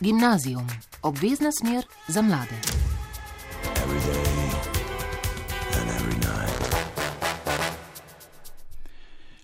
Gimnazijum, 0.00 0.66
obvezna 1.02 1.52
smer 1.52 1.84
za 2.08 2.22
mlade. 2.22 2.54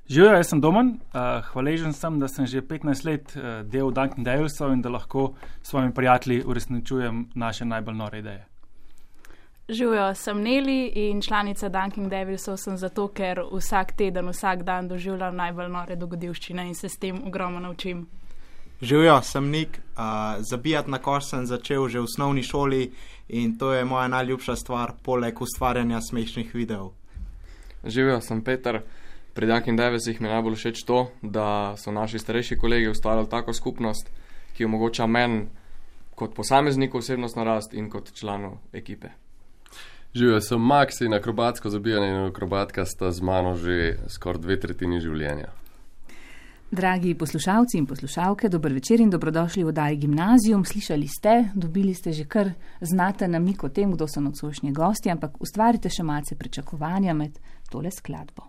Živijo, 0.08 0.32
jaz 0.32 0.48
sem 0.48 0.60
Domen, 0.60 0.88
uh, 0.88 1.44
hvaležen 1.52 1.92
sem, 1.92 2.20
da 2.20 2.28
sem 2.28 2.46
že 2.46 2.62
15 2.62 3.06
let 3.06 3.36
uh, 3.36 3.42
del 3.70 3.90
Dunkin' 3.90 4.24
Devilsov 4.24 4.72
in 4.72 4.82
da 4.82 4.88
lahko 4.88 5.34
s 5.62 5.68
svojimi 5.68 5.94
prijatelji 5.94 6.42
uresničujem 6.46 7.28
naše 7.34 7.64
najbolj 7.64 7.94
nore 7.94 8.18
ideje. 8.18 8.46
Živijo, 9.68 10.14
sem 10.14 10.42
Neli 10.42 10.86
in 10.86 11.22
članica 11.22 11.68
Dunkin' 11.68 12.08
Devilsov 12.08 12.56
sem 12.56 12.76
zato, 12.76 13.08
ker 13.08 13.40
vsak 13.52 13.92
teden, 13.92 14.28
vsak 14.28 14.62
dan 14.62 14.88
doživljam 14.88 15.36
najbolj 15.36 15.68
nore 15.68 15.96
dogodivščine 15.96 16.66
in 16.66 16.74
se 16.74 16.88
s 16.88 16.98
tem 16.98 17.26
ogromno 17.26 17.60
naučim. 17.60 18.06
Živijo, 18.84 19.22
sem 19.22 19.50
Nik, 19.50 19.68
uh, 19.78 20.02
zabijati 20.50 20.90
na 20.90 20.98
koš 20.98 21.30
sem 21.30 21.46
začel 21.46 21.88
že 21.88 21.98
v 21.98 22.04
osnovni 22.04 22.42
šoli 22.42 22.92
in 23.28 23.58
to 23.58 23.72
je 23.72 23.84
moja 23.84 24.08
najljubša 24.08 24.56
stvar, 24.56 24.92
poleg 25.02 25.42
ustvarjanja 25.42 26.00
smešnih 26.00 26.54
videov. 26.54 26.92
Živijo, 27.84 28.20
sem 28.20 28.44
Peter. 28.44 28.82
Pri 29.34 29.46
Dunkin' 29.46 29.76
Davisih 29.76 30.20
mi 30.20 30.28
je 30.28 30.32
najbolj 30.32 30.54
všeč 30.54 30.84
to, 30.84 31.08
da 31.22 31.74
so 31.76 31.92
naši 31.92 32.18
starejši 32.18 32.58
kolegi 32.58 32.88
ustvarjali 32.88 33.28
tako 33.28 33.52
skupnost, 33.52 34.10
ki 34.52 34.64
omogoča 34.64 35.06
meni 35.06 35.46
kot 36.14 36.34
posamezniku 36.34 36.98
osebnostno 36.98 37.44
rast 37.44 37.74
in 37.74 37.90
kot 37.90 38.12
članu 38.12 38.58
ekipe. 38.72 39.08
Živijo, 40.14 40.40
sem 40.40 40.60
Max 40.60 41.00
in 41.00 41.14
akrobatsko 41.14 41.70
zabijanje 41.70 42.08
in 42.08 42.16
akrobatka 42.28 42.84
sta 42.84 43.10
z 43.10 43.22
mano 43.22 43.56
že 43.56 43.96
skoraj 44.08 44.40
dve 44.40 44.60
tretjini 44.60 45.00
življenja. 45.00 45.63
Dragi 46.74 47.14
poslušalci 47.14 47.78
in 47.78 47.86
poslušalke, 47.86 48.48
dober 48.48 48.72
večer 48.72 49.00
in 49.00 49.10
dobrodošli 49.10 49.62
v 49.64 49.68
oddaji 49.68 49.96
Gimnazijum. 49.96 50.64
Slišali 50.64 51.08
ste, 51.08 51.50
dobili 51.54 51.94
ste 51.94 52.12
že 52.12 52.24
kar 52.24 52.50
znaten 52.80 53.30
namik 53.30 53.64
o 53.64 53.68
tem, 53.68 53.92
kdo 53.92 54.08
so 54.08 54.20
nocojšnji 54.20 54.72
gosti, 54.72 55.10
ampak 55.10 55.36
ustvarite 55.40 55.90
še 55.90 56.02
malce 56.02 56.34
pričakovanja 56.34 57.14
med 57.14 57.38
tole 57.70 57.90
skladbo. 57.94 58.42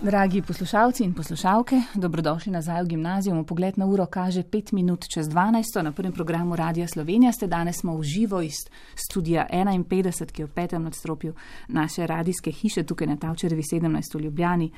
Dragi 0.00 0.42
poslušalci 0.42 1.04
in 1.04 1.12
poslušalke, 1.12 1.82
dobrodošli 1.94 2.52
nazaj 2.52 2.82
v 2.82 2.88
gimnazijum. 2.94 3.44
Pogled 3.44 3.76
na 3.76 3.86
uro 3.86 4.06
kaže 4.06 4.42
5 4.42 4.72
minut 4.72 5.04
čez 5.12 5.28
12. 5.28 5.82
Na 5.82 5.92
prvem 5.92 6.12
programu 6.12 6.56
Radia 6.56 6.88
Slovenija 6.88 7.32
ste 7.32 7.52
danes 7.52 7.84
smo 7.84 7.98
v 7.98 8.02
živo 8.02 8.40
iz 8.40 8.64
studija 8.96 9.46
51, 9.52 10.32
ki 10.32 10.42
je 10.42 10.46
v 10.46 10.54
petem 10.54 10.82
nadstropju 10.82 11.34
naše 11.68 12.06
radijske 12.06 12.50
hiše 12.50 12.82
tukaj 12.82 13.06
na 13.06 13.16
Tavčerevi 13.16 13.62
17 13.62 14.14
v 14.14 14.24
Ljubljani. 14.24 14.72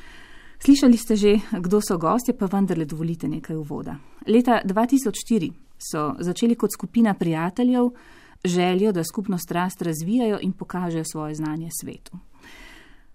Slišali 0.64 0.96
ste 0.96 1.12
že, 1.16 1.32
kdo 1.60 1.84
so 1.84 2.00
gostje, 2.00 2.32
pa 2.32 2.48
vendarle 2.48 2.88
dovolite 2.88 3.28
nekaj 3.28 3.56
uvoda. 3.56 3.98
Leta 4.24 4.64
2004 4.64 5.52
so 5.76 6.16
začeli 6.18 6.56
kot 6.56 6.72
skupina 6.72 7.12
prijateljev 7.14 7.90
željo, 8.44 8.92
da 8.92 9.04
skupnost 9.04 9.52
rast 9.52 9.82
razvijajo 9.82 10.38
in 10.40 10.52
pokažejo 10.52 11.04
svoje 11.04 11.34
znanje 11.34 11.68
svetu. 11.80 12.16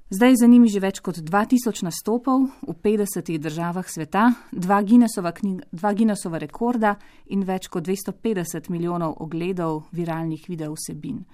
Zdaj 0.10 0.36
za 0.36 0.48
njimi 0.48 0.70
že 0.70 0.80
več 0.80 1.00
kot 1.00 1.18
2000 1.18 1.84
nastopov 1.84 2.54
v 2.68 2.74
50 2.84 3.38
državah 3.38 3.90
sveta, 3.90 4.34
dva 4.52 4.82
Guinnessova, 4.82 5.32
knjiga, 5.32 5.66
dva 5.72 5.94
Guinnessova 5.94 6.38
rekorda 6.38 6.96
in 7.26 7.44
več 7.44 7.68
kot 7.68 7.84
250 7.84 8.70
milijonov 8.70 9.18
ogledov 9.26 9.90
viralnih 9.92 10.46
video 10.50 10.74
vsebin. 10.78 11.26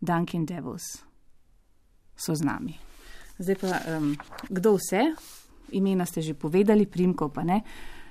Dunkin' 0.00 0.46
Devils 0.46 1.02
so 2.14 2.34
z 2.34 2.42
nami. 2.46 2.93
Zdaj 3.38 3.56
pa, 3.60 3.80
um, 3.96 4.14
kdo 4.48 4.76
vse? 4.78 5.14
Imena 5.74 6.06
ste 6.06 6.22
že 6.22 6.34
povedali, 6.34 6.86
primkov 6.86 7.34
pa 7.34 7.42
ne. 7.42 7.62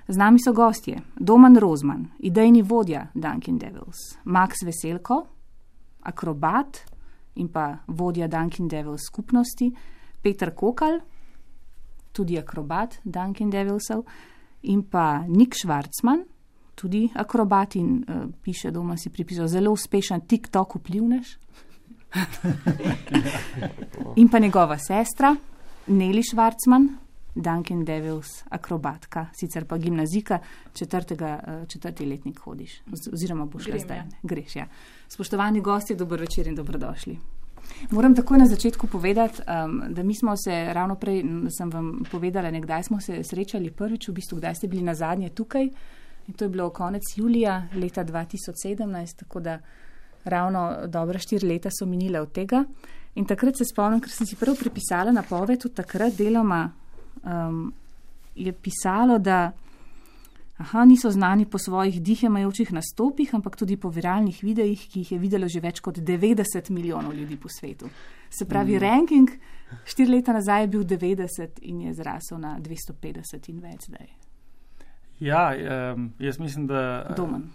Z 0.07 0.19
nami 0.19 0.39
so 0.39 0.51
gostje: 0.51 0.99
Doman 1.15 1.55
Rozman, 1.55 2.11
idejni 2.19 2.61
vodja 2.61 3.07
Dunkin' 3.15 3.57
Devils, 3.57 4.19
Max 4.25 4.63
Veselko, 4.67 5.27
akrobat 6.03 6.83
in 7.39 7.47
pa 7.47 7.79
vodja 7.87 8.27
Dunkin' 8.27 8.67
Devils 8.67 9.07
skupnosti, 9.07 9.71
Peter 10.21 10.51
Kokal, 10.51 10.99
tudi 12.11 12.37
akrobat 12.37 12.99
Dunkin' 13.03 13.49
Devilsov, 13.49 14.03
in 14.61 14.83
pa 14.83 15.23
Nik 15.27 15.55
Švarcman, 15.55 16.23
tudi 16.75 17.09
akrobat 17.15 17.75
in 17.75 18.03
uh, 18.03 18.27
piše 18.41 18.71
doma 18.71 18.97
si 18.97 19.09
pripisal 19.09 19.47
zelo 19.47 19.71
uspešen 19.71 20.27
TikTok 20.27 20.75
vplivnež. 20.75 21.37
in 24.21 24.29
pa 24.29 24.39
njegova 24.39 24.77
sestra, 24.77 25.35
Neli 25.87 26.23
Švarcman, 26.23 26.97
Dunkin' 27.35 27.85
Devils, 27.85 28.43
akrobatka, 28.49 29.27
sicer 29.33 29.65
pa 29.65 29.77
gimnazika, 29.77 30.39
četrtega, 30.73 31.39
uh, 31.47 31.67
četrti 31.67 32.05
letnik 32.05 32.39
hodiš, 32.39 32.81
oziroma 33.13 33.45
boš 33.45 33.67
le 33.67 33.79
zdaj. 33.79 34.01
Greš, 34.23 34.55
ja. 34.55 34.67
Spoštovani 35.07 35.61
gosti, 35.61 35.95
dober 35.95 36.19
večer 36.19 36.47
in 36.47 36.55
dobrodošli. 36.55 37.17
Moram 37.91 38.15
takoj 38.15 38.37
na 38.37 38.45
začetku 38.45 38.87
povedati, 38.87 39.41
um, 39.41 39.83
da 39.89 40.03
mi 40.03 40.15
smo 40.15 40.37
se 40.37 40.73
ravno 40.73 40.95
prej, 40.95 41.23
sem 41.57 41.69
vam 41.69 42.03
povedala, 42.11 42.51
nekdaj 42.51 42.83
smo 42.83 43.01
se 43.01 43.23
srečali 43.23 43.71
prvič, 43.71 44.07
v 44.07 44.13
bistvu 44.13 44.37
kdaj 44.37 44.55
ste 44.55 44.67
bili 44.67 44.83
na 44.83 44.95
zadnje 44.95 45.29
tukaj. 45.29 45.69
In 46.27 46.33
to 46.33 46.45
je 46.45 46.49
bilo 46.49 46.69
konec 46.69 47.01
julija 47.15 47.67
leta 47.75 48.05
2017, 48.05 49.17
tako 49.17 49.39
da 49.39 49.59
ravno 50.25 50.87
dobra 50.87 51.19
štiri 51.19 51.47
leta 51.47 51.69
so 51.71 51.85
minile 51.85 52.21
od 52.21 52.31
tega. 52.31 52.63
In 53.15 53.25
takrat 53.25 53.57
se 53.57 53.65
spomnim, 53.65 54.01
ker 54.01 54.09
sem 54.09 54.27
si 54.27 54.35
prav 54.35 54.57
pripisala 54.57 55.11
napoved, 55.13 55.61
tudi 55.61 55.75
takrat 55.75 56.15
deloma 56.17 56.63
um, 57.23 57.67
je 58.35 58.53
pisalo, 58.53 59.19
da 59.19 59.51
aha, 60.57 60.85
niso 60.85 61.11
znani 61.11 61.45
po 61.45 61.57
svojih 61.57 62.01
dihemajočih 62.01 62.73
nastopih, 62.73 63.35
ampak 63.35 63.55
tudi 63.55 63.77
po 63.77 63.89
viralnih 63.89 64.43
videih, 64.43 64.87
ki 64.89 65.03
jih 65.03 65.11
je 65.11 65.19
videlo 65.19 65.47
že 65.47 65.61
več 65.61 65.81
kot 65.81 65.97
90 65.97 66.69
milijonov 66.71 67.13
ljudi 67.13 67.37
po 67.37 67.49
svetu. 67.49 67.89
Se 68.29 68.45
pravi, 68.45 68.75
mm. 68.75 68.81
ranking 68.81 69.29
štiri 69.85 70.11
leta 70.11 70.33
nazaj 70.33 70.63
je 70.63 70.67
bil 70.67 70.83
90 70.83 71.59
in 71.61 71.81
je 71.81 71.93
zrasel 71.93 72.39
na 72.39 72.57
250 72.59 73.49
in 73.49 73.59
več 73.59 73.89
zdaj. 73.89 74.07
Ja, 75.19 75.51
um, 75.93 76.13
jaz 76.19 76.39
mislim, 76.39 76.67
da. 76.67 77.13
Domen. 77.17 77.51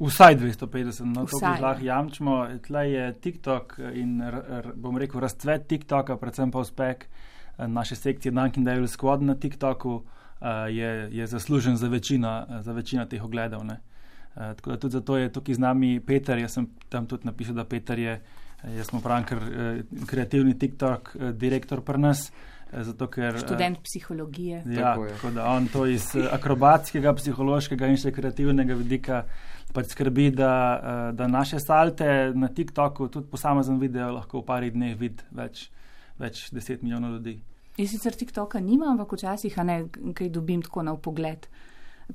Vsaj 0.00 0.36
250, 0.36 1.04
no 1.04 1.26
to 1.26 1.38
lahko 1.42 1.84
jamčimo. 1.84 2.36
Tle 2.66 2.90
je 2.90 3.12
TikTok 3.12 3.78
in 3.94 4.20
r, 4.22 4.40
r, 4.48 4.72
bom 4.74 4.98
rekel 4.98 5.20
razcvet 5.20 5.66
TikToka, 5.68 6.16
predvsem 6.16 6.50
pa 6.50 6.64
uspeh 6.64 6.96
eh, 6.96 7.68
naše 7.68 7.96
sekcije 7.96 8.32
Dunkin' 8.32 8.64
Devil 8.64 8.88
Squad 8.88 9.22
na 9.22 9.34
TikToku 9.34 9.94
uh, 9.94 10.04
je, 10.70 11.08
je 11.12 11.26
zaslužen 11.26 11.76
za 11.76 11.88
večino, 11.88 12.46
za 12.60 12.72
večino 12.72 13.04
teh 13.06 13.24
ogledov. 13.24 13.64
Ne. 13.64 13.80
Tako 14.34 14.70
da 14.70 14.76
tudi 14.76 14.92
zato 14.92 15.16
je 15.16 15.32
tukaj 15.32 15.54
z 15.54 15.58
nami 15.58 16.00
Peter, 16.00 16.38
jaz 16.38 16.52
sem 16.52 16.66
tam 16.88 17.06
tudi 17.06 17.26
napisal, 17.26 17.54
da 17.54 17.64
Peter 17.64 17.98
je, 17.98 18.20
jaz 18.76 18.86
smo 18.86 19.00
pravim, 19.00 19.24
ker 19.28 19.38
kreativni 20.06 20.58
TikTok 20.58 21.16
direktor 21.32 21.84
pri 21.84 21.98
nas. 21.98 22.32
Zato, 22.72 23.06
ker, 23.12 23.36
Študent 23.36 23.82
psihologije. 23.84 24.62
Ja, 24.66 24.94
tako, 24.94 25.06
tako 25.06 25.30
da 25.30 25.44
on 25.52 25.66
to 25.68 25.86
iz 25.86 26.06
akrobatskega, 26.32 27.12
psihološkega 27.12 27.90
in 27.92 27.98
še 28.00 28.14
kreativnega 28.16 28.74
vidika 28.74 29.18
pač 29.72 29.92
skrbi, 29.94 30.30
da, 30.36 31.12
da 31.16 31.28
naše 31.28 31.60
salte 31.60 32.32
na 32.34 32.48
TikToku, 32.48 33.08
tudi 33.08 33.30
posamezen 33.30 33.80
video, 33.80 34.10
lahko 34.16 34.42
v 34.42 34.46
parih 34.48 34.72
dneh 34.74 34.96
vidi 34.98 35.24
več, 35.34 35.68
več 36.20 36.48
deset 36.52 36.84
milijonov 36.84 37.18
ljudi. 37.18 37.38
Jaz 37.80 37.94
sicer 37.94 38.16
TikToka 38.16 38.60
nimam, 38.60 38.96
ampak 38.96 39.14
včasih 39.16 39.56
ne, 39.64 39.78
kaj 40.14 40.28
dobim 40.32 40.62
tako 40.64 40.84
na 40.84 40.96
pogled. 40.96 41.48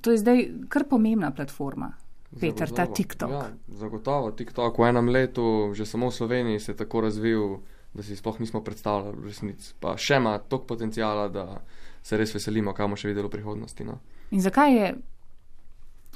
To 0.01 0.13
je 0.13 0.21
zdaj 0.21 0.43
kar 0.69 0.85
pomembna 0.89 1.31
platforma. 1.33 1.95
Peter, 2.27 2.67
Zagotovo. 2.67 2.75
ta 2.75 2.93
TikTok. 2.93 3.31
Ja, 3.31 3.43
zagotovo, 3.67 4.31
TikTok 4.31 4.77
v 4.77 4.89
enem 4.89 5.09
letu, 5.09 5.71
že 5.73 5.87
samo 5.87 6.11
v 6.11 6.13
Sloveniji 6.13 6.59
se 6.59 6.71
je 6.71 6.77
tako 6.77 7.01
razvil, 7.01 7.63
da 7.93 8.03
si 8.03 8.15
sploh 8.15 8.39
nismo 8.39 8.61
predstavljali 8.61 9.15
v 9.15 9.31
resnici. 9.31 9.73
Pa 9.79 9.95
še 9.97 10.19
ima 10.19 10.35
toliko 10.37 10.67
potencijala, 10.75 11.29
da 11.31 11.61
se 12.03 12.17
res 12.19 12.35
veselimo, 12.35 12.75
kaj 12.75 12.85
bomo 12.85 12.99
še 12.99 13.07
videli 13.07 13.27
v 13.27 13.31
prihodnosti. 13.31 13.87
No. 13.87 13.99
In 14.35 14.43
zakaj 14.43 14.75
je, 14.75 14.91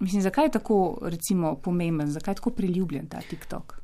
mislim, 0.01 0.21
zakaj 0.21 0.45
je 0.45 0.51
tako 0.51 0.97
recimo, 1.01 1.55
pomemben, 1.55 2.11
zakaj 2.11 2.31
je 2.31 2.35
tako 2.35 2.49
priljubljen 2.49 3.07
ta 3.07 3.21
TikTok? 3.29 3.79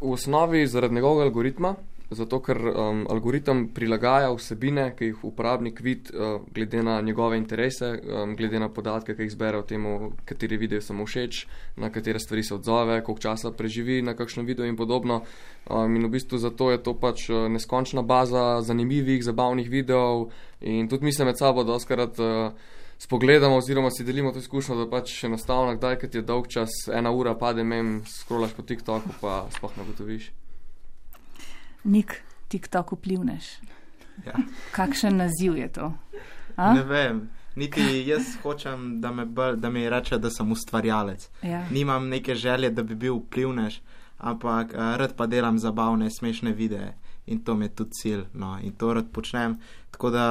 V 0.00 0.12
osnovi 0.12 0.66
zaradi 0.66 0.94
njegovega 0.94 1.24
algoritma, 1.24 1.74
zato 2.10 2.38
ker 2.40 2.56
um, 2.56 3.02
algoritem 3.10 3.66
prilagaja 3.74 4.30
vsebine, 4.32 4.86
ki 4.96 5.10
jih 5.10 5.24
uporabnik 5.28 5.80
vidi, 5.84 6.14
uh, 6.14 6.40
glede 6.54 6.80
na 6.82 7.00
njegove 7.04 7.36
interese, 7.36 7.90
um, 8.00 8.32
glede 8.36 8.60
na 8.60 8.70
podatke, 8.72 9.16
ki 9.16 9.26
jih 9.26 9.34
zbere 9.34 9.60
o 9.60 9.66
tem, 9.68 9.84
kateri 10.24 10.56
video 10.56 10.80
so 10.80 10.96
mu 10.96 11.04
všeč, 11.06 11.42
na 11.76 11.92
katere 11.92 12.18
stvari 12.18 12.42
se 12.42 12.54
odzove, 12.54 13.02
koliko 13.04 13.22
časa 13.22 13.52
preživi 13.52 14.00
na 14.02 14.16
kakšnem 14.16 14.46
videu 14.46 14.66
in 14.66 14.76
podobno. 14.76 15.20
Um, 15.68 15.96
in 15.96 16.08
v 16.08 16.14
bistvu 16.16 16.38
zato 16.38 16.70
je 16.72 16.80
to 16.82 16.96
pač 16.96 17.28
uh, 17.28 17.44
neskončna 17.52 18.02
baza 18.02 18.62
zanimivih, 18.64 19.24
zabavnih 19.24 19.68
videov 19.68 20.30
in 20.60 20.88
tudi 20.88 21.04
mi 21.04 21.12
se 21.12 21.24
med 21.24 21.38
sabo 21.38 21.64
doskrat. 21.64 22.18
Uh, 22.18 22.76
Spogledamo, 22.98 23.56
oziroma 23.56 23.90
si 23.90 24.04
delimo 24.04 24.32
to 24.32 24.38
izkušnjo, 24.38 24.76
da 24.76 24.88
pač 24.90 25.24
enostavno, 25.24 25.76
kdaj, 25.76 25.98
kad 25.98 26.14
je 26.14 26.22
dolg 26.22 26.48
čas, 26.50 26.70
ena 26.92 27.12
ura 27.14 27.34
pade, 27.38 27.64
mem, 27.64 28.02
skrolaš 28.06 28.56
po 28.56 28.62
TikToku, 28.62 29.14
pa 29.20 29.46
sploh 29.54 29.76
ne 29.78 29.86
gotoviš. 29.86 30.30
Nik, 31.84 32.20
TikTok 32.48 32.92
vplivneš. 32.98 33.58
Ja. 34.26 34.34
Kakšen 34.74 35.16
naziv 35.16 35.56
je 35.56 35.68
to? 35.72 35.92
A? 36.56 36.72
Ne 36.74 36.82
vem, 36.82 37.28
Niti 37.58 37.82
jaz 38.06 38.36
hočem, 38.42 39.00
da, 39.00 39.10
me 39.12 39.24
bolj, 39.24 39.56
da 39.56 39.70
mi 39.70 39.88
reče, 39.90 40.18
da 40.18 40.30
sem 40.30 40.52
ustvarjalec. 40.52 41.28
Ja. 41.42 41.64
Nimam 41.70 42.08
neke 42.08 42.34
želje, 42.34 42.70
da 42.70 42.82
bi 42.82 42.94
bil 42.94 43.16
vplivnež, 43.18 43.80
ampak 44.18 44.74
uh, 44.74 44.94
rad 44.96 45.16
pa 45.16 45.26
delam 45.26 45.58
zabavne, 45.58 46.10
smešne 46.10 46.52
videe 46.52 46.92
in 47.26 47.44
to 47.44 47.54
mi 47.54 47.64
je 47.64 47.74
tudi 47.74 47.90
cilj. 47.90 48.22
No, 48.32 48.58
in 48.62 48.72
to 48.72 48.94
rad 48.94 49.10
počnem. 49.12 49.58
Tako 49.90 50.10
da 50.10 50.26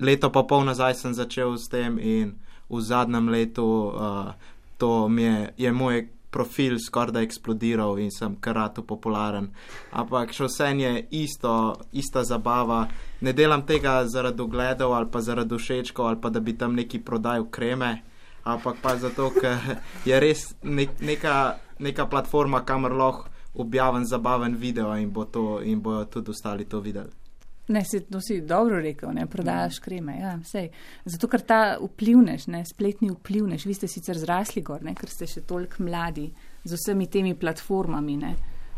leto 0.00 0.30
pa 0.30 0.42
pol 0.42 0.64
nazaj 0.64 0.94
sem 0.94 1.14
začel 1.14 1.56
s 1.58 1.68
tem 1.68 1.98
in 1.98 2.34
v 2.70 2.80
zadnjem 2.80 3.28
letu 3.28 3.92
uh, 3.94 4.34
to 4.78 5.08
mi 5.08 5.22
je, 5.22 5.54
je 5.56 5.72
moj 5.72 6.08
profil 6.34 6.78
skoraj 6.78 7.12
da 7.14 7.22
eksplodiral 7.22 7.98
in 8.02 8.10
sem 8.10 8.34
karatu 8.42 8.82
popularen. 8.82 9.52
Ampak 9.94 10.32
še 10.34 10.48
vse 10.48 10.70
je 10.80 10.92
isto, 11.22 11.52
ista 11.92 12.24
zabava. 12.26 12.88
Ne 13.22 13.32
delam 13.32 13.62
tega 13.62 14.00
zaradi 14.10 14.42
ogledov 14.42 14.96
ali 14.96 15.06
pa 15.12 15.22
zaradi 15.22 15.54
všečkov 15.54 16.08
ali 16.08 16.20
pa 16.20 16.30
da 16.34 16.40
bi 16.40 16.56
tam 16.58 16.74
neki 16.74 16.98
prodajal 17.06 17.46
kreme, 17.50 18.02
ampak 18.44 18.82
pa 18.82 18.96
zato, 18.96 19.30
ker 19.30 19.78
je 20.08 20.20
res 20.20 20.42
nek, 20.62 20.98
neka, 21.00 21.36
neka 21.78 22.10
platforma, 22.10 22.64
kamor 22.66 22.92
lahko 22.92 23.30
objavim 23.54 24.04
zabaven 24.04 24.56
video 24.58 24.96
in, 24.98 25.12
bo 25.14 25.24
to, 25.24 25.62
in 25.62 25.78
bojo 25.80 26.04
tudi 26.04 26.34
ostali 26.34 26.64
to 26.64 26.80
videli. 26.80 27.23
Ne, 27.68 27.80
si, 27.84 28.00
to 28.00 28.20
si 28.20 28.40
dobro 28.40 28.80
rekel, 28.80 29.12
ne 29.16 29.26
prodajaš 29.26 29.78
kreme. 29.80 30.18
Ja, 30.20 30.34
sej. 30.44 30.68
Zato, 31.04 31.30
ker 31.32 31.40
ta 31.48 31.60
vplivnež, 31.80 32.48
ne, 32.52 32.60
spletni 32.68 33.08
vplivnež, 33.14 33.64
vi 33.64 33.76
ste 33.76 33.88
sicer 33.88 34.20
zrasli 34.20 34.60
gor, 34.62 34.84
ne, 34.84 34.92
ker 34.98 35.08
ste 35.08 35.28
še 35.28 35.46
toliko 35.48 35.86
mladi 35.86 36.26
z 36.64 36.76
vsemi 36.76 37.08
temi 37.08 37.32
platformami, 37.40 38.16
ne, 38.20 38.34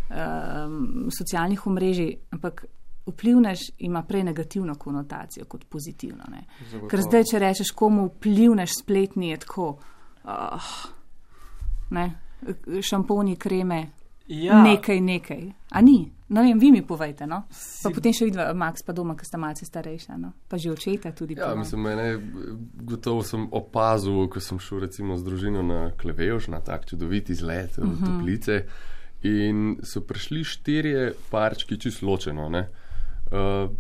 um, 0.06 1.10
socialnih 1.10 1.66
omrežij, 1.66 2.12
ampak 2.38 2.62
vplivnež 3.10 3.66
ima 3.86 4.04
prej 4.06 4.22
negativno 4.30 4.78
konotacijo 4.78 5.46
kot 5.50 5.66
pozitivno. 5.70 6.30
Ne. 6.30 6.46
Ker 6.86 7.02
zdaj, 7.02 7.26
če 7.32 7.42
rečeš 7.42 7.74
komu 7.74 8.06
vplivnež 8.12 8.70
spletni, 8.70 9.32
je 9.34 9.42
tako, 9.42 9.72
uh, 10.30 10.72
ne, 11.90 12.06
šamponi, 12.86 13.34
kreme, 13.34 13.82
Ja, 14.28 14.62
nekaj, 14.62 15.00
nekaj. 15.00 15.42
A 15.70 15.80
ni? 15.80 16.12
No, 16.28 16.42
vem, 16.42 16.58
vi 16.58 16.72
mi 16.72 16.82
povejte, 16.82 17.26
no. 17.30 17.44
Pa 17.82 17.90
potem 17.94 18.14
še 18.16 18.26
vidva, 18.26 18.48
Max 18.58 18.82
pa 18.82 18.90
doma, 18.96 19.14
ker 19.14 19.28
sta 19.28 19.38
malce 19.38 19.66
starejša, 19.68 20.16
no. 20.18 20.32
Pa 20.50 20.58
že 20.58 20.72
očeta 20.74 21.12
tudi. 21.14 21.36
Ja, 21.38 21.52
mislim, 21.54 21.86
mene, 21.86 22.08
gotovo 22.82 23.22
sem 23.22 23.46
opazil, 23.54 24.24
ko 24.32 24.42
sem 24.42 24.58
šel 24.58 24.82
recimo 24.88 25.14
z 25.20 25.26
družino 25.26 25.62
na 25.62 25.80
Klevevš, 25.94 26.50
na 26.50 26.58
tak 26.66 26.88
čudovit 26.90 27.30
izlet 27.30 27.78
v 27.78 27.84
uh 27.84 27.92
-huh. 27.92 28.06
Toplice 28.06 28.64
in 29.22 29.78
so 29.82 30.00
prišli 30.00 30.44
štirje 30.44 31.12
parčki 31.30 31.78
čisto 31.78 32.06
ločeno, 32.06 32.48
ne. 32.48 32.68
Uh, 33.30 33.70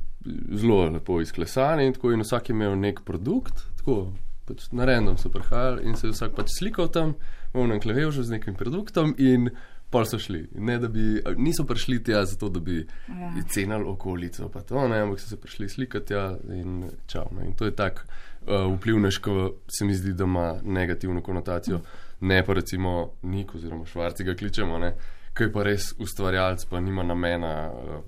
zelo 0.52 0.84
lepo 0.84 1.20
izklesani 1.20 1.86
in 1.86 1.92
tako 1.92 2.12
in 2.12 2.20
vsak 2.20 2.48
je 2.48 2.54
imel 2.54 2.78
nek 2.78 3.00
produkt, 3.04 3.62
tako 3.76 4.12
pač 4.46 4.70
na 4.72 4.84
random 4.84 5.18
so 5.18 5.28
prihajali 5.28 5.82
in 5.84 5.96
se 5.96 6.06
je 6.06 6.12
vsak 6.12 6.34
pač 6.36 6.50
slikal 6.58 6.88
tam, 6.88 7.14
v 7.52 7.64
enem 7.64 7.80
Klevevžu 7.80 8.22
z 8.22 8.30
nekim 8.30 8.54
produktom 8.54 9.14
in 9.18 9.50
Pol 9.90 10.04
so 10.04 10.18
šli. 10.18 10.48
Ne, 10.58 10.78
bi, 10.88 11.22
niso 11.36 11.64
prišli 11.64 12.00
tja 12.04 12.24
zato, 12.24 12.48
da 12.48 12.60
bi 12.60 12.86
Ja. 13.08 13.42
cenili 13.50 13.84
okolico, 13.86 14.48
pa 14.48 14.60
to, 14.60 14.88
ne, 14.88 14.98
ampak 15.00 15.20
so 15.20 15.28
se 15.28 15.36
prišli 15.40 15.68
slikati 15.68 16.06
tja 16.06 16.38
in 16.50 16.90
čau. 17.06 17.28
Ne. 17.38 17.46
In 17.46 17.54
to 17.54 17.64
je 17.64 17.74
tak 17.76 18.06
uh, 18.06 18.66
vplivnež, 18.76 19.18
ko 19.18 19.54
se 19.68 19.84
mi 19.84 19.94
zdi, 19.94 20.12
da 20.12 20.24
ima 20.24 20.56
negativno 20.62 21.22
konotacijo. 21.22 21.80
Ne 22.20 22.44
pa 22.44 22.52
recimo 22.52 23.12
Nik 23.22 23.54
oziroma 23.54 23.86
Švarci 23.86 24.24
ga 24.24 24.34
kličemo, 24.34 24.78
ne, 24.78 24.94
ki 25.36 25.44
je 25.44 25.52
pa 25.52 25.62
res 25.62 25.92
ustvarjalec, 25.98 26.64
pa 26.64 26.80
nima 26.80 27.02
namena 27.02 27.70
uh, 27.72 28.02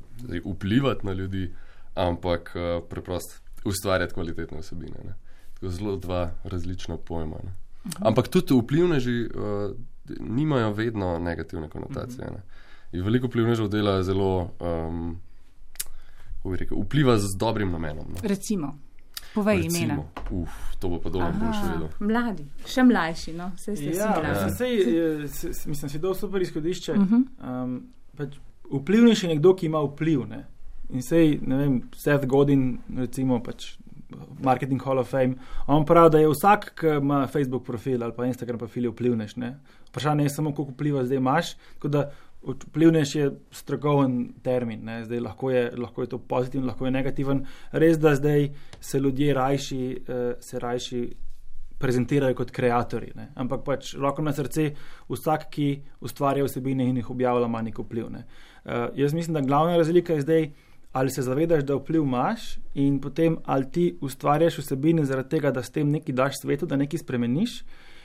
vplivati 0.55 1.07
na 1.07 1.13
ljudi, 1.13 1.51
ampak 1.95 2.53
uh, 2.57 2.83
preprosto 2.89 3.39
ustvarjati 3.65 4.15
kvalitetne 4.15 4.61
vsebine. 4.61 4.99
Ne. 5.05 5.15
Tako 5.55 5.71
zelo 5.71 5.97
dva 5.97 6.31
različna 6.45 6.97
pojma. 6.97 7.37
Ne. 7.45 7.55
Ampak 8.01 8.29
tudi 8.29 8.55
vplivneži 8.55 9.27
uh, 9.27 9.77
nimajo 10.21 10.73
vedno 10.73 11.19
negativne 11.19 11.69
konotacije. 11.69 12.27
Ne. 12.27 12.43
In 12.93 13.03
veliko 13.03 13.27
vplivnežev 13.27 13.69
dela 13.69 14.03
zelo, 14.03 14.51
um, 14.61 15.19
kako 16.33 16.51
bi 16.51 16.57
rekel, 16.57 16.79
vpliva 16.79 17.19
z 17.19 17.37
dobrim 17.37 17.71
namenom. 17.71 18.07
No. 18.09 18.17
Recimo, 18.23 18.79
povej 19.35 19.65
imena. 19.65 19.99
Uf, 20.31 20.49
to 20.79 20.89
bo 20.89 20.99
pa 20.99 21.11
dobro 21.11 21.29
boš 21.31 21.57
vedel. 21.65 21.89
mladi, 22.01 22.45
še 22.67 22.83
mlajši, 22.83 23.33
no, 23.33 23.51
vse 23.57 23.77
ste 23.77 23.85
Ja, 23.87 24.15
si 24.15 24.21
mladi. 24.23 24.55
sej, 24.57 24.75
eh, 24.75 25.29
s- 25.29 25.45
s- 25.53 25.67
mislim, 25.67 25.91
si 25.91 25.99
dal 25.99 26.15
super 26.15 26.43
izhodišče. 26.43 26.93
Uh 26.93 26.99
-huh. 26.99 27.25
Um, 27.63 27.83
pač 28.17 28.37
vplivnejši 28.73 29.27
je 29.27 29.35
nekdo, 29.35 29.55
ki 29.55 29.67
ima 29.67 29.79
vpliv. 29.81 30.27
Ne? 30.27 30.47
In 30.91 31.03
sej, 31.03 31.41
ne 31.43 31.57
vem, 31.57 31.83
Seth 31.95 32.27
Godin, 32.27 32.79
recimo, 32.97 33.43
pač 33.43 33.77
Marketing 34.43 34.81
Hall 34.85 34.99
of 34.99 35.11
Fame, 35.11 35.35
on 35.67 35.85
pravi, 35.85 36.11
da 36.11 36.19
je 36.19 36.29
vsak, 36.29 36.71
ki 36.81 36.97
ima 36.97 37.27
Facebook 37.27 37.65
profil 37.67 38.03
ali 38.05 38.13
pa 38.17 38.27
Instagram 38.27 38.59
profil, 38.59 38.85
je 38.85 38.91
vplivnež. 38.91 39.37
Ne? 39.37 39.59
Vprašanje 39.89 40.25
je 40.25 40.31
samo, 40.31 40.55
koliko 40.55 40.73
vpliva 40.73 41.05
zdaj 41.05 41.17
imaš. 41.17 41.55
Vplivnež 42.43 43.15
je 43.15 43.31
strokoven 43.51 44.33
termin. 44.43 44.85
Ne? 44.85 45.05
Zdaj 45.05 45.21
lahko 45.21 45.51
je, 45.51 45.71
lahko 45.77 46.03
je 46.03 46.09
to 46.09 46.19
pozitiven, 46.19 46.67
lahko 46.67 46.87
je 46.87 46.95
negativen. 46.95 47.47
Res, 47.73 47.99
da 47.99 48.15
zdaj 48.15 48.49
se 48.81 49.01
ljudje 49.01 49.35
rajši, 49.35 49.81
uh, 50.09 50.31
se 50.41 50.59
rajši 50.59 51.03
prezentirajo 51.79 52.35
kot 52.35 52.51
ustvarjalci. 52.51 53.03
Ampak 53.35 53.65
pač 53.65 53.93
roko 53.95 54.23
na 54.23 54.33
srce, 54.33 54.73
vsak, 55.11 55.49
ki 55.51 55.69
ustvarja 56.01 56.47
vsebine 56.47 56.89
in 56.89 56.97
jih 56.97 57.11
objavlja, 57.11 57.47
ima 57.47 57.63
nek 57.63 57.79
vpliv. 57.79 58.09
Ne. 58.11 58.25
Uh, 58.65 58.89
jaz 58.97 59.15
mislim, 59.15 59.35
da 59.35 59.41
glavna 59.41 59.77
razlika 59.77 60.15
je 60.15 60.25
zdaj, 60.25 60.51
ali 60.93 61.11
se 61.11 61.23
zavedaš, 61.23 61.65
da 61.65 61.77
vpliv 61.77 62.03
imaš 62.03 62.59
in 62.75 63.01
potem 63.01 63.37
ali 63.45 63.71
ti 63.71 63.99
ustvarjaš 64.01 64.59
vsebine 64.59 65.05
zaradi 65.05 65.29
tega, 65.29 65.51
da 65.51 65.63
s 65.63 65.71
tem 65.71 65.91
nekaj 65.91 66.15
daš 66.15 66.41
svetu, 66.41 66.67
da 66.67 66.77
nekaj 66.77 66.99
spremeniš 66.99 67.63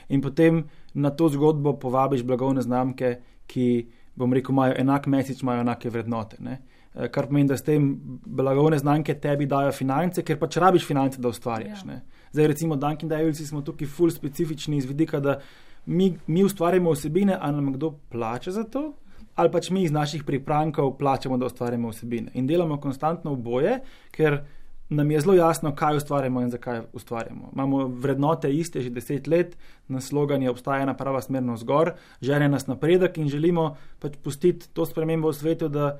in 0.09 0.21
potem 0.21 0.63
na 0.93 1.09
to 1.09 1.29
zgodbo 1.29 1.73
povabiš 1.79 2.23
blagovne 2.23 2.61
znamke, 2.61 3.15
ki, 3.47 3.87
bom 4.15 4.33
rekel, 4.33 4.53
imajo 4.53 4.75
enak 4.77 5.07
mesič, 5.07 5.41
imajo 5.41 5.61
enake 5.61 5.89
vrednote. 5.89 6.37
Ne. 6.39 6.59
Eh, 6.95 7.07
Kar 7.07 7.27
pomeni, 7.27 7.47
da 7.49 7.57
s 7.57 7.63
tem 7.63 7.93
blagovne 8.25 8.77
znamke 8.77 9.15
tebi 9.19 9.45
dajo 9.45 9.71
finance, 9.71 10.23
ker 10.23 10.39
pač 10.39 10.57
rabiš 10.57 10.85
finance, 10.85 11.21
da 11.21 11.31
ustvarjaš. 11.33 11.85
Ja. 11.85 11.93
Ja. 11.93 12.01
Zdaj, 12.31 12.47
recimo, 12.47 12.75
Dunkin' 12.75 13.09
Davilsi 13.09 13.45
smo 13.47 13.61
tukaj 13.61 13.87
ful 13.87 14.11
specifični 14.11 14.77
iz 14.77 14.85
vidika, 14.85 15.19
da 15.19 15.39
mi, 15.85 16.17
mi 16.27 16.43
ustvarjamo 16.43 16.91
vsebine, 16.91 17.37
ali 17.41 17.55
nam 17.55 17.73
kdo 17.73 17.91
plača 18.09 18.51
za 18.51 18.63
to, 18.63 18.93
ali 19.35 19.51
pač 19.51 19.69
mi 19.69 19.83
iz 19.83 19.91
naših 19.91 20.23
priprankov 20.23 20.97
plačamo, 20.97 21.37
da 21.37 21.45
ustvarjamo 21.45 21.89
vsebine. 21.89 22.31
In 22.33 22.47
delamo 22.47 22.79
konstantno 22.81 23.33
oboje, 23.33 23.79
ker 24.11 24.43
nam 24.89 25.11
je 25.11 25.21
zelo 25.21 25.33
jasno, 25.33 25.75
kaj 25.75 25.97
ustvarjamo 25.97 26.41
in 26.41 26.49
zakaj 26.49 26.81
ustvarjamo. 26.93 27.49
Imamo 27.53 27.87
vrednote 27.87 28.51
iste 28.53 28.81
že 28.81 28.89
deset 28.89 29.27
let, 29.27 29.57
na 29.87 30.01
slogan 30.01 30.41
je 30.41 30.49
obstaja 30.49 30.83
ena 30.83 30.93
prava 30.93 31.21
smer 31.21 31.43
navzgor, 31.43 31.93
žene 32.21 32.49
nas 32.49 32.67
napredek 32.67 33.17
in 33.17 33.29
želimo 33.29 33.75
pač 33.99 34.17
pustiti 34.23 34.69
to 34.73 34.85
spremembo 34.85 35.31
v 35.31 35.33
svetu, 35.33 35.69
da 35.69 35.97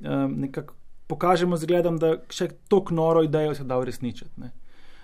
um, 0.00 0.40
nekako 0.40 0.74
pokažemo 1.08 1.56
z 1.56 1.66
gledom, 1.66 1.98
da 1.98 2.18
še 2.30 2.50
tako 2.68 2.94
noro 2.94 3.22
idejo 3.24 3.54
se 3.54 3.64
da 3.64 3.78
uresničiti. 3.78 4.30
ne. 4.36 4.52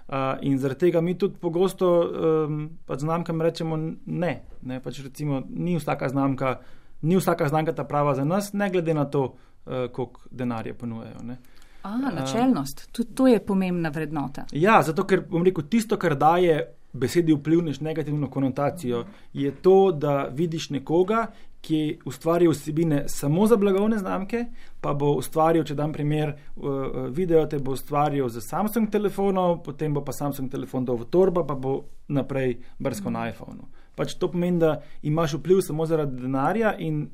Uh, 0.04 0.36
in 0.44 0.58
zaradi 0.58 0.80
tega 0.80 1.00
mi 1.00 1.14
tudi 1.18 1.38
pogosto 1.40 1.88
um, 2.04 2.68
pač 2.86 3.00
znamkam 3.00 3.40
rečemo 3.42 3.76
ne. 4.06 4.42
ne 4.62 4.80
pač 4.80 5.00
recimo, 5.00 5.42
ni 5.48 5.78
vsaka 5.78 6.08
znamka, 6.08 6.58
ni 7.02 7.16
vsaka 7.16 7.48
znamka 7.48 7.72
ta 7.72 7.84
prava 7.84 8.14
za 8.14 8.24
nas, 8.24 8.52
ne 8.52 8.70
glede 8.70 8.94
na 8.94 9.04
to, 9.04 9.24
uh, 9.24 9.72
koliko 9.92 10.20
denarja 10.30 10.74
ponujajo. 10.74 11.22
Ne. 11.22 11.36
A, 11.82 11.96
načelnost, 11.98 12.88
tudi 12.92 13.14
to 13.14 13.26
je 13.26 13.40
pomembna 13.46 13.88
vrednota. 13.88 14.46
Ja, 14.52 14.82
zato 14.82 15.04
ker 15.04 15.20
bom 15.28 15.44
rekel, 15.44 15.66
tisto, 15.68 15.98
kar 16.00 16.14
daje 16.16 16.62
besedi 16.92 17.34
vplivneš 17.34 17.80
negativno 17.80 18.30
konotacijo, 18.30 19.04
je 19.32 19.50
to, 19.50 19.92
da 19.92 20.28
vidiš 20.32 20.70
nekoga, 20.70 21.26
ki 21.60 21.76
je 21.76 21.98
ustvaril 22.04 22.50
vsebine 22.50 23.04
samo 23.08 23.46
za 23.46 23.56
blagovne 23.56 23.98
znamke, 23.98 24.44
pa 24.80 24.92
bo 24.94 25.14
ustvaril, 25.16 25.64
če 25.64 25.74
dam 25.74 25.92
primer, 25.92 26.34
uh, 26.56 27.06
video 27.10 27.46
te 27.46 27.58
bo 27.58 27.72
ustvaril 27.72 28.28
za 28.28 28.40
Samsung 28.40 28.90
telefonov, 28.92 29.62
potem 29.64 29.94
bo 29.94 30.04
pa 30.04 30.12
Samsung 30.12 30.50
telefon 30.52 30.84
dal 30.84 31.00
v 31.00 31.08
torba, 31.10 31.44
pa 31.44 31.54
bo 31.54 31.82
naprej 32.08 32.58
brskal 32.78 33.12
na 33.12 33.28
iPhonu. 33.28 33.68
Pač 33.94 34.16
to 34.18 34.28
pomeni, 34.32 34.58
da 34.58 34.80
imaš 35.02 35.36
vpliv 35.38 35.60
samo 35.62 35.86
zaradi 35.86 36.22
denarja 36.22 36.74
in 36.82 37.06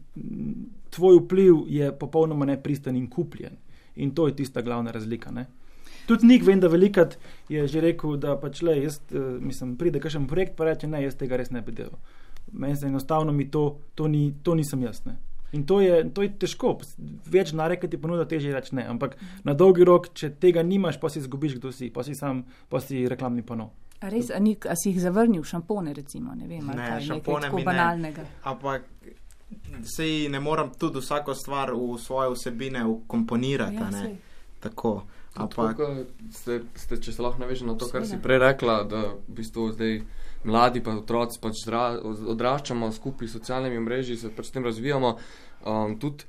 tvoj 0.90 1.20
vpliv 1.24 1.64
je 1.68 1.92
popolnoma 1.98 2.48
nepristen 2.48 2.96
in 2.96 3.08
kupljen. 3.10 3.58
In 3.96 4.14
to 4.14 4.28
je 4.28 4.36
tista 4.36 4.62
glavna 4.62 4.90
razlika. 4.90 5.30
Ne? 5.30 5.46
Tudi 6.06 6.26
Nik, 6.26 6.42
vem, 6.42 6.60
da 6.60 6.68
velikrat 6.68 7.18
je 7.48 7.66
že 7.68 7.80
rekel, 7.80 8.16
da 8.16 8.36
pač 8.40 8.62
le, 8.66 8.78
jaz, 8.82 9.00
uh, 9.12 9.36
mislim, 9.38 9.76
pride 9.76 10.00
kakšen 10.00 10.26
projekt, 10.26 10.56
pa 10.56 10.66
reče, 10.66 10.88
ne, 10.90 11.04
jaz 11.04 11.14
tega 11.20 11.38
res 11.38 11.52
ne 11.54 11.62
bi 11.62 11.74
delal. 11.76 11.98
Meni 12.52 12.76
se 12.76 12.88
enostavno 12.88 13.32
mi 13.32 13.50
to, 13.50 13.78
to, 13.94 14.08
ni, 14.08 14.32
to 14.42 14.56
nisem 14.58 14.82
jaz. 14.82 15.04
Ne. 15.06 15.18
In 15.52 15.66
to 15.66 15.80
je, 15.80 16.02
to 16.14 16.22
je 16.22 16.32
težko, 16.42 16.76
več 17.30 17.52
narekati 17.54 17.98
ponuda, 17.98 18.24
teže 18.26 18.54
reči 18.54 18.74
ne. 18.78 18.86
Ampak 18.90 19.16
na 19.46 19.54
dolgi 19.54 19.86
rok, 19.86 20.12
če 20.14 20.32
tega 20.42 20.62
nimaš, 20.66 20.98
pa 21.02 21.10
si 21.10 21.18
izgubiš, 21.22 21.58
kdo 21.58 21.72
si, 21.74 21.90
pa 21.94 22.06
si 22.06 22.14
sam, 22.18 22.44
pa 22.70 22.82
si 22.82 23.02
reklamni 23.10 23.42
pano. 23.46 23.70
A 24.00 24.08
res, 24.08 24.30
a, 24.30 24.38
ni, 24.38 24.56
a 24.68 24.76
si 24.76 24.90
jih 24.90 25.00
zavrnil, 25.02 25.44
šampone 25.44 25.92
recimo, 25.94 26.34
ne 26.34 26.46
vem, 26.48 26.64
ali 26.64 26.76
Ne, 26.76 26.86
kaj, 26.86 26.90
nekaj 26.90 27.06
šampone 27.06 27.46
tako 27.46 27.56
mi 27.56 27.62
ne. 27.62 27.66
banalnega. 27.66 28.24
Ampak 28.44 28.82
sej 29.84 30.28
ne 30.28 30.40
moram 30.40 30.70
tudi 30.78 30.98
vsako 30.98 31.34
stvar 31.34 31.72
v 31.74 31.98
svoje 31.98 32.30
vsebine 32.30 32.84
vkomponirati. 32.84 33.74
Ja, 33.74 33.86
a 33.86 33.90
ne. 33.90 33.98
saj. 33.98 34.16
Tako. 34.60 35.02
Ampak, 35.34 35.76
Tako, 35.76 35.94
ste, 36.34 36.60
ste, 36.74 36.96
če 36.96 37.12
se 37.12 37.22
lahko 37.22 37.38
navežem 37.38 37.68
na 37.70 37.76
to, 37.78 37.86
kar 37.86 38.02
si 38.02 38.18
prej 38.18 38.40
rekla, 38.42 38.80
da 38.82 39.02
v 39.14 39.36
bistvu 39.38 39.68
zdaj 39.72 40.00
mladi 40.44 40.82
pa 40.82 40.96
otroci 40.98 41.38
pač 41.38 41.62
odraščamo 41.70 42.88
skupaj 42.92 43.28
s 43.28 43.36
socialnimi 43.38 43.78
mreži, 43.78 44.16
se 44.16 44.30
pač 44.34 44.48
s 44.50 44.56
tem 44.56 44.66
razvijamo. 44.66 45.12
Um, 45.60 45.94
tudi 46.02 46.26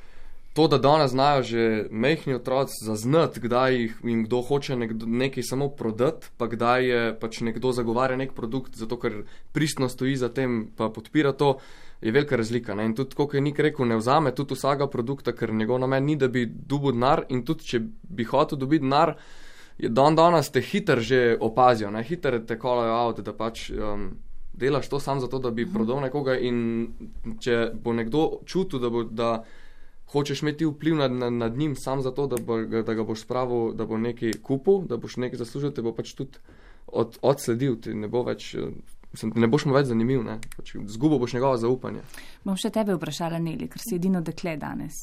to, 0.53 0.67
da 0.67 0.77
danes 0.77 1.11
znajo 1.11 1.43
že 1.43 1.87
mehni 1.91 2.33
otroci 2.33 2.85
zaznati, 2.85 3.39
kdaj 3.39 3.75
jih 3.75 3.95
jim 4.03 4.23
kdo 4.23 4.41
hoče 4.41 4.75
nekdo, 4.75 5.05
nekaj 5.05 5.43
samo 5.43 5.69
prodati, 5.69 6.27
pa 6.37 6.47
kdaj 6.47 6.85
je 6.85 7.19
pač 7.19 7.39
nekdo 7.41 7.71
zagovarja 7.71 8.17
nek 8.17 8.33
produkt, 8.33 8.75
zato 8.75 8.99
ker 8.99 9.23
pristno 9.51 9.89
stoji 9.89 10.15
za 10.15 10.29
tem, 10.29 10.67
pa 10.75 10.89
podpira 10.89 11.31
to. 11.31 11.57
Je 12.01 12.11
velika 12.11 12.35
razlika. 12.35 12.73
Ne? 12.75 12.85
In 12.85 12.95
tudi, 12.97 13.13
kot 13.15 13.33
je 13.33 13.41
Nik 13.41 13.59
rekel, 13.59 13.85
ne 13.85 13.95
vzame 13.99 14.31
tudi 14.33 14.55
vsakega 14.57 14.87
produkta, 14.89 15.35
ker 15.37 15.53
njegov 15.53 15.77
namen 15.79 16.05
ni, 16.05 16.15
da 16.17 16.27
bi 16.27 16.47
dobil 16.49 16.95
denar. 16.95 17.27
In 17.29 17.43
tudi, 17.45 17.61
če 17.63 17.79
bi 18.09 18.25
hotel 18.25 18.57
dobiti 18.57 18.81
denar, 18.81 19.13
dan 19.77 20.17
danes 20.17 20.49
te 20.49 20.63
hiter 20.65 20.99
že 20.99 21.37
opazijo, 21.39 21.91
ne? 21.91 22.01
hiter 22.03 22.39
te 22.45 22.57
kolajo 22.57 22.95
avto, 22.95 23.21
da 23.21 23.35
pač 23.37 23.69
um, 23.69 24.09
delaš 24.53 24.89
to 24.89 24.99
sam 24.99 25.21
zato, 25.21 25.39
da 25.39 25.51
bi 25.51 25.67
prodal 25.69 26.01
nekoga. 26.01 26.39
In 26.41 26.89
če 27.39 27.67
bo 27.77 27.93
nekdo 27.93 28.41
čutil, 28.49 28.81
da, 28.81 28.89
bo, 28.89 29.03
da 29.03 29.29
hočeš 30.11 30.41
imeti 30.41 30.65
vpliv 30.65 30.95
nad, 30.95 31.11
nad, 31.13 31.33
nad 31.33 31.57
njim, 31.57 31.75
sam 31.75 32.01
zato, 32.01 32.27
da, 32.27 32.35
bo, 32.37 32.57
da 32.61 32.93
ga 32.93 33.03
boš 33.03 33.21
spravil, 33.21 33.73
da 33.73 33.85
bo 33.85 33.97
nekaj 33.97 34.33
kupil, 34.41 34.81
da 34.83 34.97
boš 34.97 35.17
nekaj 35.17 35.37
zaslužil, 35.37 35.71
te 35.71 35.81
bo 35.81 35.93
pač 35.93 36.13
tudi 36.13 36.37
od, 36.87 37.17
odsledil, 37.21 37.77
ti 37.77 37.93
ne 37.95 38.07
bo 38.07 38.23
več. 38.23 38.55
eh, 38.55 38.71
Mislim, 39.11 39.33
ne 39.35 39.47
boš 39.47 39.65
mu 39.65 39.73
več 39.73 39.85
zanimiv, 39.85 40.21
ne? 40.23 40.37
pač 40.55 40.69
zgubo 40.87 41.17
boš 41.19 41.33
njegovo 41.33 41.57
zaupanje. 41.57 41.99
Bom 42.43 42.55
še 42.55 42.69
tebe 42.69 42.95
vprašala, 42.95 43.39
Neli, 43.39 43.67
ker 43.67 43.79
si 43.79 43.97
edino 43.97 44.21
dekle 44.21 44.53
danes. 44.57 44.93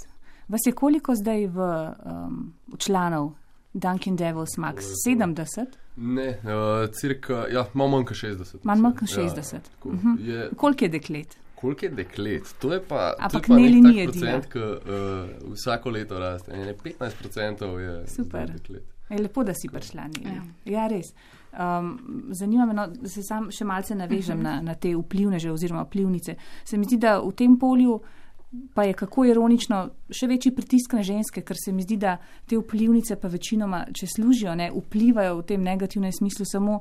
Vas 0.48 0.64
je 0.64 0.72
koliko 0.72 1.12
zdaj 1.14 1.44
v 1.48 1.58
um, 1.60 2.38
članov 2.78 3.34
Dunkin 3.74 4.16
Devils 4.16 4.56
Max? 4.56 4.88
70? 5.02 5.76
Ne, 5.98 6.28
uh, 6.38 6.88
cirka, 6.90 7.42
ja, 7.52 7.66
malo 7.74 7.90
manj 7.90 8.06
kot 8.06 8.16
60. 8.16 8.64
Manj 8.64 8.80
manj 8.80 8.96
kot 8.96 9.10
Ja, 9.10 9.26
60. 9.26 9.68
tako. 9.68 9.92
Mhm. 9.92 10.16
Je, 10.22 10.48
Koliko 10.56 10.84
je 10.84 10.88
deklet? 10.90 11.36
Koliko 11.60 11.86
je 11.86 11.90
deklet? 11.90 12.54
To 12.62 12.72
je 12.72 12.80
pa, 12.80 13.10
to 13.16 13.24
Ampak 13.24 13.48
je 13.48 13.54
pa 13.54 13.58
nek 13.58 13.96
tak 13.96 14.12
procent, 14.12 14.46
ki 14.52 14.58
uh, 14.58 15.52
vsako 15.54 15.90
leto 15.90 16.18
raste. 16.18 16.56
Ne, 16.56 16.74
15% 16.84 17.78
je 17.78 18.06
Super. 18.06 18.52
deklet. 18.52 18.86
Je 19.10 19.18
lepo, 19.22 19.44
da 19.44 19.54
si 19.54 19.68
prišla. 19.72 20.08
Ja. 20.24 20.42
Ja. 20.64 20.88
res. 20.88 21.14
Um, 21.52 22.26
zanima 22.30 22.66
me, 22.66 22.74
no, 22.74 22.86
da 22.86 23.08
se 23.08 23.22
sam 23.24 23.48
še 23.50 23.64
malce 23.64 23.96
navežem 23.96 24.42
na, 24.42 24.58
na 24.62 24.74
te 24.74 24.92
vplivneže 24.96 25.50
oziroma 25.52 25.86
vplivnice. 25.88 26.36
Se 26.64 26.78
mi 26.78 26.84
zdi, 26.84 27.00
da 27.00 27.18
v 27.24 27.32
tem 27.32 27.56
polju 27.58 27.96
pa 28.74 28.82
je 28.82 28.92
kako 28.92 29.24
ironično 29.24 29.78
še 30.10 30.26
večji 30.26 30.54
pritisk 30.56 30.92
na 30.96 31.02
ženske, 31.02 31.42
ker 31.44 31.56
se 31.60 31.72
mi 31.72 31.82
zdi, 31.84 31.98
da 32.00 32.16
te 32.48 32.56
vplivnice 32.56 33.18
pa 33.20 33.28
večinoma, 33.28 33.82
če 33.92 34.08
služijo, 34.14 34.54
ne, 34.56 34.70
vplivajo 34.72 35.36
v 35.40 35.44
tem 35.50 35.62
negativnem 35.62 36.12
smislu 36.12 36.46
samo 36.48 36.78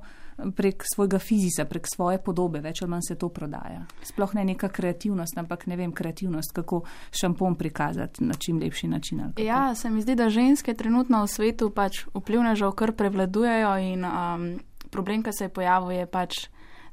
prek 0.55 0.85
svojega 0.87 1.19
fizisa, 1.19 1.65
prek 1.65 1.89
svoje 1.89 2.21
podobe, 2.23 2.61
več 2.63 2.81
ali 2.81 2.91
manj 2.93 3.07
se 3.09 3.17
to 3.19 3.29
prodaja. 3.33 3.83
Sploh 4.05 4.35
ne 4.37 4.45
neka 4.47 4.69
kreativnost, 4.69 5.37
ampak 5.37 5.65
ne 5.67 5.75
vem, 5.75 5.91
kreativnost, 5.91 6.53
kako 6.55 6.83
šampon 7.11 7.57
prikazati 7.59 8.23
na 8.23 8.37
čim 8.37 8.61
lepši 8.63 8.87
način. 8.87 9.23
Ja, 9.41 9.75
se 9.75 9.89
mi 9.89 10.01
zdi, 10.05 10.15
da 10.15 10.29
ženske 10.29 10.73
trenutno 10.77 11.23
v 11.25 11.31
svetu 11.31 11.71
pač 11.73 12.05
vplivnežev 12.13 12.75
kar 12.77 12.93
prevladujejo 12.95 13.73
in 13.91 14.05
um, 14.05 14.51
problem, 14.93 15.23
ki 15.25 15.33
se 15.33 15.49
je 15.49 15.53
pojavil, 15.53 15.97
je 15.97 16.05
pač 16.05 16.45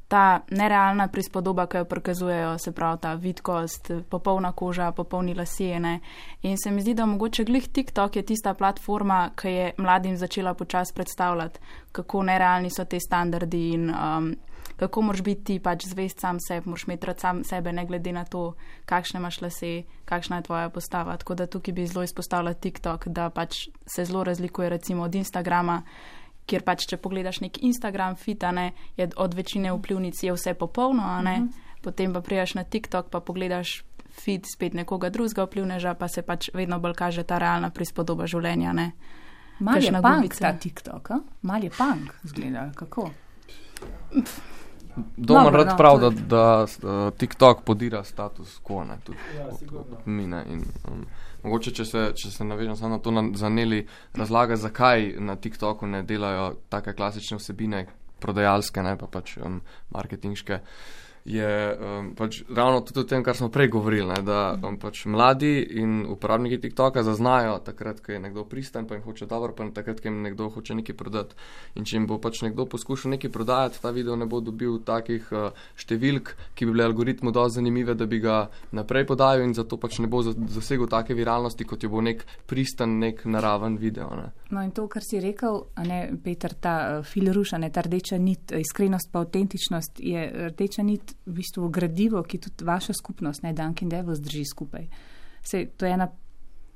ta 0.08 0.40
nerealna 0.50 1.08
prispodoba, 1.08 1.66
ki 1.66 1.76
jo 1.76 1.84
prikazujejo, 1.84 2.58
se 2.58 2.73
pravi 2.73 3.00
ta 3.00 3.14
vidkost, 3.14 3.90
popolna 4.11 4.52
koža, 4.52 4.92
popolni 4.92 5.34
lasijene. 5.34 6.00
In 6.42 6.58
se 6.58 6.70
mi 6.70 6.82
zdi, 6.82 6.94
da 6.94 7.06
mogoče 7.06 7.44
glih 7.44 7.68
TikTok 7.68 8.16
je 8.16 8.23
tista 8.23 8.54
platforma, 8.54 9.30
ki 9.37 9.49
je 9.49 9.73
mladim 9.78 10.16
začela 10.16 10.54
počasi 10.54 10.94
predstavljati, 10.94 11.61
kako 11.92 12.23
nerealni 12.23 12.70
so 12.70 12.84
te 12.84 13.00
standardi 13.00 13.70
in 13.73 13.90
um, 13.90 14.34
kako 14.76 15.02
moraš 15.02 15.23
biti 15.23 15.44
ti 15.44 15.58
pač 15.58 15.87
zvest 15.87 16.20
sam 16.20 16.38
sebi, 16.40 16.68
moraš 16.68 16.84
imeti 16.84 17.06
rad 17.06 17.20
sam 17.20 17.44
sebe, 17.44 17.73
ne 17.73 17.87
glede 17.87 18.12
na 18.12 18.25
to, 18.25 18.54
kakšne 18.87 19.20
imaš 19.20 19.40
lase, 19.40 19.82
kakšna 20.04 20.37
je 20.37 20.42
tvoja 20.42 20.68
postava. 20.68 21.16
Tako 21.16 21.34
da 21.34 21.46
tukaj 21.46 21.75
bi 21.75 21.87
zelo 21.87 22.04
izpostavila 22.04 22.54
TikTok, 22.54 23.08
da 23.08 23.30
pač 23.30 23.68
se 23.87 24.04
zelo 24.04 24.25
razlikuje 24.25 24.68
recimo 24.68 25.02
od 25.02 25.14
Instagrama, 25.14 25.82
kjer 26.47 26.63
pač, 26.63 26.87
če 26.87 26.97
pogledaš 26.97 27.41
nek 27.41 27.59
Instagram 27.59 28.17
fitane, 28.17 28.67
je 28.97 29.09
od 29.17 29.35
večine 29.35 29.73
vplivnic 29.73 30.23
je 30.23 30.33
vse 30.33 30.55
popolno, 30.55 31.03
a 31.03 31.23
ne. 31.23 31.49
Potem 31.83 32.13
pa 32.13 32.21
prijaš 32.21 32.55
na 32.55 32.65
TikTok, 32.65 33.09
pa 33.09 33.21
pogledaš 33.21 33.85
fit 34.11 34.47
spet 34.47 34.75
nekoga 34.75 35.11
drugega 35.11 35.45
vplivneža, 35.45 35.95
pa 35.95 36.09
se 36.09 36.23
pač 36.23 36.51
vedno 36.55 36.79
bolj 36.79 36.95
kaže 36.95 37.23
ta 37.23 37.39
realna 37.39 37.71
prispodoba 37.71 38.27
življenja, 38.27 38.73
ne. 38.73 38.93
Mal 39.59 39.77
je 39.77 39.81
kakšna 39.83 40.03
punk 40.03 40.17
gubica. 40.17 40.39
ta 40.41 40.53
TikTok, 40.55 41.11
a? 41.11 41.19
mal 41.43 41.63
je 41.63 41.71
punk, 41.71 42.15
zgleda, 42.25 42.71
kako. 42.75 43.11
Doma 45.17 45.43
Dobro, 45.43 45.57
rad 45.57 45.67
no, 45.67 45.77
prav, 45.77 45.99
da, 45.99 46.07
je- 46.07 46.23
da 46.23 46.63
uh, 46.63 47.15
TikTok 47.15 47.63
podira 47.63 48.05
status 48.05 48.61
quo, 48.61 48.85
ne, 48.85 48.99
tudi 49.05 49.19
Ja, 49.37 49.49
sigurno. 49.55 49.97
mi 50.07 50.27
ne. 50.27 50.45
In, 50.47 50.63
um, 50.89 51.07
mogoče, 51.45 51.73
če 51.77 51.85
se, 51.85 52.05
če 52.17 52.31
se 52.31 52.45
navežem 52.45 52.77
samo 52.77 52.97
na 52.97 53.03
to, 53.03 53.13
na, 53.15 53.25
zaneli 53.37 53.85
razlaga, 54.17 54.57
zakaj 54.57 55.15
na 55.21 55.37
TikToku 55.37 55.87
ne 55.87 56.03
delajo 56.03 56.55
take 56.73 56.97
klasične 56.97 57.39
vsebine, 57.39 57.87
prodajalske, 58.25 58.83
ne 58.83 58.97
pa 58.99 59.09
pač 59.11 59.37
um, 59.39 59.61
marketinške. 59.95 60.61
Je 61.25 61.76
um, 61.81 62.11
pač 62.12 62.43
ravno 62.52 62.83
tudi 62.85 63.00
o 63.00 63.04
tem, 63.09 63.23
kar 63.25 63.33
smo 63.33 63.49
prej 63.49 63.71
govorili, 63.73 64.04
ne, 64.11 64.19
da 64.21 64.59
um, 64.61 64.75
pač 64.76 65.07
mladi 65.09 65.57
in 65.81 66.02
uporabniki 66.04 66.59
TikToka 66.61 67.00
zaznajo 67.02 67.54
takrat, 67.64 68.02
ko 68.04 68.12
je 68.12 68.19
nekdo 68.21 68.45
pristan, 68.45 68.85
pa 68.85 68.99
jim 68.99 69.07
hoče 69.07 69.25
dobro, 69.26 69.54
pa 69.57 69.64
takrat, 69.73 70.02
ko 70.04 70.11
jim 70.11 70.19
nekdo 70.21 70.50
hoče 70.52 70.76
nekaj 70.76 70.97
prodati. 71.00 71.38
In 71.81 71.88
če 71.88 71.97
jim 71.97 72.09
bo 72.11 72.19
pač 72.21 72.43
nekdo 72.45 72.66
poskušal 72.69 73.14
nekaj 73.16 73.33
prodajati, 73.33 73.81
ta 73.81 73.95
video 73.97 74.19
ne 74.21 74.28
bo 74.28 74.43
dobil 74.45 74.76
takih 74.85 75.31
uh, 75.33 75.64
številk, 75.81 76.35
ki 76.52 76.69
bi 76.69 76.76
bile 76.76 76.90
algoritmu 76.90 77.33
dovolj 77.33 77.57
zanimive, 77.57 77.97
da 77.97 78.04
bi 78.04 78.21
ga 78.21 78.37
naprej 78.76 79.09
podajal 79.09 79.47
in 79.49 79.57
zato 79.57 79.81
pač 79.81 80.02
ne 80.04 80.12
bo 80.12 80.21
za- 80.28 80.37
zasegel 80.37 80.93
take 80.93 81.16
viralnosti, 81.16 81.64
kot 81.64 81.88
jo 81.88 81.88
bo 81.88 82.04
nek 82.04 82.21
pristan, 82.45 82.99
nek 83.00 83.25
naraven 83.25 83.81
video. 83.81 84.11
Ne. 84.12 84.28
No 84.52 84.61
in 84.61 84.76
to, 84.76 84.85
kar 84.93 85.00
si 85.00 85.25
rekel, 85.25 85.62
ne, 85.88 86.04
Peter, 86.21 86.52
ta 86.52 86.76
uh, 87.00 87.02
filruš, 87.09 87.57
a 87.57 87.64
ne 87.64 87.73
ta 87.73 87.88
rdeča 87.88 88.21
nit, 88.21 88.52
iskrenost 88.61 89.09
pa 89.09 89.25
avtentičnost, 89.25 90.04
je 90.04 90.28
rdeča 90.52 90.85
nit 90.85 91.13
v 91.26 91.33
bistvu 91.38 91.68
gradivo, 91.68 92.23
ki 92.23 92.38
tudi 92.38 92.64
vaša 92.64 92.92
skupnost, 92.94 93.42
ne 93.42 93.52
Dunkin 93.52 93.88
Devils, 93.88 94.21
drži 94.21 94.44
skupaj. 94.44 94.87
Sej, 95.44 95.71
to 95.76 95.87
je 95.87 95.92
ena 95.92 96.09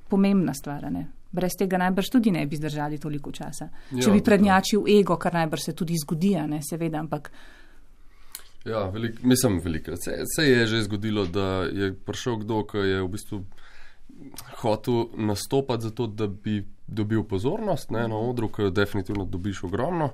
pomembna 0.09 0.53
stvar, 0.53 0.89
ne. 0.91 1.07
Brez 1.31 1.53
tega 1.57 1.77
najbrž 1.77 2.09
tudi 2.09 2.31
ne 2.33 2.47
bi 2.49 2.57
zdržali 2.57 2.97
toliko 2.97 3.31
časa. 3.31 3.69
Ja, 3.91 4.01
Če 4.01 4.11
bi 4.11 4.17
ja. 4.17 4.25
prednjačil 4.25 4.87
ego, 4.89 5.17
kar 5.21 5.35
najbrž 5.37 5.69
se 5.69 5.73
tudi 5.77 5.97
zgodi, 6.01 6.33
ne, 6.49 6.61
seveda, 6.65 7.03
ampak 7.05 7.31
Ja, 8.65 8.89
velik, 8.89 9.21
mislim, 9.23 9.61
velikrat 9.63 10.03
se, 10.03 10.17
se 10.35 10.43
je 10.43 10.65
že 10.67 10.81
zgodilo, 10.83 11.25
da 11.25 11.63
je 11.63 11.93
prišel 12.05 12.41
kdo, 12.43 12.63
ki 12.67 12.77
je 12.77 13.01
v 13.01 13.07
bistvu 13.07 13.39
hotel 14.59 15.05
nastopati 15.15 15.83
zato, 15.83 16.07
da 16.07 16.27
bi 16.27 16.65
dobil 16.87 17.23
pozornost 17.23 17.91
ne, 17.91 18.07
na 18.07 18.17
odru, 18.17 18.49
ki 18.49 18.67
jo 18.67 18.69
definitivno 18.69 19.25
dobiš 19.25 19.63
ogromno. 19.63 20.11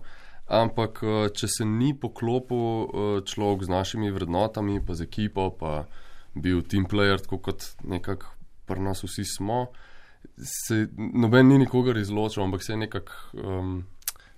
Ampak, 0.47 1.01
eh, 1.03 1.29
če 1.33 1.47
se 1.49 1.65
ni 1.65 1.93
poklopil 1.97 2.59
eh, 2.59 3.21
človek 3.25 3.65
z 3.65 3.69
našimi 3.69 4.11
vrednotami, 4.13 4.77
pa 4.85 4.93
z 4.93 5.07
ekipo, 5.07 5.49
pa 5.49 5.87
bil 6.35 6.61
team 6.61 6.85
player, 6.85 7.17
tako 7.21 7.39
kot 7.49 7.65
nekako 7.83 8.29
pri 8.65 8.81
nas 8.81 9.03
vsi 9.05 9.25
smo, 9.25 9.67
se 10.37 10.87
noben 10.97 11.47
ni 11.47 11.57
nikogar 11.61 11.97
izločil, 11.97 12.43
ampak 12.43 12.63
se 12.63 12.73
je 12.73 12.77
nekako 12.77 13.13
um, 13.33 13.83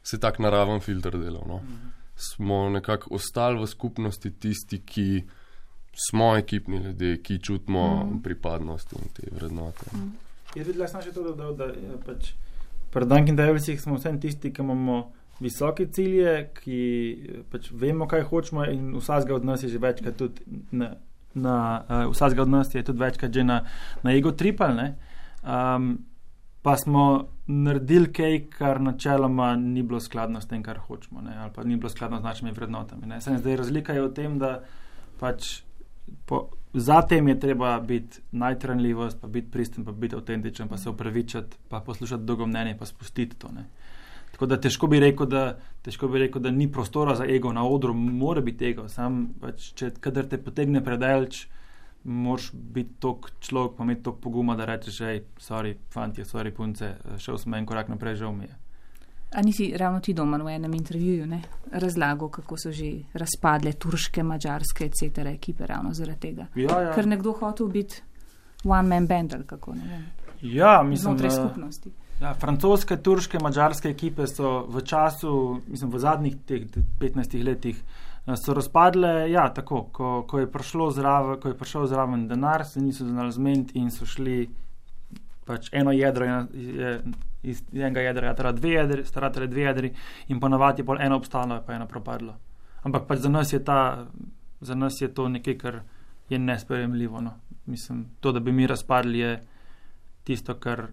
se 0.03 0.19
tak 0.19 0.39
naraven 0.39 0.79
filter 0.79 1.15
delal. 1.19 1.43
No. 1.47 1.61
Smo 2.15 2.69
nekako 2.69 3.15
ostali 3.15 3.59
v 3.59 3.67
skupnosti 3.67 4.31
tisti, 4.31 4.81
ki 4.85 5.23
smo 6.09 6.35
ekipni 6.37 6.77
ljudje, 6.77 7.21
ki 7.23 7.39
čutimo 7.39 7.83
mm. 8.03 8.21
pripadnost 8.23 8.93
in 8.93 9.09
te 9.13 9.31
vrednote. 9.31 9.89
Mm. 9.93 10.11
Jaz 10.55 10.67
videl 10.67 10.87
sem 10.87 11.03
še 11.03 11.13
to, 11.15 11.23
da, 11.23 11.35
da, 11.35 11.51
da 11.55 11.71
je 11.73 11.97
pač 12.05 12.31
pri 12.93 13.05
Dunkin 13.05 13.35
Devilsih 13.35 13.81
smo 13.81 13.97
vsem 13.97 14.19
tisti, 14.21 14.53
ki 14.53 14.63
imamo 14.63 15.11
visoke 15.39 15.87
cilje, 15.91 16.49
ki 16.57 16.81
eh, 17.13 17.43
pač 17.51 17.71
vemo, 17.71 18.07
kaj 18.07 18.27
hočemo 18.29 18.65
in 18.71 18.91
vsakega 18.97 19.35
od 19.35 19.45
nas 19.45 19.63
je 19.63 19.69
že 19.69 19.81
večkrat 19.81 20.17
tudi 20.17 20.41
na, 20.71 20.95
na 21.33 21.55
uh, 21.89 22.11
vsakega 22.11 22.41
od 22.41 22.49
nas 22.49 22.75
je 22.75 22.83
tudi 22.83 22.99
večkrat 22.99 23.33
že 23.33 23.43
na, 23.43 23.61
na 24.03 24.13
ego 24.13 24.31
tripal. 24.31 24.77
Um, 25.43 25.97
pa 26.61 26.75
smo 26.77 27.29
naredili 27.47 28.11
kaj, 28.11 28.41
kar 28.57 28.81
načeloma 28.81 29.55
ni 29.55 29.83
bilo 29.83 29.99
skladno 29.99 30.41
s 30.41 30.49
tem, 30.49 30.63
kar 30.63 30.81
hočemo, 30.83 31.21
ne, 31.21 31.37
ali 31.37 31.51
pa 31.55 31.63
ni 31.63 31.77
bilo 31.77 31.89
skladno 31.89 32.19
z 32.19 32.23
našimi 32.23 32.51
vrednotami. 32.51 33.21
Zdaj 33.21 33.55
razlika 33.55 33.93
je 33.93 34.01
v 34.03 34.13
tem, 34.13 34.35
da 34.39 34.63
pač 35.19 35.61
po, 36.25 36.49
zatem 36.73 37.27
je 37.27 37.39
treba 37.39 37.79
biti 37.79 38.19
najtranljivost, 38.31 39.21
pa 39.21 39.27
biti 39.27 39.51
pristen, 39.51 39.85
pa 39.85 39.91
biti 39.91 40.15
avtentičen, 40.15 40.67
pa 40.67 40.77
se 40.77 40.89
upravičiti, 40.89 41.57
pa 41.69 41.79
poslušati 41.79 42.23
drugo 42.23 42.45
mnenje, 42.45 42.75
pa 42.79 42.85
spustiti 42.85 43.35
to. 43.35 43.47
Ne. 43.55 43.65
Tako 44.31 44.45
da 44.45 44.59
težko 44.61 44.87
bi, 44.87 44.99
rekel, 44.99 45.25
da 45.25 45.57
težko 45.81 46.07
bi 46.07 46.19
rekel, 46.19 46.41
da 46.41 46.51
ni 46.51 46.71
prostora 46.71 47.15
za 47.15 47.25
ego 47.25 47.53
na 47.53 47.63
odru, 47.67 47.93
mora 47.93 48.41
biti 48.41 48.65
ego. 48.69 48.89
Sam, 48.89 49.33
pač, 49.41 49.71
če 49.73 49.91
kadar 49.99 50.27
te 50.29 50.37
potegne 50.37 50.83
predalč, 50.83 51.47
moraš 52.03 52.51
biti 52.53 52.99
tok 52.99 53.31
človek, 53.39 53.75
pa 53.77 53.83
imeti 53.83 54.03
tok 54.03 54.19
poguma, 54.21 54.55
da 54.55 54.65
rečeš, 54.65 54.99
hej, 55.03 55.23
sorry, 55.41 55.73
fanti, 55.91 56.23
sorry, 56.25 56.53
punce, 56.55 56.93
šel 57.17 57.37
sem 57.41 57.53
en 57.57 57.65
korak 57.65 57.89
naprej, 57.89 58.15
žal 58.21 58.35
mi 58.35 58.45
je. 58.45 58.55
A 59.35 59.41
nisi 59.41 59.73
ravno 59.77 59.99
ti 59.99 60.13
doma 60.13 60.37
v 60.37 60.53
enem 60.55 60.73
intervjuju 60.73 61.25
ne, 61.27 61.41
razlagal, 61.71 62.29
kako 62.29 62.57
so 62.57 62.71
že 62.71 62.91
razpadle 63.13 63.73
turške, 63.73 64.23
mačarske, 64.23 64.87
etc. 64.87 65.25
ekipe 65.33 65.65
ravno 65.67 65.93
zaradi 65.93 66.19
tega? 66.19 66.47
Ja, 66.55 66.81
ja. 66.81 66.93
Ker 66.95 67.07
nekdo 67.07 67.33
hotel 67.35 67.67
biti 67.67 68.01
one 68.63 68.87
man 68.87 69.07
band 69.07 69.33
ali 69.33 69.43
kako 69.43 69.75
ne 69.75 69.87
vem. 69.89 70.05
Ja, 70.41 70.83
mislim, 70.83 71.17
Znotraj 71.17 71.29
da- 71.29 71.35
skupnosti. 71.35 71.91
Ja, 72.17 72.31
francoske, 72.33 72.97
turške, 72.97 73.37
mačarske 73.43 73.91
ekipe 73.93 74.25
so 74.27 74.63
v 74.73 74.81
času, 74.81 75.31
mislim, 75.67 75.91
v 75.93 75.99
zadnjih 76.01 76.37
teh 76.49 76.63
15 76.99 77.43
letih 77.45 77.77
eh, 77.77 78.33
so 78.35 78.55
razpadle, 78.57 79.29
ja, 79.29 79.45
tako, 79.53 79.83
ko, 79.93 80.23
ko, 80.27 80.39
je 80.39 80.47
zraven, 80.95 81.39
ko 81.41 81.53
je 81.53 81.57
prišel 81.57 81.85
zraven 81.87 82.27
denar, 82.27 82.65
se 82.65 82.81
niso 82.81 83.05
znali 83.05 83.31
zmeniti 83.31 83.77
in 83.77 83.91
so 83.91 84.05
šli 84.05 84.49
pač 85.45 85.69
eno 85.71 85.91
jedro, 85.91 86.25
ena- 86.25 86.47
je, 86.53 87.01
iz 87.43 87.63
enega 87.73 88.01
jedra 88.01 88.33
je 88.33 88.53
dve 88.53 88.69
jedri, 88.69 89.05
staratele 89.05 89.47
dve 89.47 89.61
jedri 89.61 89.93
in 90.27 90.39
ponavadi 90.39 90.81
je 90.81 90.85
pol 90.85 90.97
eno 90.99 91.15
obstalo, 91.15 91.61
pa 91.65 91.73
eno 91.73 91.85
propadlo. 91.85 92.33
Ampak 92.83 93.05
pač 93.07 93.19
za 93.19 93.29
nas 93.29 93.53
je, 93.53 93.63
ta, 93.63 94.07
za 94.61 94.75
nas 94.75 95.01
je 95.01 95.07
to 95.13 95.29
nekaj, 95.29 95.57
kar 95.57 95.81
je 96.29 96.39
nesprejemljivo. 96.39 97.21
No. 97.21 97.33
Mislim, 97.65 98.05
to, 98.19 98.31
da 98.31 98.39
bi 98.39 98.51
mi 98.51 98.67
razpadli, 98.67 99.19
je 99.19 99.47
tisto, 100.23 100.55
kar 100.55 100.87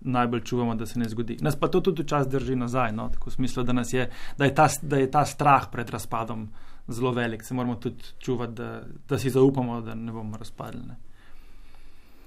najbolj 0.00 0.40
čuvamo, 0.44 0.74
da 0.74 0.86
se 0.86 0.98
ne 0.98 1.08
zgodi. 1.08 1.38
Nas 1.40 1.56
pa 1.56 1.68
to 1.68 1.80
tudi 1.80 2.02
včasih 2.02 2.32
drži 2.32 2.56
nazaj, 2.56 2.92
no? 2.92 3.08
tako 3.08 3.30
v 3.30 3.32
smislu, 3.32 3.62
da, 3.62 3.82
je, 3.92 4.10
da, 4.38 4.44
je 4.44 4.54
ta, 4.54 4.68
da 4.82 4.96
je 4.96 5.10
ta 5.10 5.24
strah 5.24 5.66
pred 5.72 5.90
razpadom 5.90 6.48
zelo 6.88 7.12
velik. 7.12 7.42
Se 7.42 7.54
moramo 7.54 7.74
tudi 7.74 8.04
čuvati, 8.18 8.52
da, 8.52 8.82
da 9.08 9.18
si 9.18 9.30
zaupamo, 9.30 9.80
da 9.80 9.94
ne 9.94 10.12
bomo 10.12 10.36
razpadli. 10.36 10.80
Ne? 10.88 10.96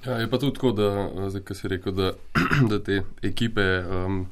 Ja, 0.05 0.17
je 0.17 0.29
pa 0.29 0.37
tudi 0.37 0.53
tako, 0.53 0.71
da, 0.71 1.09
zdaj, 1.29 1.41
si 1.53 1.67
rekel, 1.67 1.93
da, 1.93 2.11
da 2.69 2.83
te 2.83 3.01
ekipe 3.21 3.61
um, 3.79 4.25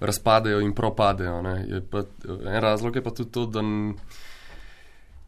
razpadejo 0.00 0.60
in 0.60 0.74
propadejo. 0.74 1.42
ne, 1.42 1.64
je 1.68 1.80
Pa, 1.90 2.02
en 2.28 2.60
razlog 2.60 2.96
je 2.96 3.02
pa 3.02 3.10
tudi 3.10 3.30
to, 3.30 3.46
da 3.46 3.60
n- 3.60 3.94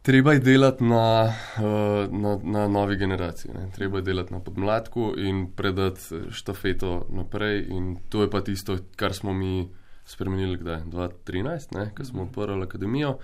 treba 0.05 0.33
je 0.33 0.39
delati 0.39 0.83
na, 0.83 1.33
uh, 1.57 2.13
na, 2.13 2.37
na 2.43 2.67
novi 2.67 2.95
generaciji. 2.95 3.51
Ne. 3.53 3.71
Treba 3.75 3.97
je 3.97 4.01
delati 4.01 4.33
na 4.33 4.39
podmladku 4.39 5.13
in 5.17 5.47
predati 5.55 6.01
štafeto 6.31 7.07
naprej. 7.09 7.65
In 7.69 7.95
to 8.09 8.21
je 8.21 8.29
pa 8.29 8.41
tisto, 8.41 8.77
kar 8.95 9.13
smo 9.13 9.33
mi 9.33 9.69
spremenili, 10.05 10.57
kdaj 10.57 10.81
2013, 10.85 11.77
ne, 11.77 11.91
ko 11.97 12.03
smo 12.03 12.23
odprli 12.23 12.63
akademijo. 12.63 13.17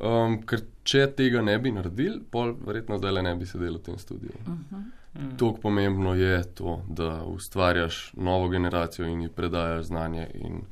Um, 0.00 0.40
ker 0.42 0.64
če 0.82 1.06
tega 1.16 1.42
ne 1.44 1.58
bi 1.58 1.70
naredili, 1.76 2.18
pol 2.30 2.54
verjetno 2.66 2.98
zdaj 2.98 3.12
le 3.12 3.22
ne 3.22 3.34
bi 3.36 3.46
sedeli 3.46 3.78
v 3.78 3.82
tem 3.84 3.98
studiu. 3.98 4.34
Mm. 4.48 5.36
Tako 5.36 5.60
pomembno 5.62 6.14
je 6.14 6.42
to, 6.54 6.80
da 6.88 7.22
ustvarjaš 7.24 8.12
novo 8.16 8.48
generacijo 8.48 9.06
in 9.06 9.22
ji 9.22 9.28
predajaš 9.28 9.84
znanje 9.92 10.26
in 10.34 10.62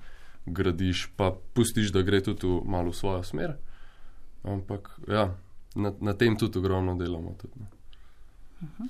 gradiš, 0.47 1.11
pa 1.17 1.31
pustiš, 1.55 1.93
da 1.93 2.03
gre 2.03 2.23
tudi 2.25 2.49
malo 2.65 2.91
v 2.91 2.97
svojo 2.97 3.23
smer. 3.23 3.55
Ampak 4.43 5.01
ja, 5.09 5.35
na, 5.75 5.93
na 6.01 6.15
tem 6.15 6.37
tudi 6.37 6.59
ogromno 6.59 6.97
delamo. 6.97 7.35
Tudi, 7.39 7.53
ne. 7.59 8.89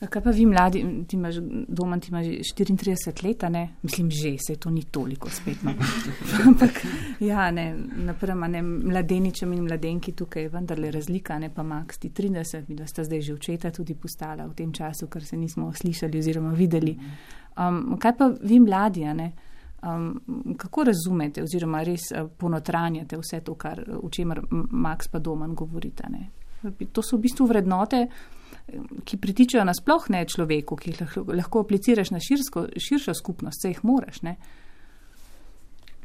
Kaj 0.00 0.22
pa 0.22 0.30
vi 0.30 0.46
mladi, 0.46 0.80
ti 1.08 1.16
imaš 1.16 1.36
doma, 1.68 1.98
ti 2.00 2.08
imaš 2.08 2.26
že 2.26 2.64
34 2.64 3.24
let, 3.24 3.42
ne? 3.50 3.68
mislim, 3.82 4.10
že 4.10 4.36
se 4.46 4.56
to 4.56 4.70
ni 4.70 4.82
toliko 4.82 5.30
spet. 5.30 5.62
No. 5.62 5.74
Ampak 6.46 6.70
ja, 7.20 7.50
ne, 7.50 7.76
naprema 7.96 8.48
ne 8.48 8.62
mladeničem 8.62 9.52
in 9.52 9.62
mladenki 9.62 10.12
tukaj 10.12 10.42
je 10.42 10.48
vendarle 10.48 10.90
razlika, 10.90 11.38
ne 11.38 11.50
pa 11.54 11.62
Max, 11.62 11.98
ti 11.98 12.10
30, 12.10 12.64
mi 12.68 12.74
da 12.74 12.86
sta 12.86 13.04
zdaj 13.04 13.20
že 13.20 13.34
očeta 13.34 13.70
tudi 13.70 13.94
postala 13.94 14.46
v 14.46 14.54
tem 14.54 14.72
času, 14.72 15.06
ker 15.06 15.24
se 15.24 15.36
nismo 15.36 15.72
slišali 15.72 16.18
oziroma 16.18 16.52
videli. 16.56 16.96
Um, 17.58 17.98
kaj 18.00 18.16
pa 18.16 18.32
vi 18.42 18.60
mladi, 18.60 19.04
ne? 19.04 19.32
Um, 19.82 20.20
kako 20.58 20.84
razumete 20.84 21.42
oziroma 21.42 21.82
res 21.82 22.10
uh, 22.12 22.28
ponotranjate 22.36 23.16
vse 23.16 23.40
to, 23.40 23.54
kar, 23.54 23.80
o 24.02 24.10
čemer 24.12 24.42
Max 24.50 25.08
pa 25.08 25.18
Doman 25.18 25.54
govorita? 25.54 26.08
Ne? 26.12 26.28
To 26.92 27.02
so 27.02 27.16
v 27.16 27.24
bistvu 27.24 27.46
vrednote, 27.48 28.02
ki 29.04 29.16
pritičajo 29.16 29.64
nasploh 29.64 30.10
ne 30.12 30.24
človeku, 30.28 30.76
ki 30.76 30.90
jih 30.92 31.00
lahko, 31.00 31.24
lahko 31.32 31.62
apliciraš 31.64 32.10
na 32.12 32.20
širsko, 32.20 32.66
širšo 32.76 33.14
skupnost, 33.16 33.62
se 33.62 33.72
jih 33.72 33.80
moraš. 33.88 34.20
Ne? 34.22 34.36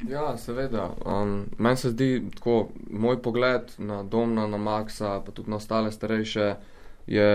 Ja, 0.08 0.38
seveda. 0.38 0.90
Um, 1.06 1.46
Meni 1.58 1.78
se 1.78 1.92
zdi 1.92 2.24
tako, 2.36 2.70
moj 2.92 3.22
pogled 3.22 3.76
na 3.78 4.04
Domna, 4.04 4.48
na 4.48 4.58
Maxa, 4.58 5.20
pa 5.26 5.32
tudi 5.32 5.50
na 5.50 5.56
ostale 5.56 5.92
starejše, 5.92 6.56
je 7.08 7.30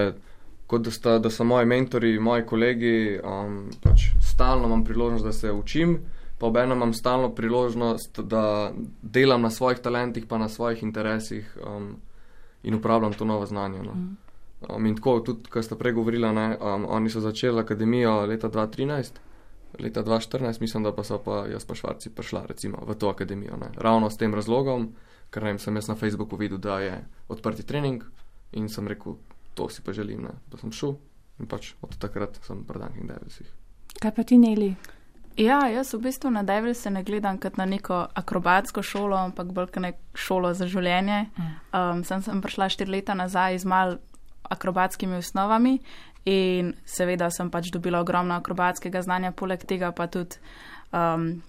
kot 0.66 0.82
da, 0.82 0.90
sta, 0.90 1.18
da 1.18 1.30
so 1.30 1.44
moji 1.44 1.66
mentori, 1.66 2.18
moji 2.18 2.46
kolegi. 2.46 3.18
Um, 3.24 3.70
pač 3.82 4.10
stalno 4.22 4.66
imam 4.66 4.84
priložnost, 4.84 5.24
da 5.24 5.32
se 5.32 5.52
učim, 5.52 5.98
pa 6.40 6.46
obenem 6.46 6.78
imam 6.78 6.92
stalno 6.94 7.34
priložnost, 7.34 8.20
da 8.20 8.72
delam 9.02 9.42
na 9.42 9.50
svojih 9.50 9.78
talentih, 9.78 10.24
pa 10.26 10.38
na 10.38 10.48
svojih 10.48 10.82
interesih 10.82 11.58
um, 11.66 11.96
in 12.62 12.74
uporabljam 12.74 13.12
to 13.12 13.24
novo 13.24 13.46
znanje. 13.46 13.82
No. 13.82 13.92
Um, 14.68 14.86
in 14.86 14.96
tako, 14.96 15.20
tudi, 15.20 15.50
kar 15.50 15.64
ste 15.64 15.76
prej 15.76 15.92
govorili, 15.92 16.32
ne, 16.32 16.56
um, 16.56 16.86
oni 16.88 17.10
so 17.10 17.20
začeli 17.20 17.60
akademijo 17.60 18.24
leta 18.26 18.48
2013. 18.48 19.20
Leta 19.78 20.02
2014, 20.02 20.60
mislim, 20.60 20.82
da 20.82 20.94
pa 20.96 21.04
so 21.04 21.18
pa 21.18 21.44
jaz 21.46 21.64
pa 21.64 21.74
švarci 21.74 22.10
prišla 22.10 22.46
recimo 22.48 22.80
v 22.86 22.94
to 22.94 23.08
akademijo. 23.08 23.56
Ne. 23.60 23.68
Ravno 23.76 24.10
s 24.10 24.16
tem 24.16 24.34
razlogom, 24.34 24.94
ker 25.30 25.44
ne 25.44 25.52
vem, 25.52 25.58
sem 25.58 25.76
jaz 25.76 25.88
na 25.88 25.94
Facebooku 25.94 26.36
videl, 26.36 26.58
da 26.58 26.78
je 26.80 27.04
odprti 27.28 27.66
trening 27.66 28.04
in 28.52 28.68
sem 28.68 28.88
rekel, 28.88 29.18
to 29.54 29.68
si 29.68 29.82
pa 29.84 29.92
želim, 29.92 30.22
ne. 30.22 30.32
da 30.50 30.56
sem 30.56 30.72
šel 30.72 30.96
in 31.38 31.48
pač 31.48 31.74
od 31.82 31.98
takrat 32.00 32.40
sem 32.46 32.64
pri 32.64 32.80
Dunkin' 32.80 33.12
Davisih. 33.12 33.52
Kaj 34.00 34.14
pa 34.16 34.24
ti 34.24 34.38
neli? 34.38 34.72
Ja, 35.36 35.60
jaz 35.68 35.94
v 35.94 36.00
bistvu 36.02 36.30
na 36.30 36.42
Devil 36.42 36.74
se 36.74 36.90
ne 36.90 37.02
gledam 37.02 37.38
kot 37.38 37.56
na 37.56 37.64
neko 37.64 38.06
akrobatsko 38.14 38.82
šolo, 38.82 39.16
ampak 39.16 39.52
bolj 39.54 39.70
kot 39.70 39.82
nek 39.82 40.00
šolo 40.14 40.52
za 40.54 40.66
življenje. 40.66 41.26
Um, 41.72 42.04
sem, 42.04 42.22
sem 42.22 42.42
prišla 42.42 42.68
štiri 42.68 42.98
leta 42.98 43.14
nazaj 43.14 43.58
z 43.62 43.70
mal 43.70 43.98
akrobatskimi 44.50 45.16
osnovami 45.16 45.78
in 46.28 46.74
seveda 46.84 47.30
sem 47.30 47.50
pač 47.50 47.70
dobila 47.72 48.02
ogromno 48.02 48.34
akrobatskega 48.34 49.02
znanja, 49.02 49.32
poleg 49.32 49.64
tega 49.64 49.92
pa 49.96 50.08
tudi 50.10 50.36
um, 50.92 51.40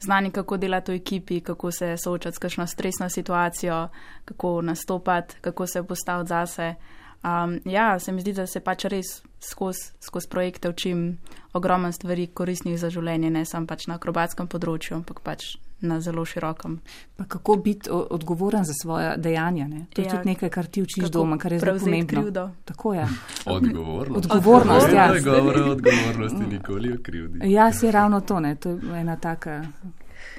znanje, 0.00 0.30
kako 0.30 0.56
delati 0.56 0.92
v 0.92 1.00
ekipi, 1.02 1.40
kako 1.40 1.70
se 1.70 1.96
soočati 1.96 2.36
s 2.36 2.38
kakšno 2.38 2.66
stresno 2.66 3.08
situacijo, 3.08 3.88
kako 4.24 4.62
nastopati, 4.62 5.36
kako 5.40 5.66
se 5.66 5.82
postaviti 5.82 6.28
zase. 6.28 6.74
Um, 7.24 7.60
ja, 7.64 7.98
se 7.98 8.12
mi 8.12 8.20
zdi, 8.20 8.32
da 8.32 8.46
se 8.46 8.60
pač 8.60 8.84
res 8.84 9.22
skozi 9.40 9.92
skoz 10.00 10.26
projekte 10.26 10.68
učim 10.68 11.18
ogromno 11.52 11.92
stvari 11.92 12.26
koristnih 12.26 12.78
za 12.80 12.90
življenje, 12.90 13.30
ne 13.30 13.44
samo 13.44 13.66
pač 13.66 13.86
na 13.86 13.96
akrobatskem 13.96 14.48
področju, 14.48 14.98
ampak 14.98 15.20
pač 15.24 15.54
na 15.80 16.00
zelo 16.00 16.24
širokem. 16.24 16.78
Pa 17.16 17.24
kako 17.24 17.56
biti 17.56 17.90
odgovoren 17.90 18.64
za 18.64 18.72
svoje 18.76 19.14
dejanja? 19.16 19.68
Ne? 19.68 19.86
To 19.94 20.00
je 20.00 20.06
Ja, 20.06 20.10
tudi 20.10 20.28
nekaj, 20.30 20.50
kar 20.50 20.66
ti 20.66 20.82
učiš 20.82 21.08
doma, 21.10 21.38
kar 21.38 21.52
je 21.52 21.58
zelo 21.58 21.78
pomembno. 21.78 22.08
krivdo. 22.08 22.44
Tako 22.64 22.94
je. 22.94 23.06
Odgovornost. 23.46 24.16
Odgovornost, 24.24 24.88
ja. 24.92 25.12
Ne 25.12 25.20
govore 25.20 25.62
o 25.62 25.70
odgovornosti, 25.70 26.46
nikoli 26.50 26.92
o 26.92 26.98
krivdi. 27.02 27.52
Ja, 27.52 27.72
se 27.72 27.86
je 27.86 27.92
ravno 27.92 28.20
to, 28.20 28.40
ne? 28.40 28.56
to 28.56 28.70
je 28.70 29.00
ena 29.00 29.16
taka. 29.16 29.62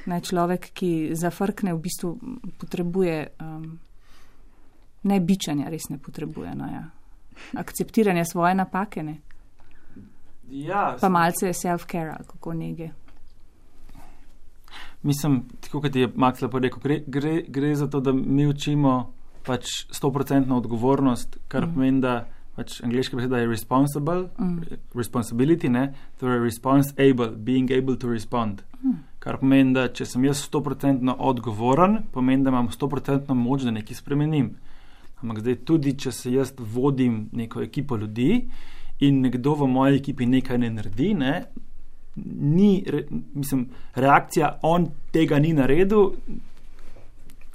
Ne, 0.06 0.22
človek, 0.22 0.70
ki 0.74 1.12
zafrkne, 1.14 1.74
v 1.74 1.80
bistvu 1.82 2.10
potrebuje 2.58 3.28
um, 3.42 3.80
ne 5.06 5.20
bičanja, 5.22 5.70
res 5.70 5.90
ne 5.90 5.98
potrebuje. 6.02 6.56
No, 6.58 6.68
ja. 6.68 6.84
Akceptiranje 7.60 8.26
svoje 8.26 8.56
napake, 8.56 9.04
ne? 9.04 9.20
Ja, 10.50 10.96
pa 11.02 11.10
malce 11.10 11.54
self-care, 11.54 12.18
kako 12.28 12.54
nege. 12.54 12.92
Mislim, 15.06 15.44
tako 15.62 15.82
kot 15.82 15.96
je 15.96 16.08
Max 16.16 16.42
lepo 16.42 16.60
rekel, 16.60 16.80
gre, 16.82 17.00
gre, 17.08 17.42
gre 17.48 17.76
za 17.76 17.88
to, 17.88 18.00
da 18.02 18.14
mi 18.14 18.48
učimo 18.48 19.14
pač 19.46 19.66
100% 19.94 20.54
odgovornost, 20.54 21.38
kar 21.48 21.68
mm. 21.68 21.74
pomeni, 21.74 22.02
da 22.02 22.16
pač 22.56 22.80
angliška 22.84 23.18
beseda 23.20 23.38
je 23.38 23.50
responsible, 23.52 24.30
Mm. 24.40 24.46
mm. 24.46 24.80
responsibility, 24.96 25.70
ne, 25.70 25.94
torej 26.20 26.40
responsible, 26.44 27.30
being 27.38 27.72
able 27.72 27.98
to 27.98 28.10
respond. 28.10 28.64
Mm. 28.82 29.04
Kar 29.20 29.38
pomeni, 29.38 29.74
da 29.74 29.88
če 29.94 30.06
sem 30.06 30.26
jaz 30.26 30.42
100% 30.50 31.16
odgovoren, 31.20 32.04
pomeni, 32.12 32.44
da 32.44 32.50
imam 32.50 32.70
100% 32.70 33.34
moč, 33.34 33.66
da 33.66 33.72
nekaj 33.72 34.02
spremenim. 34.02 34.56
Ampak 35.26 35.42
zdaj 35.42 35.60
tudi, 35.66 35.96
če 35.98 36.14
se 36.14 36.32
jaz 36.34 36.54
vodim 36.58 37.26
neko 37.34 37.64
ekipo 37.66 37.98
ljudi 37.98 38.46
in 39.04 39.24
nekdo 39.26 39.56
v 39.60 39.68
moji 39.68 39.98
ekipi 40.00 40.28
nekaj 40.30 40.60
ne 40.62 40.70
naredi, 40.72 41.14
ne, 41.18 41.32
ni, 42.16 42.70
re, 42.88 43.02
mislim, 43.10 43.66
reakcija, 44.00 44.60
on 44.64 44.86
tega 45.12 45.40
ni 45.42 45.52
naredil. 45.58 46.14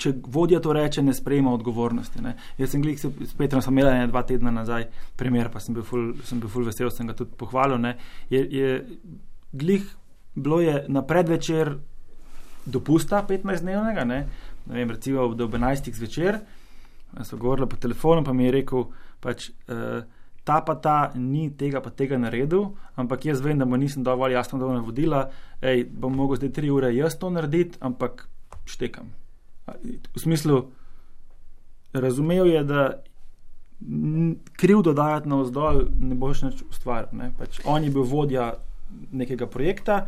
Če 0.00 0.14
vodja 0.32 0.58
to 0.64 0.72
reče, 0.72 1.04
ne 1.04 1.14
sprejema 1.16 1.52
odgovornosti. 1.52 2.20
Ne. 2.24 2.34
Jaz 2.58 2.74
sem 2.74 2.82
glih 2.84 2.98
s 3.00 3.34
Petrom 3.36 3.62
sem 3.64 3.76
imel 3.76 3.88
ne 3.92 4.10
dva 4.10 4.24
tedna 4.28 4.52
nazaj 4.52 4.88
primer, 5.16 5.48
pa 5.52 5.60
sem 5.60 5.76
bil 5.76 5.84
ful, 5.84 6.10
sem 6.28 6.40
bil 6.40 6.52
ful 6.52 6.64
vesel, 6.68 6.90
sem 6.92 7.08
ga 7.08 7.16
tudi 7.16 7.36
pohvalil. 7.40 7.80
Ne. 7.80 7.94
Je, 8.32 8.40
je 8.40 8.70
glih 9.52 9.84
bilo 10.34 10.60
je 10.60 10.84
na 10.88 11.02
predvečer 11.02 11.74
dopusta 12.66 13.24
15-dnevnega, 13.28 14.04
ne, 14.04 14.26
ne 14.66 14.74
vem, 14.74 14.90
recimo 14.90 15.24
ob 15.24 15.40
11. 15.40 15.92
zvečer, 15.94 16.40
so 17.22 17.36
govorili 17.36 17.68
po 17.68 17.76
telefonu, 17.76 18.24
pa 18.24 18.32
mi 18.32 18.44
je 18.44 18.56
rekel, 18.60 18.86
pač, 19.20 19.50
uh, 19.68 20.02
ta 20.44 20.60
pa 20.66 20.74
ta 20.74 21.12
ni 21.14 21.50
tega 21.56 21.80
pa 21.80 21.90
tega 21.90 22.18
naredil, 22.18 22.72
ampak 22.96 23.24
jaz 23.24 23.42
vem, 23.44 23.58
da 23.58 23.64
mu 23.64 23.76
nisem 23.76 24.02
dovolj 24.06 24.34
jasno 24.34 24.58
dal 24.58 24.72
navodila, 24.74 25.28
hej, 25.62 25.84
bom 25.84 26.14
mogel 26.16 26.40
zdaj 26.40 26.52
tri 26.56 26.70
ure 26.70 26.92
jaz 26.94 27.18
to 27.18 27.30
narediti, 27.30 27.78
ampak 27.80 28.26
štekam. 28.64 29.12
V 30.14 30.18
smislu, 30.18 30.64
razumel 31.92 32.46
je, 32.50 32.64
da 32.64 32.82
kriv 34.52 34.82
dodajati 34.82 35.28
na 35.28 35.40
vzdolj 35.40 35.86
ne 35.98 36.14
boš 36.14 36.42
nič 36.42 36.62
ustvaril. 36.70 37.08
ne. 37.12 37.32
Pač 37.38 37.60
on 37.64 37.84
je 37.84 37.90
bil 37.90 38.02
vodja 38.02 38.54
nekega 39.12 39.46
projekta, 39.46 40.06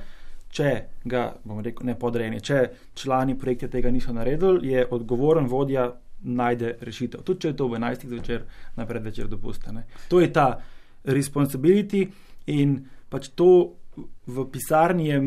če 0.52 0.70
ga, 1.04 1.32
bom 1.44 1.62
rekel, 1.64 1.86
ne 1.86 1.94
podrejeni, 1.96 2.40
če 2.44 2.66
člani 2.94 3.38
projekta 3.38 3.68
tega 3.72 3.90
niso 3.90 4.12
naredili, 4.12 4.68
je 4.68 4.84
odgovoren 4.90 5.48
vodja 5.48 5.88
najde 6.22 6.76
rešitev. 6.80 7.22
Tudi 7.22 7.40
če 7.40 7.52
je 7.52 7.56
to 7.56 7.68
v 7.68 7.78
11. 7.78 8.08
zvečer, 8.08 8.44
na 8.76 8.86
predvečer 8.86 9.28
dopusta. 9.28 9.72
Ne. 9.72 9.86
To 10.08 10.20
je 10.20 10.32
ta 10.32 10.60
responsibility 11.04 12.06
in 12.46 12.78
pač 13.10 13.32
to 13.36 13.76
v 14.26 14.44
pisarni 14.50 15.08
je 15.08 15.18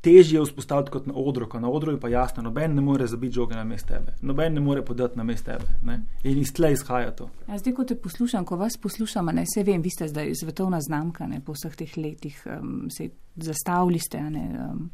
težje 0.00 0.40
vzpostaviti 0.40 0.90
kot 0.90 1.06
na 1.06 1.14
odru, 1.14 1.46
ko 1.48 1.60
na 1.60 1.68
odru 1.68 1.92
je 1.92 2.00
pa 2.00 2.08
jasno, 2.08 2.42
noben 2.42 2.74
ne 2.74 2.80
more 2.80 3.06
zabiti 3.06 3.34
žoge 3.34 3.54
na 3.54 3.64
mest 3.64 3.86
tebe, 3.88 4.14
noben 4.22 4.54
ne 4.54 4.60
more 4.60 4.84
podati 4.84 5.18
na 5.18 5.24
mest 5.24 5.44
tebe. 5.44 5.66
Ne. 5.84 6.00
In 6.24 6.38
iz 6.40 6.52
tle 6.56 6.72
izhaja 6.72 7.10
to. 7.16 7.28
Ja, 7.48 7.58
zdaj, 7.58 7.74
ko 7.76 7.84
te 7.84 7.96
poslušam, 8.00 8.44
ko 8.48 8.56
vas 8.56 8.78
poslušam, 8.80 9.28
ne 9.36 9.44
se 9.54 9.62
vem, 9.64 9.82
vi 9.82 9.92
ste 9.92 10.08
zdaj 10.08 10.32
svetovna 10.40 10.80
znamka, 10.80 11.26
ne, 11.28 11.42
po 11.44 11.52
vseh 11.52 11.76
teh 11.76 11.96
letih 11.96 12.38
um, 12.46 12.88
se 12.90 13.10
zastavili 13.36 14.00
ste, 14.00 14.22
ne, 14.30 14.46
um, 14.70 14.86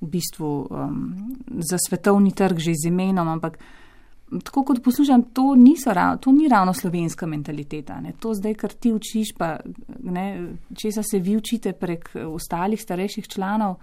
v 0.00 0.10
bistvu 0.10 0.52
um, 0.70 1.02
za 1.58 1.78
svetovni 1.88 2.32
trg 2.34 2.58
že 2.58 2.76
z 2.78 2.92
imenom, 2.92 3.28
ampak 3.28 3.58
tako 4.44 4.64
kot 4.64 4.82
poslušam, 4.84 5.22
to, 5.22 5.54
niso, 5.54 5.92
to 6.20 6.32
ni 6.32 6.48
ravno 6.48 6.72
slovenska 6.72 7.26
mentaliteta. 7.26 8.00
Ne. 8.00 8.12
To 8.20 8.34
zdaj, 8.34 8.54
kar 8.54 8.72
ti 8.72 8.92
učiš, 8.92 9.34
pa 9.38 9.56
ne, 10.02 10.48
česa 10.82 11.02
se 11.02 11.18
vi 11.18 11.36
učite 11.36 11.72
prek 11.72 12.10
ostalih 12.26 12.82
starejših 12.82 13.28
članov, 13.28 13.76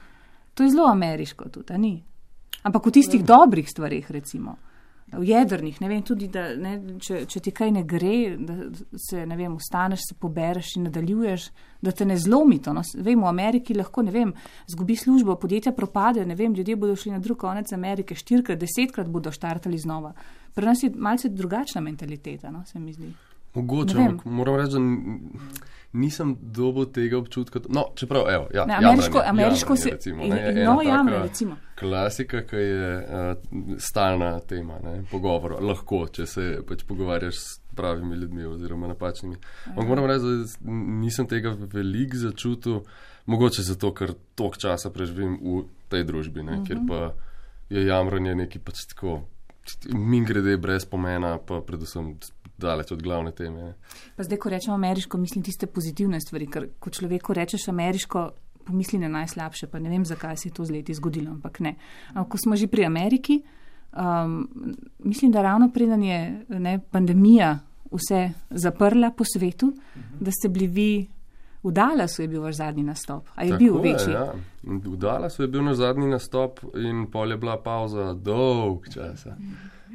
to 0.53 0.63
je 0.63 0.69
zelo 0.69 0.87
ameriško 0.87 1.49
tudi, 1.49 1.77
ni. 1.77 2.03
Ampak 2.63 2.85
v 2.85 2.91
tistih 2.91 3.23
dobrih 3.25 3.69
stvarih, 3.69 4.11
recimo. 4.11 4.55
V 5.11 5.25
jedrnih, 5.27 5.75
ne 5.81 5.89
vem, 5.91 6.03
tudi, 6.07 6.29
da 6.31 6.53
ne, 6.55 6.77
če, 7.03 7.25
če 7.27 7.39
ti 7.43 7.51
kaj 7.51 7.71
ne 7.75 7.81
gre, 7.83 8.37
da 8.47 8.69
se, 8.95 9.25
ne 9.27 9.35
vem, 9.35 9.57
ustaneš, 9.59 10.05
se 10.07 10.15
pobereš 10.15 10.77
in 10.77 10.85
nadaljuješ, 10.87 11.47
da 11.83 11.91
te 11.91 12.07
ne 12.07 12.15
zlomi 12.15 12.61
to. 12.63 12.71
No, 12.71 12.83
vem, 12.95 13.19
v 13.19 13.27
Ameriki 13.27 13.75
lahko, 13.75 14.05
ne 14.07 14.13
vem, 14.15 14.31
zgubi 14.71 14.95
službo, 14.95 15.35
podjetja 15.41 15.73
propadejo, 15.75 16.23
ne 16.29 16.37
vem, 16.39 16.55
ljudje 16.55 16.77
bodo 16.79 16.95
šli 16.95 17.11
na 17.11 17.19
drug 17.19 17.41
konec 17.43 17.73
Amerike, 17.75 18.15
štirikrat, 18.15 18.61
desetkrat 18.61 19.11
bodo 19.11 19.33
štartali 19.35 19.81
znova. 19.81 20.13
Pri 20.55 20.65
nas 20.65 20.83
je 20.83 20.91
malce 20.95 21.29
drugačna 21.29 21.81
mentaliteta, 21.81 22.51
no, 22.51 22.65
se 22.65 22.79
mi 22.79 22.93
zdi. 22.93 23.13
Mogoče, 23.53 23.97
ampak 23.97 24.25
moram 24.25 24.55
reči, 24.55 24.71
da 24.71 24.79
nisem 25.93 26.37
dobil 26.41 26.85
tega 26.85 27.17
občutka. 27.17 27.59
No, 27.69 27.85
čeprav, 27.95 28.23
evo, 28.29 28.47
ja, 28.53 28.65
Ne, 28.65 28.75
ameriško, 28.75 29.17
jamranje, 29.17 29.29
ameriško 29.29 29.73
jamranje, 29.73 29.81
se. 29.83 29.89
recimo, 29.89 30.23
ne, 30.23 30.53
in- 30.55 30.63
No, 30.63 30.81
jamre, 30.81 31.19
recimo. 31.19 31.55
Klasika, 31.79 32.41
ki 32.47 32.55
je 32.55 32.97
uh, 32.97 33.77
stalna 33.77 34.39
tema, 34.39 34.79
ne, 34.83 35.03
pogovor. 35.11 35.57
Lahko, 35.61 36.07
če 36.07 36.25
se 36.25 36.59
pač 36.67 36.83
pogovarjaš 36.87 37.35
s 37.35 37.59
pravimi 37.75 38.15
ljudmi 38.15 38.45
oziroma 38.45 38.87
napačnimi. 38.87 39.35
Ampak 39.65 39.87
moram 39.87 40.05
reči, 40.05 40.21
da 40.21 40.71
nisem 41.01 41.27
tega 41.27 41.55
veliko 41.73 42.17
začutil, 42.17 42.81
mogoče 43.25 43.61
zato, 43.61 43.91
ker 43.93 44.13
toliko 44.35 44.57
časa 44.57 44.89
preživim 44.89 45.39
v 45.41 45.65
tej 45.89 46.03
družbi, 46.03 46.43
ne, 46.43 46.51
uh 46.51 46.57
-huh. 46.59 46.67
kjer 46.67 46.79
pa 46.87 47.13
je 47.69 47.85
jamranje 47.85 48.35
neki 48.35 48.59
pač 48.59 48.85
tako. 48.89 49.21
Min 49.93 50.25
grede 50.25 50.57
brez 50.57 50.85
pomena, 50.85 51.37
pa 51.37 51.61
predvsem 51.65 52.15
daleč 52.61 52.91
od 52.91 53.01
glavne 53.01 53.31
teme. 53.31 53.63
Ne. 53.63 53.73
Pa 54.15 54.23
zdaj, 54.23 54.37
ko 54.37 54.49
rečemo 54.49 54.75
ameriško, 54.75 55.17
mislim 55.17 55.43
tiste 55.43 55.67
pozitivne 55.67 56.21
stvari, 56.21 56.47
ker 56.47 56.67
ko 56.79 56.89
človeku 56.89 57.33
rečeš 57.33 57.67
ameriško, 57.69 58.29
pomisli 58.65 58.99
na 58.99 59.09
najslabše, 59.09 59.67
pa 59.67 59.79
ne 59.79 59.89
vem, 59.89 60.05
zakaj 60.05 60.37
se 60.37 60.49
je 60.49 60.53
to 60.53 60.65
z 60.65 60.77
leti 60.77 60.93
zgodilo, 60.93 61.31
ampak 61.31 61.59
ne. 61.59 61.75
Ampak 62.13 62.31
ko 62.31 62.37
smo 62.37 62.55
že 62.55 62.67
pri 62.67 62.85
Ameriki, 62.85 63.41
um, 63.97 64.45
mislim, 64.99 65.31
da 65.31 65.41
ravno 65.41 65.71
preden 65.73 66.03
je 66.03 66.45
ne, 66.49 66.79
pandemija 66.91 67.59
vse 67.91 68.31
zaprla 68.49 69.11
po 69.11 69.25
svetu, 69.25 69.73
da 70.19 70.31
ste 70.31 70.49
bili 70.49 70.67
vi. 70.67 70.91
V 71.63 71.71
Dallasu 71.71 72.21
je 72.21 72.27
bil 72.27 72.41
vaš 72.41 72.55
zadnji 72.55 72.83
nastop, 72.83 73.27
a 73.35 73.43
je 73.43 73.49
Tako 73.49 73.59
bil 73.59 73.75
večji. 73.83 74.11
Ja. 74.11 74.33
V 74.63 74.97
Dallasu 74.97 75.41
je 75.41 75.47
bil 75.47 75.61
naš 75.61 75.75
zadnji 75.75 76.07
nastop 76.07 76.59
in 76.75 77.07
pol 77.07 77.29
je 77.29 77.37
bila 77.37 77.57
pauza 77.57 78.13
dolg 78.15 78.87
časa. 78.87 79.35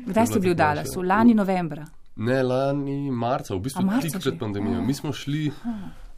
Kdaj 0.07 0.26
ste 0.26 0.38
bili 0.38 0.52
v 0.52 0.57
Dallasu? 0.57 1.02
Lani 1.02 1.35
novembra. 1.35 1.87
Ne, 2.16 2.42
lani 2.42 3.11
marca, 3.11 3.52
v 3.52 3.61
bistvu 3.61 3.83
marca 3.85 4.09
tik 4.09 4.22
pred 4.22 4.38
pandemijo. 4.38 4.81
Mi 4.81 4.94
smo 4.94 5.12
šli 5.12 5.50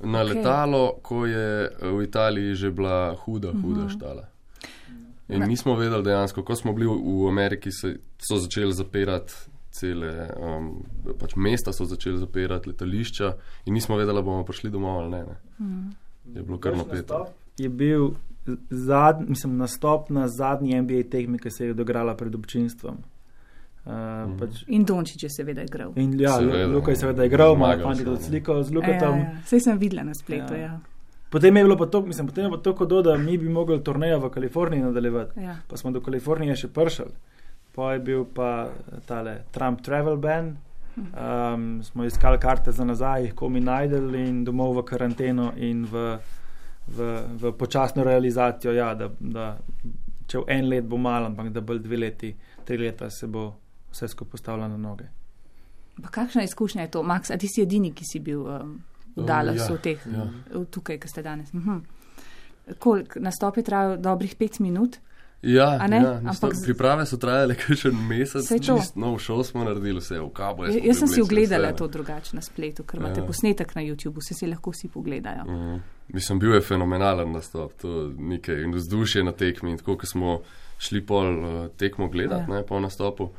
na 0.00 0.20
okej. 0.20 0.28
letalo, 0.28 0.82
ko 1.02 1.26
je 1.26 1.48
eh, 1.64 1.88
v 1.88 2.02
Italiji 2.02 2.54
že 2.54 2.70
bila 2.70 3.14
huda, 3.16 3.50
huda 3.52 3.80
Mhm. 3.80 3.88
štala. 3.90 4.24
In 5.28 5.42
nismo 5.42 5.74
vedeli 5.74 6.02
dejansko, 6.02 6.42
ko 6.42 6.54
smo 6.54 6.72
bili 6.72 6.86
v- 6.86 7.00
Ameriki, 7.28 7.70
so 8.18 8.36
začeli 8.36 8.72
zapirati 8.72 9.32
cele, 9.78 10.10
um, 10.38 10.68
pač 11.14 11.36
mesta 11.38 11.72
so 11.72 11.86
začeli 11.86 12.18
zapirati, 12.18 12.68
letališča 12.68 13.32
in 13.64 13.74
nismo 13.74 13.96
vedeli, 13.96 14.22
bomo 14.22 14.44
prišli 14.44 14.70
domov 14.70 14.98
ali 14.98 15.10
ne. 15.10 15.22
ne. 15.22 15.36
Mhm. 15.60 15.88
Je 16.34 16.42
bilo 16.42 16.58
kar 16.58 16.76
napeto. 16.76 17.26
Je 17.58 17.68
bil 17.70 18.10
zad, 18.70 19.22
mislim, 19.22 19.56
nastop 19.56 20.10
na 20.10 20.26
zadnji 20.30 20.74
NBA 20.76 21.02
tekmi, 21.04 21.38
ki 21.38 21.50
se 21.50 21.66
je 21.66 21.74
dograla 21.74 22.14
pred 22.14 22.34
občinstvom. 22.34 22.96
Uh, 23.86 23.92
Mhm. 23.92 24.38
pač, 24.38 24.64
In 24.68 24.84
Dončić 24.84 25.22
je 25.22 25.30
seveda 25.30 25.62
igral. 25.62 25.92
in 25.96 26.20
ja, 26.20 26.32
Seveda, 26.32 26.66
Luka 26.66 26.90
je 26.90 26.96
seveda 26.96 27.24
igral, 27.24 27.56
malo 27.56 27.82
fanti 27.82 27.98
so, 27.98 28.04
tudi 28.06 28.18
ne. 28.18 28.24
sliko 28.24 28.62
z 28.62 28.70
Lukatom. 28.70 29.14
ja, 29.14 29.24
ja. 29.24 29.42
Sej 29.44 29.60
sem 29.60 29.78
videla 29.78 30.02
na 30.02 30.14
spletu. 30.14 30.54
Ja. 30.54 30.60
Ja. 30.60 30.80
Potem 31.30 31.56
je 31.56 31.64
bilo 31.64 31.76
pa 31.76 31.86
to, 31.86 32.02
mislim, 32.02 32.26
potem 32.26 32.44
je 32.44 32.50
pa 32.52 32.58
to, 32.86 33.02
da 33.02 33.16
mi 33.18 33.38
bi 33.38 33.48
mogli 33.48 33.78
turnejo 33.80 34.18
v 34.18 34.30
Kaliforniji 34.30 34.82
nadaljevati. 34.82 35.40
Ja. 35.40 35.56
Pa 35.66 35.76
smo 35.76 35.90
do 35.90 36.00
Kalifornije 36.00 36.56
še 36.56 36.68
prišli. 36.68 37.12
Pa 37.78 37.92
je 37.94 38.00
bil 38.02 38.24
pa 38.34 38.72
tale 39.06 39.44
Trump 39.54 39.84
Travel 39.86 40.16
Ban. 40.18 40.56
Um, 40.98 41.82
smo 41.82 42.04
iskali 42.04 42.40
karte 42.42 42.72
za 42.72 42.84
nazaj, 42.84 43.22
jih 43.22 43.34
komi 43.34 43.60
najdeli 43.60 44.24
in 44.28 44.40
domov 44.44 44.80
v 44.80 44.82
karanteno 44.82 45.52
in 45.56 45.84
v, 45.86 46.18
v, 46.90 47.06
v 47.38 47.52
počasno 47.54 48.02
realizacijo, 48.04 48.72
ja, 48.74 48.88
da, 48.98 49.06
da 49.20 49.46
če 50.26 50.42
v 50.42 50.56
en 50.56 50.66
let 50.72 50.88
bo 50.90 50.98
malo, 50.98 51.30
ampak 51.30 51.52
da 51.54 51.62
bolj 51.62 51.84
dve 51.86 52.02
leti, 52.02 52.32
tri 52.66 52.80
leta 52.82 53.12
se 53.14 53.30
bo 53.30 53.46
vse 53.92 54.10
skupaj 54.10 54.32
postavilo 54.32 54.68
na 54.68 54.76
noge. 54.76 55.06
Pa 56.02 56.10
kakšna 56.18 56.42
izkušnja 56.50 56.82
je 56.88 56.90
to, 56.98 57.02
Max? 57.06 57.30
A 57.30 57.38
ti 57.38 57.46
si 57.46 57.62
edini, 57.62 57.94
ki 57.94 58.04
si 58.04 58.18
bil 58.18 58.42
um, 58.42 58.74
v 59.14 59.22
Dallasu, 59.22 59.72
ja, 59.72 59.78
v 59.78 59.82
teh, 59.86 60.02
ja. 60.02 60.26
v 60.50 60.66
tukaj, 60.66 60.98
ki 60.98 61.14
ste 61.14 61.22
danes? 61.22 61.54
Mhm. 61.54 61.78
Koliko 62.78 63.22
nastop 63.22 63.56
je 63.56 63.64
trajal? 63.64 63.96
Dobrih 64.02 64.34
pet 64.36 64.58
minut? 64.60 64.98
Ja, 65.42 65.78
ja 65.86 66.20
Ampak 66.26 66.52
priprave 66.64 67.06
so 67.06 67.16
trajale 67.16 67.54
kar 67.60 67.76
še 67.78 67.92
en 67.92 68.00
mesec, 68.08 68.48
čist 68.58 68.96
nov 68.98 69.20
šov 69.22 69.44
smo 69.46 69.62
naredili, 69.62 70.00
vse 70.02 70.18
v 70.18 70.30
kabo. 70.34 70.66
Ja, 70.66 70.74
jaz 70.82 70.98
sem 70.98 71.08
si 71.08 71.22
ogledala 71.22 71.70
to 71.72 71.86
drugače 71.86 72.34
na 72.34 72.42
spletu, 72.42 72.82
ker 72.82 72.98
imate 72.98 73.20
Ja. 73.22 73.26
posnetek 73.26 73.74
na 73.76 73.82
YouTubu, 73.82 74.18
vse 74.18 74.34
si 74.34 74.46
lahko 74.46 74.74
vsi 74.74 74.88
pogledajo. 74.88 75.44
Mm. 75.46 75.78
Mislim, 76.08 76.38
bil 76.38 76.54
je 76.54 76.60
fenomenalen 76.60 77.30
nastop, 77.32 77.76
to 77.78 78.08
nekaj 78.18 78.64
in 78.64 78.74
vzdušje 78.74 79.22
na 79.24 79.32
tekmi. 79.32 79.70
In 79.70 79.78
tako, 79.78 79.96
ko 79.96 80.06
smo 80.06 80.40
šli 80.78 81.04
pol 81.06 81.30
uh, 81.38 81.68
tekmo 81.76 82.08
gledati, 82.08 82.50
Ja. 82.50 82.56
ne, 82.56 82.66
po 82.66 82.80
nastopu, 82.80 83.30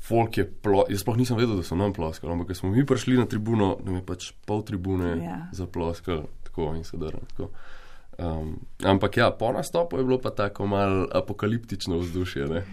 folk 0.00 0.38
je 0.38 0.44
plo, 0.46 0.86
jaz 0.90 1.00
sploh 1.02 1.16
nisem 1.16 1.36
vedel, 1.36 1.56
da 1.56 1.62
so 1.62 1.76
nam 1.76 1.92
ploskali, 1.92 2.32
ampak 2.32 2.48
ko 2.48 2.54
smo 2.54 2.70
mi 2.70 2.82
prišli 2.86 3.14
na 3.14 3.26
tribuno, 3.26 3.76
nam 3.84 3.94
je 3.94 4.02
pač 4.02 4.32
pol 4.46 4.62
tribune 4.62 5.14
Ja. 5.22 5.38
zaploskali, 5.52 6.26
tako 6.44 6.72
in 6.74 6.84
se 6.84 6.96
drn. 6.96 7.26
Um, 8.18 8.56
ampak 8.82 9.16
ja, 9.16 9.30
po 9.30 9.52
nastopu 9.52 9.98
je 9.98 10.04
bilo 10.04 10.18
pa 10.18 10.30
tako 10.30 10.66
mal 10.66 11.06
apokaliptično 11.12 11.98
vzdušje, 11.98 12.46
ne, 12.46 12.64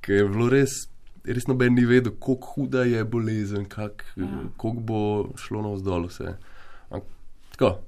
ki 0.00 0.12
je 0.12 0.28
bilo 0.28 0.48
res. 0.48 0.70
Res 1.24 1.46
noben 1.46 1.74
ni 1.74 1.82
vedel, 1.84 2.12
kako 2.14 2.52
huda 2.54 2.84
je 2.84 3.04
bolezen, 3.04 3.64
kako 3.68 4.04
Ja. 4.16 4.72
bo 4.80 5.00
šlo 5.36 5.62
navzdol 5.62 6.06
vse. 6.06 6.36
Ampak, 6.90 7.08
Tako, 7.50 7.80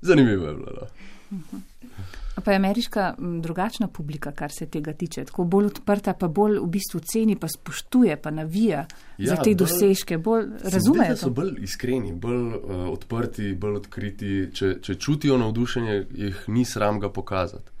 zanimivo 0.00 0.46
je 0.46 0.54
bilo. 0.54 0.72
No. 0.76 0.86
A 1.30 2.27
Pa 2.44 2.52
je 2.52 2.56
ameriška 2.56 3.14
drugačna 3.18 3.88
publika, 3.88 4.32
kar 4.32 4.52
se 4.52 4.66
tega 4.66 4.92
tiče, 4.92 5.24
tako 5.24 5.44
bolj 5.44 5.66
odprta, 5.66 6.12
pa 6.14 6.28
bolj 6.28 6.58
v 6.58 6.66
bistvu 6.70 7.00
ceni, 7.00 7.36
pa 7.36 7.48
spoštuje, 7.48 8.16
pa 8.22 8.30
navija 8.30 8.84
ja, 9.18 9.30
za 9.30 9.36
te 9.36 9.50
bolj- 9.50 9.56
dosežke, 9.62 10.18
bolj 10.18 10.46
razumejo 10.62 11.16
da 11.16 11.16
so 11.16 11.30
bolj 11.34 11.56
iskreni, 11.66 12.12
bolj 12.12 12.54
uh, 12.54 12.86
odprti, 12.92 13.52
bolj 13.54 13.80
odkriti. 13.82 14.32
Če, 14.54 14.74
če 14.82 14.94
čutijo 14.94 15.38
navdušenje, 15.38 15.98
jih 16.14 16.44
ni 16.48 16.64
sram 16.64 17.00
ga 17.00 17.10
pokazati. 17.10 17.74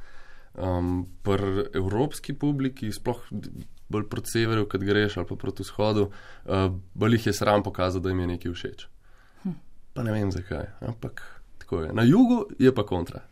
Um, 0.58 1.06
Pri 1.22 1.68
evropski 1.78 2.34
publiki, 2.34 2.90
sploh 2.92 3.22
bolj 3.88 4.08
proti 4.10 4.32
severu, 4.32 4.66
kad 4.68 4.82
greš 4.84 5.16
ali 5.16 5.26
pa 5.28 5.36
proti 5.36 5.62
vzhodu, 5.62 6.08
uh, 6.10 6.68
bolj 6.94 7.20
jih 7.20 7.30
je 7.30 7.32
sram 7.32 7.62
pokazati, 7.62 8.02
da 8.02 8.10
jim 8.14 8.20
je 8.20 8.32
nekaj 8.34 8.52
všeč. 8.52 8.88
Pa 9.94 10.02
ne 10.02 10.12
vem 10.12 10.30
zakaj, 10.30 10.66
ampak 10.80 11.22
tako 11.58 11.82
je. 11.82 11.92
Na 11.92 12.02
jugu 12.02 12.44
je 12.58 12.74
pa 12.74 12.86
kontra. 12.86 13.24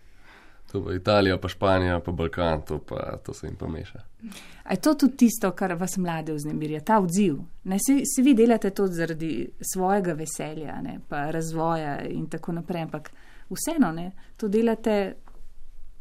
To 0.76 0.84
pa 0.84 0.94
Italija, 0.94 1.38
pa 1.38 1.48
Španija, 1.48 2.00
pa 2.00 2.12
Balkan, 2.12 2.62
to, 2.68 2.78
pa, 2.78 3.16
to 3.16 3.34
se 3.34 3.46
jim 3.46 3.56
pa 3.56 3.68
meša. 3.68 3.98
A 4.64 4.72
je 4.72 4.80
to 4.80 4.94
tudi 4.94 5.16
tisto, 5.16 5.50
kar 5.50 5.72
vas 5.72 5.96
mlade 5.96 6.34
vznemirja, 6.34 6.80
ta 6.80 6.98
odziv? 7.00 7.38
Ne, 7.64 7.78
se, 7.78 8.02
se 8.04 8.22
vi 8.22 8.34
delate 8.34 8.70
to 8.70 8.86
zaradi 8.86 9.48
svojega 9.72 10.12
veselja, 10.12 10.80
ne, 10.82 10.98
pa 11.08 11.30
razvoja 11.30 12.02
in 12.08 12.26
tako 12.26 12.52
naprej, 12.52 12.82
ampak 12.82 13.08
vseeno 13.48 13.92
ne, 13.92 14.10
to 14.36 14.48
delate 14.52 15.14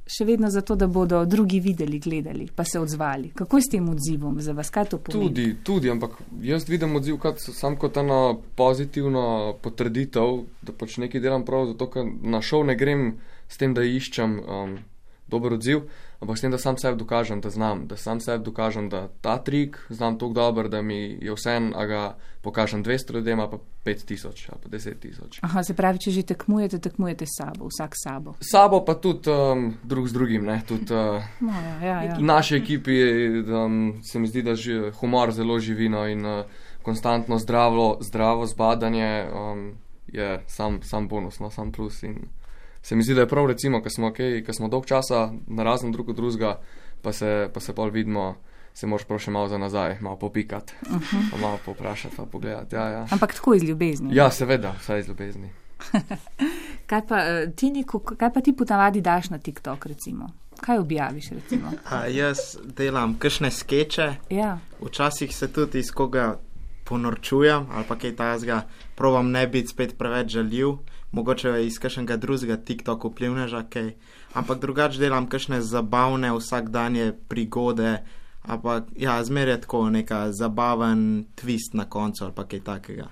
še 0.05 0.25
vedno 0.25 0.49
zato, 0.51 0.75
da 0.75 0.87
bodo 0.87 1.23
drugi 1.25 1.59
videli, 1.59 1.99
gledali, 1.99 2.49
pa 2.55 2.63
se 2.63 2.79
odzvali. 2.79 3.31
Kako 3.33 3.57
je 3.57 3.61
s 3.61 3.71
tem 3.71 3.87
odzivom 3.89 4.41
za 4.41 4.53
vas, 4.53 4.69
kaj 4.69 4.89
to 4.91 4.99
pomeni? 4.99 5.29
Tudi, 5.29 5.45
tudi, 5.63 5.89
ampak 5.89 6.19
jaz 6.43 6.67
vidim 6.69 6.99
odziv 6.99 7.17
kot, 7.23 7.39
sam 7.39 7.77
kot 7.79 7.97
eno 7.97 8.41
pozitivno 8.59 9.55
potrditev, 9.63 10.43
da 10.67 10.75
pač 10.75 10.99
nekaj 11.01 11.23
delam 11.23 11.47
prav, 11.47 11.71
zato 11.71 11.87
ker 11.95 12.11
na 12.21 12.43
šov 12.43 12.67
ne 12.67 12.75
grem 12.75 13.07
s 13.47 13.57
tem, 13.57 13.73
da 13.73 13.83
iščem 13.83 14.39
um, 14.39 14.77
dober 15.27 15.53
odziv, 15.53 15.87
ampak 16.21 16.37
s 16.37 16.41
tem, 16.41 16.51
da 16.51 16.57
sam 16.57 16.77
sebi 16.77 16.97
dokažem, 16.99 17.41
da 17.41 17.49
znam, 17.49 17.87
da 17.87 17.97
sam 17.97 18.19
sebi 18.21 18.43
dokažem, 18.45 18.89
da 18.89 19.07
ta 19.21 19.37
trik 19.37 19.77
znam 19.89 20.19
tako 20.19 20.33
dobro, 20.33 20.69
da 20.69 20.81
mi 20.81 21.17
je 21.21 21.33
vsem, 21.33 21.73
a 21.75 21.85
ga 21.85 22.01
pokažem 22.41 22.83
200 22.83 23.13
ljudem, 23.13 23.39
pa 23.51 23.57
5000 23.85 24.49
ali 24.51 24.61
pa 24.63 24.69
10 24.69 24.99
tisoč. 24.99 25.39
Aha, 25.41 25.63
se 25.63 25.73
pravi, 25.73 25.99
če 25.99 26.11
že 26.11 26.23
tekmujete, 26.33 26.79
tekmujete 26.79 27.25
s 27.25 27.37
sabo, 27.41 27.69
vsak 27.69 27.97
s 27.97 28.05
sabo. 28.05 28.35
Sabo 28.41 28.81
pa 28.85 28.95
tudi 28.95 29.29
um, 29.29 29.73
drug 29.83 30.07
z 30.07 30.13
drugim, 30.13 30.45
ne, 30.45 30.61
tudi. 30.67 30.93
Uh, 30.93 31.21
No, 31.41 31.53
ja, 31.53 31.75
ja, 31.81 31.97
ja. 32.03 32.17
Naši 32.19 32.55
ekipi 32.55 32.93
um, 33.45 33.99
se 34.03 34.19
mi 34.19 34.27
zdi, 34.27 34.41
da 34.41 34.55
že 34.55 34.91
humor 35.01 35.31
zelo 35.31 35.59
živino 35.59 36.07
in 36.07 36.25
uh, 36.25 36.45
konstantno 36.81 37.37
zdravo, 37.39 37.97
zdravo 38.01 38.45
zbadanje 38.45 39.25
um, 39.33 39.73
je 40.07 40.43
sam, 40.47 40.81
sam 40.83 41.07
bonus, 41.07 41.39
no, 41.39 41.49
sam 41.49 41.71
plus. 41.71 42.03
In 42.03 42.29
se 42.85 42.95
mi 42.95 43.03
zdi, 43.03 43.13
da 43.13 43.21
je 43.21 43.27
prav, 43.27 43.47
recimo, 43.47 43.81
ker 43.81 43.91
smo, 43.91 44.11
okay, 44.11 44.53
smo 44.53 44.67
dolg 44.69 44.85
časa 44.85 45.31
na 45.47 45.63
razen 45.63 45.91
drug 45.91 46.09
od 46.09 46.15
drugega, 46.15 46.59
pa 47.01 47.13
se, 47.13 47.49
pa 47.53 47.59
se 47.59 47.73
pol 47.73 47.89
vidimo, 47.89 48.35
se 48.77 48.85
moraš 48.87 49.23
še 49.25 49.31
malo 49.33 49.49
za 49.49 49.57
nazaj, 49.57 49.97
malo 50.01 50.19
popikati, 50.21 50.73
uh 50.89 50.95
-huh. 50.95 51.31
pa 51.31 51.37
malo 51.37 51.57
poprašati, 51.65 52.15
pa 52.15 52.25
pogledati. 52.25 52.75
Ja, 52.75 52.87
ja. 52.89 53.07
Ampak 53.11 53.33
tako 53.33 53.53
iz 53.53 53.63
ljubezni. 53.63 54.15
ja, 54.15 54.31
seveda, 54.31 54.75
vsaj 54.79 54.99
iz 54.99 55.07
ljubezni. 55.07 55.49
Kaj 56.89 57.01
pa, 57.07 57.19
eh, 57.19 57.51
ti, 57.55 57.69
Niko, 57.69 57.99
kaj 57.99 58.33
pa 58.33 58.41
ti 58.41 58.53
ponavadi 58.53 59.01
daš 59.01 59.29
na 59.29 59.37
TikTok, 59.37 59.85
recimo? 59.85 60.29
Kaj 60.61 60.77
objaviš, 60.77 61.29
recimo? 61.29 61.71
A, 61.89 62.05
jaz 62.07 62.37
delam 62.77 63.17
kakšne 63.19 63.51
skeče, 63.51 64.13
Ja, 64.29 64.59
včasih 64.81 65.35
se 65.35 65.47
tudi 65.53 65.79
iz 65.79 65.91
koga 65.91 66.39
ponorčujem 66.83 67.65
ali 67.71 67.85
pa 67.87 67.95
kaj 67.95 68.15
tajnega, 68.15 68.61
provam 68.95 69.31
ne 69.31 69.47
biti 69.47 69.67
spet 69.67 69.97
preveč 69.97 70.31
žaljiv, 70.31 70.77
mogoče 71.15 71.65
iz 71.65 71.79
kakšnega 71.79 72.17
drugega 72.17 72.57
TikTok 72.57 73.07
vplivneža, 73.07 73.63
kaj. 73.69 73.93
ampak 74.33 74.59
drugače 74.59 74.99
delam 74.99 75.29
kakšne 75.31 75.61
zabavne 75.61 76.33
vsakdanje 76.35 77.13
prigode, 77.27 78.03
ampak 78.43 78.91
ja, 78.99 79.23
zmeraj 79.23 79.53
je 79.53 79.61
tako 79.61 79.89
neka 79.89 80.31
zabaven 80.31 81.25
twist 81.35 81.73
na 81.73 81.85
koncu 81.89 82.25
ali 82.25 82.47
kaj 82.49 82.59
takega. 82.59 83.07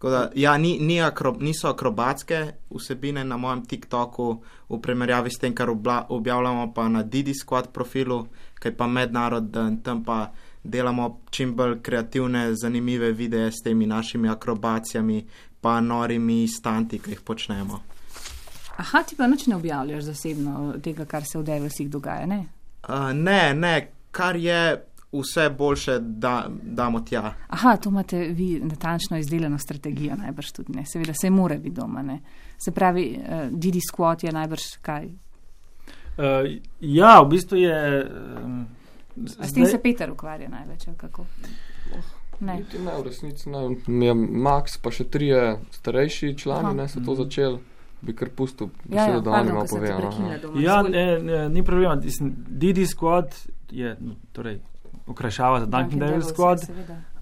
Tako 0.00 0.10
da, 0.10 0.30
ja, 0.34 0.56
ni, 0.58 0.78
ni 0.80 1.02
akro, 1.02 1.34
niso 1.40 1.68
akrobatske 1.68 2.52
vsebine 2.70 3.24
na 3.24 3.36
mojem 3.36 3.66
TikToku, 3.66 4.28
v 4.68 4.78
primerjavi 4.80 5.30
s 5.30 5.38
tem, 5.38 5.54
kar 5.54 5.70
obla, 5.70 6.06
objavljamo 6.08 6.72
pa 6.74 6.88
na 6.88 7.02
Didi 7.02 7.34
Squad 7.34 7.68
profilu, 7.72 8.22
ki 8.60 8.68
je 8.68 8.76
pa 8.76 8.86
mednaroden, 8.86 9.82
tam 9.82 10.00
pa 10.04 10.30
delamo 10.62 11.20
čim 11.30 11.54
bolj 11.56 11.80
kreativne, 11.82 12.54
zanimive 12.54 13.12
videe 13.12 13.52
s 13.52 13.62
temi 13.64 13.86
našimi 13.86 14.28
akrobacijami, 14.28 15.24
pa 15.60 15.80
norimi 15.80 16.48
stanti, 16.48 16.98
ki 16.98 17.10
jih 17.10 17.20
počnemo. 17.20 17.80
Aha, 18.76 19.02
ti 19.02 19.16
pa 19.16 19.26
nič 19.26 19.46
ne 19.46 19.56
objavljaš 19.56 20.04
zasebno 20.04 20.74
tega, 20.82 21.04
kar 21.04 21.24
se 21.24 21.38
v 21.38 21.44
Devilsih 21.44 21.90
dogaja, 21.90 22.26
ne? 22.26 22.44
Uh, 22.88 23.12
ne, 23.12 23.54
ne, 23.54 23.90
kar 24.10 24.36
je 24.36 24.86
vse 25.12 25.50
boljše, 25.50 25.98
da 26.00 26.46
damo 26.62 27.00
tja. 27.00 27.34
Aha, 27.48 27.76
to 27.76 27.90
imate 27.90 28.18
vi 28.18 28.60
natančno 28.62 29.18
izdelano 29.18 29.58
strategijo, 29.58 30.16
najbrž 30.16 30.52
tudi 30.52 30.72
ne. 30.72 30.84
Seveda 30.86 31.14
se 31.14 31.30
mora 31.30 31.58
biti 31.58 31.76
doma, 31.76 32.02
ne. 32.02 32.20
Se 32.58 32.70
pravi, 32.70 33.18
uh, 33.18 33.50
Didi 33.50 33.80
Squat 33.80 34.24
je 34.24 34.32
najbrž 34.32 34.62
kaj. 34.82 35.06
Uh, 35.06 36.48
ja, 36.80 37.20
v 37.20 37.28
bistvu 37.28 37.56
je. 37.56 38.10
Um, 38.44 38.66
A 39.38 39.46
s 39.46 39.52
tem 39.52 39.66
se 39.66 39.78
Peter 39.82 40.10
ukvarja 40.10 40.48
največ, 40.48 40.88
kako? 40.96 41.26
Ne. 42.40 42.56
Niti 42.56 42.78
ne, 42.78 42.92
v 42.98 43.04
resnici 43.04 43.50
ne. 43.50 43.76
Mi 43.86 44.06
je 44.06 44.14
Max, 44.14 44.78
pa 44.80 44.90
še 44.90 45.04
trije 45.04 45.58
starejši 45.76 46.30
člani, 46.40 46.70
Aha. 46.70 46.74
ne 46.74 46.86
so 46.88 47.02
to 47.04 47.14
začeli, 47.14 47.58
bi 48.00 48.14
kar 48.16 48.30
pustil, 48.32 48.70
Ja, 48.88 49.04
ja, 49.10 49.20
da 49.20 49.42
povejo. 49.44 49.98
no. 49.98 50.00
prekinila 50.00 50.38
doma. 50.38 50.60
Ja, 50.60 50.82
ne, 50.82 51.18
ne, 51.20 51.48
ni 51.48 51.62
problema. 51.62 51.98
Didi 52.48 52.86
Squad 52.86 53.36
je 53.70 53.96
no, 54.00 54.16
torej, 54.32 54.60
okrašava 55.06 55.60
za 55.60 55.66
Dunkin' 55.66 56.00
Devil 56.00 56.22
Squad. 56.24 56.64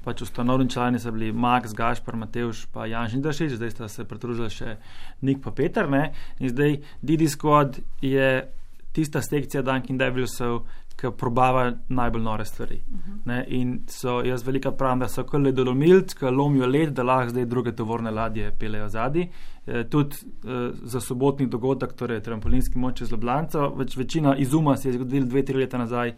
Pač 0.05 0.23
ustanovni 0.23 0.71
člani 0.71 1.01
so 1.03 1.11
bili 1.13 1.33
Max, 1.33 1.75
Gašpar, 1.75 2.17
Mateuš 2.17 2.67
pa 2.73 2.87
Jan 2.87 3.09
Žnidašič, 3.11 3.59
zdaj 3.59 3.71
sta 3.71 3.89
se 3.89 4.05
pridružili 4.05 4.51
še 4.51 4.77
Nik 5.21 5.43
pa 5.43 5.51
Peter. 5.51 5.91
Ne? 5.91 6.13
In 6.39 6.49
zdaj 6.49 6.79
Didi 7.03 7.27
Squad 7.29 7.81
je 8.01 8.47
tista 8.95 9.21
sekcija 9.23 9.63
Dunkin' 9.63 9.99
Devilsov, 9.99 10.63
ki 10.99 11.13
probava 11.19 11.69
najbolj 11.89 12.23
nore 12.23 12.45
stvari. 12.45 12.81
Ne? 13.25 13.45
In 13.55 13.75
so 13.87 14.19
jaz 14.27 14.43
velika 14.47 14.73
pravim, 14.73 15.05
da 15.05 15.09
so 15.09 15.23
kar 15.25 15.41
ledolomilci, 15.41 16.17
ki 16.19 16.33
lomijo 16.35 16.67
led, 16.67 16.91
da 16.97 17.05
lahko 17.07 17.31
zdaj 17.31 17.47
druge 17.47 17.73
tovorne 17.77 18.11
ladje 18.11 18.51
pelejo 18.59 18.89
zadaj. 18.89 19.29
E, 19.67 19.85
tudi 19.91 20.17
e, 20.17 20.59
za 20.83 21.01
sobotni 21.01 21.47
dogodek, 21.47 21.93
torej 21.93 22.23
trampolinski 22.27 22.79
moč 22.79 23.03
z 23.03 23.13
Ljubljanco, 23.13 23.69
več 23.79 23.97
večina 23.97 24.35
izuma 24.37 24.77
se 24.77 24.89
je 24.89 24.97
zgodila 24.97 25.27
dve, 25.27 25.45
tri 25.45 25.63
leta 25.63 25.79
nazaj, 25.79 26.15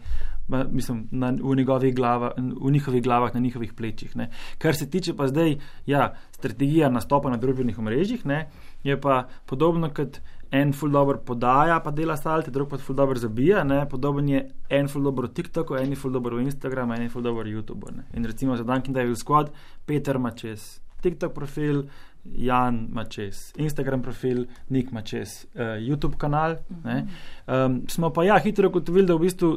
mislim, 0.71 1.07
na, 1.11 1.29
v, 1.31 1.91
glava, 1.93 2.33
v 2.37 2.71
njihovih 2.71 3.03
glavah, 3.03 3.33
na 3.33 3.39
njihovih 3.39 3.73
plečih. 3.73 4.15
Ne. 4.15 4.29
Kar 4.57 4.75
se 4.75 4.89
tiče 4.89 5.13
pa 5.13 5.27
zdaj, 5.27 5.57
ja, 5.85 6.13
strategija 6.31 6.89
nastopa 6.89 7.29
na 7.29 7.37
družbenih 7.37 7.79
omrežjih, 7.79 8.25
ne, 8.25 8.47
je 8.83 8.97
pa 9.01 9.27
podobno 9.45 9.93
kot 9.93 10.21
en 10.51 10.73
full 10.73 10.91
dobro 10.91 11.17
podaja, 11.17 11.79
pa 11.79 11.91
dela 11.91 12.17
salte, 12.17 12.51
drug 12.51 12.69
pa 12.69 12.77
full 12.77 12.95
dobro 12.95 13.19
zabija, 13.19 13.63
ne, 13.63 13.85
podoben 13.89 14.29
je 14.29 14.43
en 14.69 14.87
full 14.87 15.03
dobro 15.03 15.27
v 15.27 15.33
TikToku, 15.33 15.77
en 15.79 15.95
full 15.95 16.13
dobro 16.13 16.37
v 16.37 16.43
Instagramu, 16.43 16.93
en 16.93 17.09
full 17.09 17.23
dobro 17.23 17.43
v 17.47 17.55
YouTubu. 17.55 17.91
Ne. 17.95 18.03
In 18.13 18.25
recimo 18.25 18.57
za 18.57 18.63
Dunkin' 18.63 18.93
Devil 18.93 19.15
Squad, 19.15 19.51
Peter 19.85 20.15
ima 20.15 20.31
čez 20.31 20.79
TikTok 21.01 21.33
profil, 21.33 21.85
Jan 22.23 22.87
ima 22.91 23.03
čez 23.09 23.53
Instagram 23.57 24.01
profil, 24.01 24.45
Nik 24.69 24.91
ima 24.91 25.01
čez 25.01 25.45
uh, 25.55 25.61
YouTube 25.79 26.17
kanal. 26.17 26.55
Ne. 26.83 27.07
Um, 27.47 27.81
smo 27.87 28.11
pa 28.13 28.23
ja 28.23 28.37
hitro 28.39 28.69
ugotovili, 28.69 29.07
da 29.07 29.15
v 29.15 29.25
bistvu, 29.25 29.49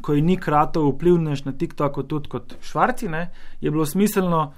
ko 0.00 0.14
je 0.14 0.22
Nik 0.22 0.48
ratov 0.48 0.88
vplivnež 0.94 1.44
na 1.44 1.52
TikToku 1.52 2.06
tudi 2.08 2.30
kot 2.32 2.56
švarci, 2.62 3.08
ne, 3.08 3.26
je 3.60 3.70
bilo 3.70 3.86
smiselno 3.86 4.52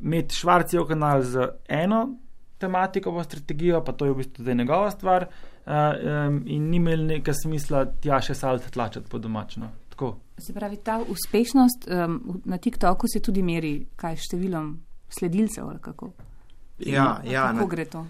imeti 0.00 0.34
švarcijo 0.34 0.86
kanal 0.86 1.22
z 1.22 1.48
eno 1.68 2.08
tematiko, 2.62 3.12
pa 3.16 3.24
strategijo, 3.26 3.82
pa 3.84 3.92
to 3.92 4.08
je 4.08 4.14
v 4.14 4.20
bistvu 4.22 4.46
zdaj 4.46 4.58
njegova 4.62 4.90
stvar. 4.94 5.28
Uh, 5.62 5.72
um, 5.72 6.40
in 6.46 6.70
ni 6.70 6.80
imel 6.80 7.04
nekaj 7.06 7.36
smisla 7.44 7.84
tja 8.02 8.18
še 8.22 8.34
salto 8.34 8.70
tlačati 8.74 9.10
po 9.10 9.20
domačno. 9.22 9.70
Tako. 9.92 10.16
Se 10.38 10.54
pravi, 10.54 10.80
ta 10.82 10.98
uspešnost 11.08 11.86
um, 11.86 12.40
na 12.44 12.58
TikToku 12.58 13.06
se 13.12 13.20
tudi 13.22 13.44
meri 13.46 13.76
kaj 13.96 14.16
s 14.16 14.32
številom 14.32 14.72
sledilcev 15.12 15.68
ali 15.68 15.78
kako? 15.82 16.10
Ja, 16.86 17.20
ja, 17.24 17.46
kako 17.52 17.62
ne. 17.62 17.70
gre 17.70 17.84
to? 17.84 18.04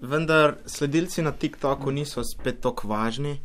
Vendar 0.00 0.56
sledilci 0.66 1.22
na 1.22 1.32
TikToku 1.32 1.92
niso 1.92 2.24
spet 2.24 2.60
tako 2.64 2.88
važni, 2.88 3.36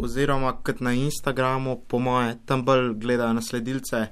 oziroma 0.00 0.54
kot 0.64 0.80
na 0.80 0.94
Instagramu, 0.96 1.76
po 1.88 2.00
moje, 2.02 2.38
tam 2.48 2.64
bolj 2.64 2.94
gledajo 2.98 3.36
na 3.36 3.42
sledilce, 3.44 4.06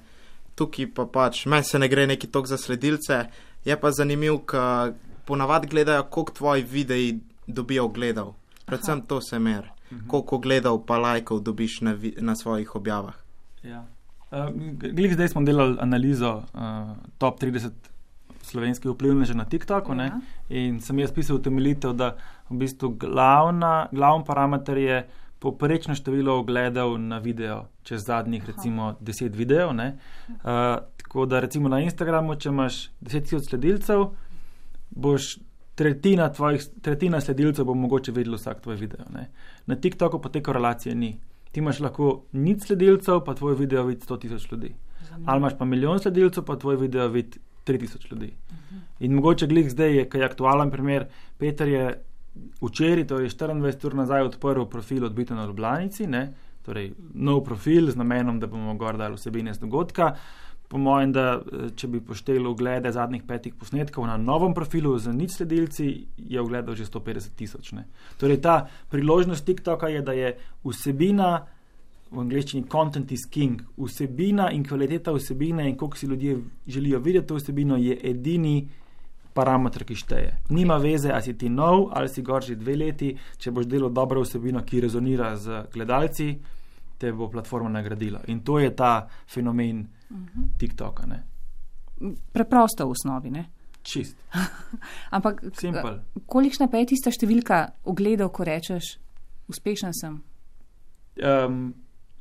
tukaj 0.54 0.90
pa 0.94 1.06
pač, 1.08 1.46
meni 1.46 1.64
se 1.64 1.80
ne 1.80 1.88
gre 1.88 2.06
neki 2.06 2.28
tok 2.30 2.46
za 2.46 2.60
sledilce, 2.60 3.24
je 3.64 3.78
pa 3.80 3.90
zanimiv, 3.90 4.42
ker 4.52 4.92
ponavadi 5.24 5.66
gledajo, 5.68 6.02
koliko 6.04 6.32
tvoji 6.32 6.62
videi 6.64 7.18
dobijo 7.46 7.88
gledal. 7.88 8.32
Predvsem 8.66 8.98
Aha. 8.98 9.06
to 9.06 9.20
se 9.20 9.38
mer, 9.38 9.68
koliko 10.06 10.38
gledal 10.38 10.78
pa 10.80 10.98
lajkov 10.98 11.40
dobiš 11.40 11.80
na, 11.80 11.92
vi- 11.92 12.14
na 12.18 12.37
svojih 12.37 12.76
objavah. 12.76 13.14
Ja. 13.62 13.85
Uh, 14.30 14.48
Glede 14.72 15.14
zdaj 15.14 15.28
smo 15.28 15.42
delali 15.42 15.76
analizo 15.80 16.35
uh, 16.35 16.42
top 17.18 17.40
30 17.40 17.70
slovenskih 18.42 18.90
vplivnežev 18.90 19.37
na 19.37 19.44
TikToku 19.44 19.94
Ja. 19.94 20.20
in 20.50 20.80
sem 20.80 20.98
jaz 20.98 21.12
pisal 21.12 21.37
utemeljitev, 21.37 21.92
da 21.92 22.16
v 22.50 22.56
bistvu 22.56 22.88
glavna, 22.90 23.88
glavni 23.92 24.24
parameter 24.24 24.78
je 24.78 25.08
poprečno 25.38 25.94
število 25.94 26.38
ogledov 26.38 26.98
na 26.98 27.18
video 27.18 27.64
čez 27.82 28.04
zadnjih 28.04 28.46
recimo 28.46 28.94
10 29.00 29.30
videov. 29.30 29.74
ne. 29.74 29.98
Uh, 30.28 30.35
tako 30.96 31.26
da 31.26 31.40
recimo 31.40 31.68
na 31.68 31.80
Instagramu, 31.80 32.35
če 32.35 32.48
imaš 32.48 32.90
10 33.00 33.20
tisoč 33.22 33.42
sledilcev, 33.44 34.04
boš 34.94 35.38
tretjina, 35.74 36.28
tvojih, 36.33 36.64
tretjina 36.83 37.20
sledilcev 37.20 37.64
bo 37.64 37.74
mogoče 37.74 38.12
videla 38.12 38.37
vsak 38.37 38.61
tvoj 38.61 38.76
video. 38.76 39.05
Ne. 39.12 39.31
Na 39.66 39.76
TikToku 39.76 40.20
pa 40.20 40.28
te 40.28 40.42
korelacije 40.42 40.94
ni. 40.94 41.18
Ti 41.52 41.61
imaš 41.61 41.81
lahko 41.81 42.24
nič 42.33 42.66
sledilcev, 42.66 43.24
pa 43.26 43.35
tvoj 43.35 43.55
video 43.55 43.85
vidi 43.85 44.07
100 44.07 44.20
tisoč 44.20 44.52
ljudi. 44.52 44.74
Ali 45.26 45.38
imaš 45.38 45.59
pa 45.59 45.64
milijon 45.64 45.98
sledilcev, 46.00 46.44
pa 46.44 46.57
tvoj 46.57 46.76
video 46.76 47.09
vidi 47.09 47.38
3000 47.66 48.12
ljudi. 48.12 48.33
In 49.00 49.14
mogoče 49.14 49.46
glih 49.46 49.70
zdaj 49.70 49.96
je, 49.96 50.09
kaj 50.09 50.20
je 50.20 50.24
aktualen 50.24 50.70
primer. 50.70 51.07
Peter 51.38 51.68
je 51.68 52.02
včeraj, 52.62 53.07
torej 53.07 53.28
24 53.28 53.87
ur 53.87 53.94
nazaj, 53.94 54.22
odprl 54.22 54.64
profil 54.64 55.05
odbito 55.05 55.35
na 55.35 55.46
Ljubljanici, 55.46 56.07
ne, 56.07 56.33
torej 56.62 56.92
nov 57.14 57.44
profil 57.44 57.90
z 57.90 57.96
namenom, 57.96 58.40
da 58.40 58.46
bomo 58.46 58.74
gor 58.74 58.96
dali 58.96 59.18
vsebine 59.18 59.55
z 59.55 59.61
dogodka. 59.61 60.14
Po 60.72 60.78
mojem, 60.80 61.11
da 61.12 61.24
eh, 61.37 61.70
če 61.76 61.88
bi 61.92 62.00
pošteli 62.00 62.46
oglede 62.48 62.88
zadnjih 62.92 63.26
petih 63.28 63.52
posnetkov 63.61 64.06
na 64.08 64.16
novem 64.16 64.54
profilu 64.56 64.94
z 64.96 65.12
nič 65.12 65.37
sledilci, 65.37 65.88
je 66.16 66.40
ogledal 66.40 66.78
že 66.78 66.88
150 66.88 67.37
tisoč. 67.37 67.72
ne. 67.76 67.85
Torej 68.16 68.40
ta 68.40 68.68
priložnost 68.88 69.44
TikToka 69.44 69.92
je, 69.92 70.00
da 70.00 70.16
je 70.16 70.38
vsebina, 70.64 71.44
v 72.12 72.20
angleščini 72.24 72.64
content 72.72 73.12
is 73.12 73.26
king, 73.28 73.61
vsebina 73.76 74.48
in 74.52 74.64
kvaliteta 74.64 75.12
vsebine 75.12 75.68
in 75.68 75.76
koliko 75.76 75.96
si 75.96 76.06
ljudje 76.06 76.38
želijo 76.66 77.00
videti 77.00 77.26
to 77.26 77.37
vsebino, 77.37 77.76
je 77.76 77.98
edini 78.11 78.68
parameter, 79.32 79.85
ki 79.85 79.96
šteje. 79.96 80.32
Nima 80.48 80.76
veze, 80.76 81.12
ali 81.12 81.22
si 81.22 81.37
ti 81.38 81.48
nov 81.48 81.88
ali 81.92 82.08
si 82.08 82.22
gor 82.22 82.44
že 82.44 82.56
dve 82.56 82.76
leti, 82.76 83.12
če 83.38 83.50
boš 83.50 83.68
delal 83.68 83.92
dobro 83.92 84.24
vsebino, 84.24 84.64
ki 84.64 84.80
rezonira 84.80 85.37
z 85.37 85.64
gledalci, 85.72 86.37
te 86.98 87.12
bo 87.12 87.28
platforma 87.28 87.68
nagradila. 87.68 88.20
In 88.28 88.40
to 88.40 88.58
je 88.58 88.70
ta 88.76 89.08
fenomen 89.26 89.87
TikToka. 90.59 91.07
Ne? 91.07 91.22
Preprosto 92.33 92.87
v 92.87 92.96
osnovi. 92.96 93.31
Ne? 93.31 93.44
Čist, 93.83 94.14
Ampak 95.16 95.42
simpel. 95.59 96.03
kolikšna 96.31 96.70
pa 96.70 96.79
je 96.83 96.94
tista 96.94 97.11
številka 97.11 97.83
ogledov, 97.90 98.31
ko 98.31 98.46
rečeš, 98.46 98.96
uspešen 99.51 99.90
sem? 99.90 100.20
Um, 101.18 101.75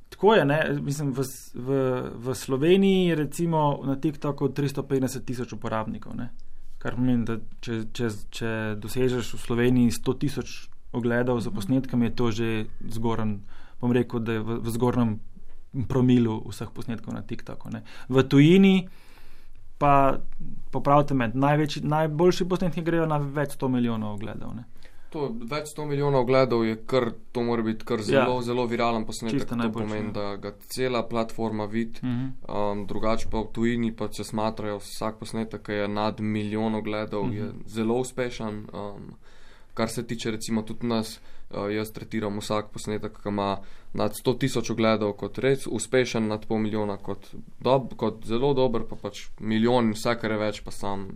tako 0.09 0.35
je, 0.35 0.45
ne? 0.49 0.57
mislim, 0.81 1.13
v, 1.13 1.25
v, 1.53 1.81
v 2.17 2.33
Sloveniji 2.33 3.13
je 3.13 3.19
recimo 3.21 3.77
na 3.85 3.95
TikToku 3.95 4.49
350 4.49 5.21
tisoč 5.21 5.53
uporabnikov, 5.53 6.17
ne? 6.17 6.31
kar 6.81 6.97
pomeni, 6.97 7.27
da 7.29 7.37
če, 7.61 7.93
če, 7.93 8.09
če 8.33 8.51
dosežeš 8.81 9.35
v 9.37 9.41
Sloveniji 9.45 9.93
100 10.01 10.17
tisoč 10.17 10.55
ogledov 10.97 11.39
za 11.45 11.53
posnetkom, 11.53 12.01
je 12.09 12.11
to 12.17 12.25
že 12.33 12.47
zgoren, 12.89 13.45
bom 13.77 13.93
rekel, 13.93 14.19
da 14.25 14.39
je 14.39 14.41
v, 14.41 14.57
v 14.65 14.73
zgornjem 14.73 15.11
promilu 15.87 16.41
vseh 16.49 16.69
posnetkov 16.73 17.13
na 17.13 17.21
TikToku. 17.21 17.69
Ne? 17.69 17.83
V 18.09 18.23
tujini 18.23 18.89
pa, 19.77 20.19
popravite 20.71 21.13
me, 21.13 21.31
največji, 21.33 21.81
najboljši 21.87 22.45
posnetki 22.45 22.83
grejo 22.85 23.07
na 23.09 23.17
več 23.17 23.55
100 23.57 23.69
milijonov 23.71 24.19
ogledov. 24.19 24.53
Ne? 24.55 24.67
To 25.11 25.25
več 25.27 25.73
sto 25.73 25.83
milijonov 25.83 26.23
ogledov 26.23 26.61
je 26.63 26.77
kar, 26.87 27.09
to 27.35 27.43
mora 27.43 27.65
biti 27.65 27.83
kar 27.83 27.99
zelo, 27.99 28.37
ja. 28.39 28.45
zelo 28.47 28.63
viralen 28.65 29.03
posnetek. 29.03 29.41
Čisto 29.41 29.57
To 29.59 29.71
pomeni, 29.75 30.07
ja. 30.07 30.13
da 30.15 30.27
ga 30.39 30.53
cela 30.71 31.01
platforma 31.03 31.65
vidi. 31.65 31.99
Mhm. 32.03 32.29
Um, 32.47 32.85
drugače 32.87 33.27
pa 33.31 33.41
v 33.41 33.51
tujini, 33.51 33.91
pa 33.95 34.07
če 34.07 34.23
smatrajo 34.23 34.79
vsak 34.79 35.19
posnetek, 35.19 35.65
ki 35.67 35.81
je 35.81 35.87
nad 35.87 36.19
milijon 36.19 36.75
ogledov, 36.75 37.25
Mhm. 37.27 37.33
mm 37.33 37.41
-hmm. 37.41 37.65
je 37.65 37.73
zelo 37.73 37.99
uspešen. 37.99 38.65
Um, 38.73 39.13
kar 39.73 39.89
se 39.89 40.07
tiče 40.07 40.31
recimo 40.31 40.61
tudi 40.61 40.87
nas, 40.87 41.17
uh, 41.17 41.40
jaz 41.51 41.91
tretiram 41.91 42.39
vsak 42.39 42.71
posnetek, 42.73 43.19
ki 43.23 43.29
ima 43.29 43.57
nad 43.93 44.15
100 44.15 44.37
tisoč 44.39 44.71
ogledov 44.71 45.13
kot 45.19 45.37
res 45.43 45.67
uspešen, 45.67 46.27
nad 46.27 46.45
pol 46.47 46.61
milijona 46.63 46.97
kot, 46.97 47.27
dob, 47.59 47.95
kot 47.99 48.25
zelo 48.25 48.53
dober, 48.53 48.85
pa 48.87 48.95
pač 48.95 49.25
milijon, 49.39 49.91
vse 49.95 50.15
kar 50.21 50.31
je 50.31 50.39
več, 50.39 50.61
pa 50.63 50.71
sam, 50.71 51.07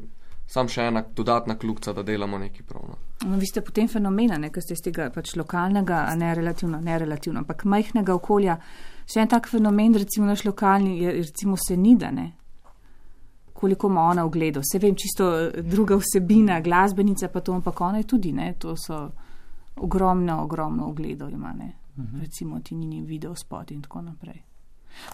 sam 0.47 0.67
še 0.71 0.89
ena 0.91 1.05
dodatna 1.15 1.55
kljubca, 1.59 1.93
da 1.95 2.03
delamo 2.03 2.39
nekaj 2.41 2.67
prav. 2.67 2.87
No. 2.91 2.99
No, 3.23 3.39
vi 3.39 3.47
ste 3.47 3.63
potem 3.63 3.87
fenomena, 3.87 4.37
ne, 4.37 4.51
ker 4.51 4.63
ste 4.63 4.75
iz 4.75 4.83
tega 4.83 5.07
pač 5.13 5.37
lokalnega, 5.39 6.03
a 6.09 6.15
ne 6.19 6.33
relativno, 6.35 6.81
ne 6.83 6.99
relativno, 6.99 7.45
ampak 7.45 7.63
majhnega 7.63 8.15
okolja. 8.15 8.57
Še 9.07 9.23
en 9.23 9.31
tak 9.31 9.47
fenomen, 9.47 9.95
recimo 9.95 10.27
naš 10.27 10.43
lokalni, 10.43 10.97
je 10.99 11.19
recimo 11.21 11.55
Senida, 11.55 12.11
ne. 12.11 12.33
Koliko 13.55 13.87
ima 13.87 14.09
ona 14.11 14.25
ogledov, 14.27 14.65
se 14.67 14.81
vem, 14.83 14.97
čisto 14.99 15.29
eh, 15.31 15.61
druga 15.63 15.95
vsebina, 15.95 16.59
glasbenica 16.59 17.31
pa 17.31 17.39
to, 17.39 17.55
ampak 17.55 17.79
ona 17.81 18.03
je 18.03 18.09
tudi, 18.11 18.33
ne, 18.35 18.51
to 18.59 18.75
so 18.75 19.05
ogromno, 19.75 20.43
ogromno 20.43 20.87
ogledov 20.87 21.29
ima, 21.29 21.53
ne. 21.53 21.73
Mhm. 21.97 22.19
Recimo 22.19 22.59
ti 22.59 22.75
njeni 22.75 23.01
video 23.01 23.35
spot 23.35 23.71
in 23.71 23.81
tako 23.81 24.01
naprej. 24.01 24.41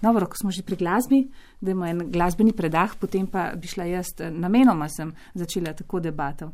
Dobro, 0.01 0.25
ko 0.25 0.37
smo 0.37 0.51
že 0.51 0.63
pri 0.63 0.75
glasbi, 0.75 1.27
da 1.61 1.71
imamo 1.71 1.89
en 1.89 2.11
glasbeni 2.11 2.53
predah, 2.53 2.95
potem 2.99 3.27
pa 3.27 3.51
bi 3.55 3.67
šla 3.67 3.83
jaz, 3.83 4.05
eh, 4.19 4.31
namenoma 4.31 4.89
sem 4.89 5.13
začela 5.33 5.73
tako 5.73 5.99
debato 5.99 6.51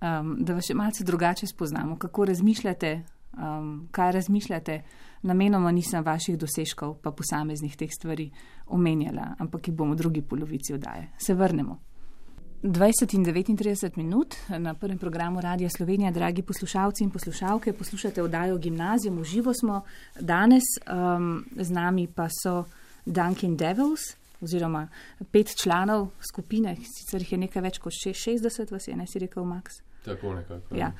um, 0.00 0.36
da 0.44 0.56
vas 0.56 0.68
še 0.68 0.76
malce 0.76 1.04
drugače 1.04 1.46
spoznamo, 1.46 1.96
kako 1.98 2.24
razmišljate, 2.32 2.92
um, 3.32 3.88
kaj 3.90 4.12
razmišljate. 4.12 4.80
Namenoma 5.26 5.72
nisem 5.72 6.04
vaših 6.04 6.36
dosežkov, 6.38 6.98
pa 7.02 7.10
posameznih 7.10 7.76
teh 7.76 7.90
stvari 7.92 8.28
omenjala, 8.66 9.34
ampak 9.42 9.68
jih 9.68 9.76
bomo 9.76 9.96
v 9.96 10.02
drugi 10.02 10.22
polovici 10.22 10.74
oddaje. 10.74 11.08
Se 11.18 11.34
vrnemo. 11.34 11.80
20 12.62 13.14
in 13.14 13.24
39 13.24 13.96
minut 13.96 14.34
na 14.48 14.74
prvem 14.74 14.98
programu 14.98 15.40
Radia 15.40 15.68
Slovenija, 15.70 16.10
dragi 16.10 16.42
poslušalci 16.42 17.04
in 17.04 17.10
poslušalke, 17.10 17.72
poslušate 17.72 18.22
oddajo 18.22 18.58
Gimnazijum, 18.58 19.18
uživo 19.18 19.54
smo 19.54 19.82
danes, 20.20 20.64
um, 21.16 21.44
z 21.56 21.70
nami 21.70 22.06
pa 22.06 22.28
so 22.42 22.64
Dunkin 23.06 23.56
Devils, 23.56 24.00
oziroma 24.40 24.88
pet 25.32 25.56
članov 25.62 26.08
skupine, 26.30 26.76
sicer 26.76 27.20
jih 27.20 27.32
je 27.32 27.38
nekaj 27.38 27.62
več 27.62 27.78
kot 27.78 27.92
še 27.92 28.12
60, 28.14 28.72
vas 28.72 28.88
je, 28.88 28.96
ne 28.96 29.06
si 29.06 29.18
rekel, 29.18 29.44
Max? 29.44 29.80
Tako 30.06 30.34
nekako. 30.34 30.76
Ja. 30.76 30.92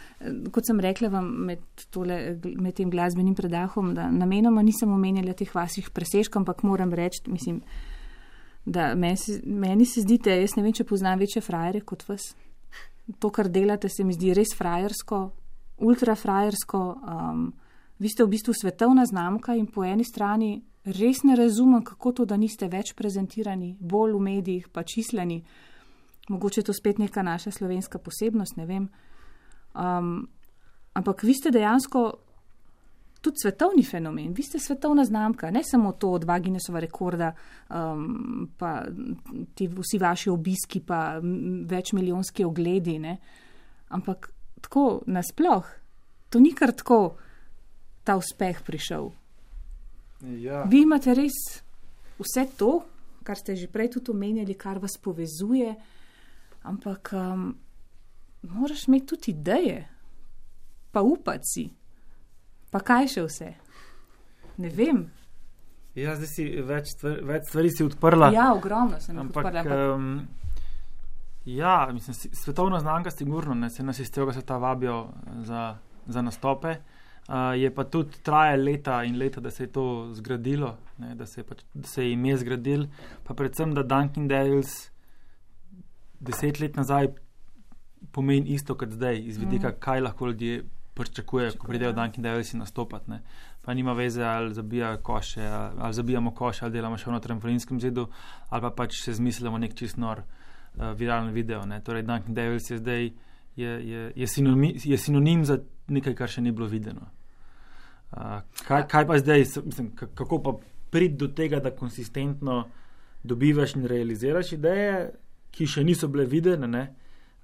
Kot 0.53 0.67
sem 0.67 0.81
rekla 0.83 1.09
vam 1.09 1.29
med, 1.47 1.63
tole, 1.95 2.39
med 2.43 2.75
tem 2.75 2.91
glasbenim 2.91 3.37
predahom, 3.39 3.93
da 3.95 4.09
namenoma 4.11 4.65
nisem 4.67 4.93
omenjala 4.93 5.37
teh 5.39 5.53
vaših 5.55 5.93
presežkov, 5.95 6.43
ampak 6.43 6.65
moram 6.67 6.95
reči, 6.95 7.23
mislim, 7.31 7.61
da 8.67 8.95
meni 8.95 9.17
se, 9.17 9.41
meni 9.45 9.87
se 9.87 10.03
zdite, 10.03 10.35
jaz 10.41 10.57
ne 10.57 10.65
vem, 10.67 10.75
če 10.75 10.85
poznam 10.85 11.21
večje 11.23 11.41
frajere 11.43 11.85
kot 11.87 12.03
vas. 12.09 12.33
To, 13.23 13.31
kar 13.31 13.49
delate, 13.49 13.89
se 13.89 14.05
mi 14.05 14.17
zdi 14.17 14.35
res 14.35 14.57
frajersko, 14.59 15.21
ultra 15.87 16.17
frajersko. 16.19 16.81
Um, 17.07 17.53
vi 18.03 18.11
ste 18.11 18.27
v 18.27 18.33
bistvu 18.35 18.55
svetovna 18.59 19.07
znamka 19.07 19.55
in 19.55 19.69
po 19.71 19.87
eni 19.87 20.05
strani 20.05 20.57
res 20.87 21.23
ne 21.23 21.37
razumem, 21.39 21.85
kako 21.87 22.13
to, 22.13 22.27
da 22.27 22.37
niste 22.37 22.69
več 22.71 22.93
prezentirani, 22.99 23.77
bolj 23.81 24.15
v 24.17 24.23
medijih, 24.23 24.69
pa 24.69 24.83
čisleni. 24.83 25.41
Mogoče 26.29 26.61
je 26.61 26.67
to 26.67 26.75
spet 26.75 26.99
neka 26.99 27.23
naša 27.23 27.51
slovenska 27.55 27.99
posebnost, 28.03 28.59
ne 28.59 28.67
vem. 28.67 28.89
Um, 29.75 30.27
ampak 30.95 31.23
vi 31.23 31.35
ste 31.35 31.55
dejansko 31.55 32.03
tudi 33.27 33.43
svetovni 33.43 33.83
fenomen, 33.83 34.31
vi 34.33 34.43
ste 34.47 34.59
svetovna 34.63 35.05
znamka, 35.05 35.51
ne 35.51 35.63
samo 35.65 35.93
to 35.93 36.13
od 36.15 36.25
Vaginesova 36.25 36.81
rekorda, 36.81 37.33
um, 37.69 38.49
pa 38.59 38.85
ti 39.55 39.67
vsi 39.69 39.99
vaši 39.99 40.31
obiski, 40.31 40.81
pa 40.81 41.19
m, 41.19 41.67
večmilijonski 41.67 42.45
ogledi, 42.45 42.99
ne? 42.99 43.17
ampak 43.89 44.31
tako 44.61 45.03
nasploh, 45.07 45.67
to 46.31 46.39
ni 46.41 46.53
kar 46.55 46.73
tako 46.73 47.17
ta 48.05 48.17
uspeh 48.17 48.63
prišel. 48.63 49.11
Ja. 50.23 50.63
Vi 50.71 50.83
imate 50.83 51.15
res 51.15 51.37
vse 52.19 52.47
to, 52.57 52.81
kar 53.27 53.39
ste 53.39 53.57
že 53.59 53.67
prej 53.67 53.91
tudi 53.97 54.15
omenjali, 54.15 54.55
kar 54.55 54.79
vas 54.79 54.95
povezuje, 55.03 55.75
ampak 56.63 57.11
um, 57.13 57.51
moraš 58.43 58.87
imeti 58.87 59.07
tudi 59.07 59.35
ideje, 59.35 59.83
pa 60.93 61.03
upati 61.03 61.51
si, 61.55 61.67
pa 62.77 62.83
kaj 62.85 63.09
še 63.15 63.25
vse. 63.25 63.53
Ne 64.61 64.73
vem. 64.73 65.07
Ja, 65.97 66.13
zdaj 66.19 66.29
si 66.29 66.45
več, 66.61 66.91
stvar, 66.93 67.23
več 67.25 67.47
stvari 67.49 67.71
si 67.73 67.85
odprla. 67.87 68.29
Ja, 68.35 68.51
ogromno 68.53 69.01
sem 69.01 69.17
Ampak, 69.17 69.49
odprla. 69.49 69.63
ampak- 69.63 69.95
um, 69.95 70.27
ja, 71.49 71.89
mislim, 71.93 72.17
svetovna 72.37 72.83
znamka, 72.85 73.11
sigurno, 73.11 73.57
ne 73.57 73.71
se 73.71 73.85
nas 73.85 73.99
iz 73.99 74.13
tega 74.13 74.35
sveta 74.37 74.59
vabijo 74.61 75.07
za, 75.49 75.79
za 76.07 76.23
nastope. 76.23 76.77
Uh, 77.27 77.57
je 77.59 77.73
pa 77.75 77.83
tudi 77.91 78.21
traje 78.23 78.59
leta 78.61 79.01
in 79.05 79.17
leta, 79.19 79.41
da 79.41 79.51
se 79.51 79.65
je 79.65 79.73
to 79.73 79.87
zgradilo, 80.15 80.77
ne, 80.99 81.15
da, 81.19 81.27
se 81.27 81.41
je 81.41 81.47
pač, 81.49 81.65
da 81.75 81.89
se 81.91 82.05
je 82.05 82.13
ime 82.13 82.37
zgradil, 82.39 82.85
pa 83.27 83.35
predvsem, 83.35 83.73
da 83.75 83.83
Dunkin 83.83 84.29
Devils 84.31 84.77
deset 86.21 86.61
let 86.61 86.77
nazaj 86.79 87.09
pomeni 88.15 88.55
isto 88.55 88.77
kot 88.79 88.95
zdaj, 88.95 89.19
iz 89.27 89.41
vidika, 89.43 89.73
mm. 89.73 89.81
kaj 89.83 90.05
lahko 90.07 90.31
ljudje 90.31 90.63
pričakujejo, 90.97 91.53
ko 91.59 91.69
pridejo 91.69 91.93
Dunkin 91.93 92.25
Devils 92.25 92.55
nastopati. 92.57 93.11
Ne. 93.11 93.21
Pa 93.63 93.75
nima 93.75 93.93
veze, 93.93 94.25
ali 94.25 94.55
zabijajo 94.55 94.99
koše, 95.03 95.45
ali, 95.79 95.95
zabijamo 95.95 96.33
koše, 96.35 96.65
ali 96.65 96.73
delamo 96.73 96.97
še 96.97 97.11
v 97.11 97.15
notranjem 97.17 97.43
planinskem 97.43 97.81
zidu, 97.81 98.09
ali 98.49 98.63
pa 98.63 98.71
pač 98.71 99.01
se 99.05 99.13
zmislimo 99.13 99.59
nek 99.59 99.75
čist 99.77 100.01
nor 100.01 100.23
uh, 100.23 100.91
viralen 100.97 101.35
video. 101.35 101.65
Ne. 101.67 101.83
Torej, 101.85 102.07
Dunkin 102.09 102.35
Devils 102.35 102.71
je 102.71 102.79
zdaj 102.81 103.11
je, 103.57 103.69
je, 103.89 104.13
je, 104.17 104.27
sinonim, 104.27 104.77
je 104.85 104.99
sinonim 104.99 105.45
za 105.45 105.59
nekaj, 105.89 106.15
kar 106.15 106.29
še 106.29 106.45
ni 106.45 106.53
bilo 106.53 106.69
videno. 106.69 107.09
Uh, 108.13 108.41
kaj, 108.67 108.87
kaj 108.89 109.07
pa 109.07 109.19
zdaj, 109.19 109.47
mislim, 109.65 109.93
ka- 109.97 110.13
kako 110.15 110.43
pa 110.43 110.57
priti 110.91 111.17
do 111.17 111.29
tega, 111.29 111.61
da 111.61 111.73
konsistentno 111.77 112.65
dobivaš 113.25 113.75
in 113.77 113.87
realiziraš 113.89 114.53
ideje, 114.53 115.11
ki 115.51 115.67
še 115.67 115.85
niso 115.85 116.09
bile 116.09 116.25
videne, 116.29 116.69
ne? 116.69 116.85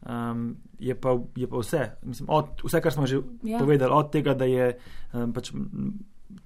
Um, 0.02 0.56
je, 0.78 0.94
pa, 1.00 1.18
je 1.36 1.46
pa 1.46 1.56
vse. 1.58 1.90
Mislim, 2.02 2.28
od, 2.30 2.46
vse, 2.64 2.80
kar 2.80 2.92
smo 2.92 3.06
že 3.06 3.20
Ja. 3.42 3.58
povedali, 3.58 3.92
od 3.92 4.12
tega, 4.12 4.34
da 4.34 4.44
je 4.44 4.78
um, 5.12 5.32
pač, 5.32 5.52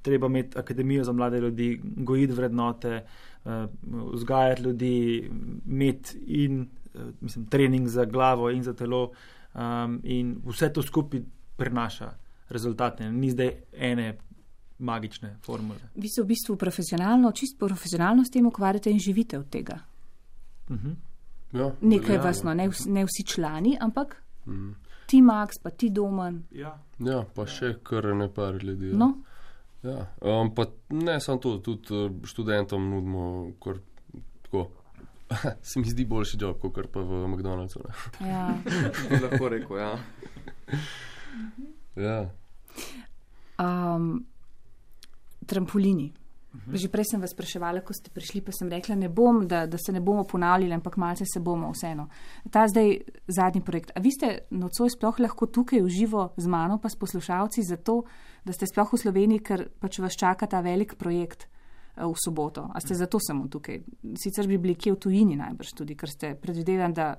treba 0.03 0.27
imeti 0.27 0.59
akademijo 0.59 1.05
za 1.05 1.13
mlade 1.13 1.41
ljudi, 1.41 1.81
gojiti 1.83 2.33
vrednote, 2.33 3.05
uh, 3.45 3.53
vzgajati 4.13 4.63
ljudi, 4.63 5.31
imeti 5.67 6.19
in 6.19 6.61
uh, 6.95 7.01
mislim, 7.21 7.47
trening 7.47 7.89
za 7.89 8.05
glavo 8.05 8.51
in 8.51 8.63
za 8.63 8.75
telo. 8.75 9.11
Um, 9.55 10.01
in 10.05 10.37
vse 10.45 10.73
to 10.73 10.83
skupaj 10.83 11.21
prinaša 11.57 12.13
rezultate. 12.49 13.13
Ni 13.13 13.31
zdaj 13.31 13.53
ene 13.73 14.19
magične 14.79 15.39
formule. 15.43 15.79
Vi 15.95 16.09
se 16.09 16.23
v 16.23 16.27
bistvu 16.27 16.57
profesionalno, 16.57 17.33
čist 17.33 17.59
profesionalno 17.59 18.25
s 18.25 18.31
tem 18.31 18.47
ukvarjate 18.47 18.91
in 18.91 18.99
živite 18.99 19.39
od 19.39 19.49
tega. 19.51 19.79
Mhm. 20.71 20.91
Ja, 21.53 21.71
Nekaj 21.83 22.19
vas, 22.19 22.43
no, 22.43 22.55
ne, 22.55 22.69
vs- 22.69 22.87
ne 22.89 23.05
vsi 23.05 23.25
člani, 23.25 23.77
ampak 23.81 24.17
Mhm. 24.47 24.71
ti 25.07 25.23
Max, 25.23 25.59
pa 25.59 25.71
ti 25.71 25.91
Domen. 25.91 26.45
Ja. 26.53 26.79
Ja, 26.99 27.25
pa 27.25 27.47
še 27.47 27.77
kar 27.81 28.05
ne 28.07 28.29
par 28.29 28.55
ljudi. 28.55 28.89
ja. 28.89 28.97
No, 28.97 29.15
Ja, 29.83 30.07
um, 30.21 30.51
pa 30.51 30.65
ne 30.91 31.21
samo 31.21 31.39
to, 31.39 31.59
tudi 31.59 31.95
uh, 31.95 32.11
študentom 32.25 32.91
nudimo, 32.91 33.25
kar 33.61 33.75
tako. 34.43 34.71
Se 35.63 35.79
mi 35.79 35.87
zdi 35.87 36.05
boljši 36.05 36.37
job, 36.41 36.59
kot 36.61 36.89
pa 36.89 37.01
v 37.01 37.27
McDonald'su. 37.27 37.81
Ne? 37.81 38.29
ja. 38.29 38.55
Lahko 39.23 39.49
rekel, 39.49 39.79
ja. 39.79 39.93
Ja, 41.97 42.31
um, 43.59 44.25
trampolini. 45.47 46.13
Že 46.73 46.89
prej 46.93 47.05
sem 47.11 47.21
vas 47.21 47.33
spraševala, 47.35 47.83
ko 47.87 47.95
ste 47.95 48.11
prišli, 48.11 48.41
pa 48.43 48.53
sem 48.53 48.69
rekla, 48.71 48.97
ne 48.97 49.09
bom, 49.09 49.45
da, 49.47 49.67
da 49.67 49.79
se 49.79 49.93
ne 49.93 50.01
bomo 50.01 50.25
ponavljali, 50.25 50.75
ampak 50.75 50.97
malce 50.97 51.25
se 51.27 51.41
bomo 51.41 51.71
vseeno. 51.73 52.09
Ta 52.51 52.67
zdaj 52.69 52.99
zadnji 53.29 53.63
projekt. 53.65 53.93
A 53.95 54.01
vi 54.01 54.11
ste 54.11 54.47
nocoj 54.51 54.91
sploh 54.91 55.21
lahko 55.21 55.47
tukaj 55.47 55.83
v 55.83 55.93
živo 55.93 56.31
z 56.37 56.47
mano, 56.51 56.79
pa 56.83 56.89
s 56.89 56.97
poslušalci, 56.97 57.63
zato, 57.63 58.03
da 58.45 58.53
ste 58.53 58.67
sploh 58.67 58.93
v 58.93 59.03
Sloveniji, 59.03 59.45
ker 59.45 59.69
pač 59.81 60.01
vas 60.03 60.19
čaka 60.19 60.47
ta 60.47 60.61
velik 60.61 60.97
projekt 60.99 61.47
eh, 61.47 62.05
v 62.05 62.15
soboto. 62.19 62.71
A 62.73 62.81
ste 62.81 62.95
zato 62.95 63.19
samo 63.23 63.49
tukaj? 63.49 63.83
Sicer 64.19 64.47
bi 64.47 64.59
bili 64.59 64.75
kje 64.75 64.97
v 64.97 65.01
tujini 65.07 65.37
najbrž 65.37 65.75
tudi, 65.77 65.97
ker 65.99 66.11
ste 66.11 66.35
predvidevan, 66.35 66.95
da 66.95 67.15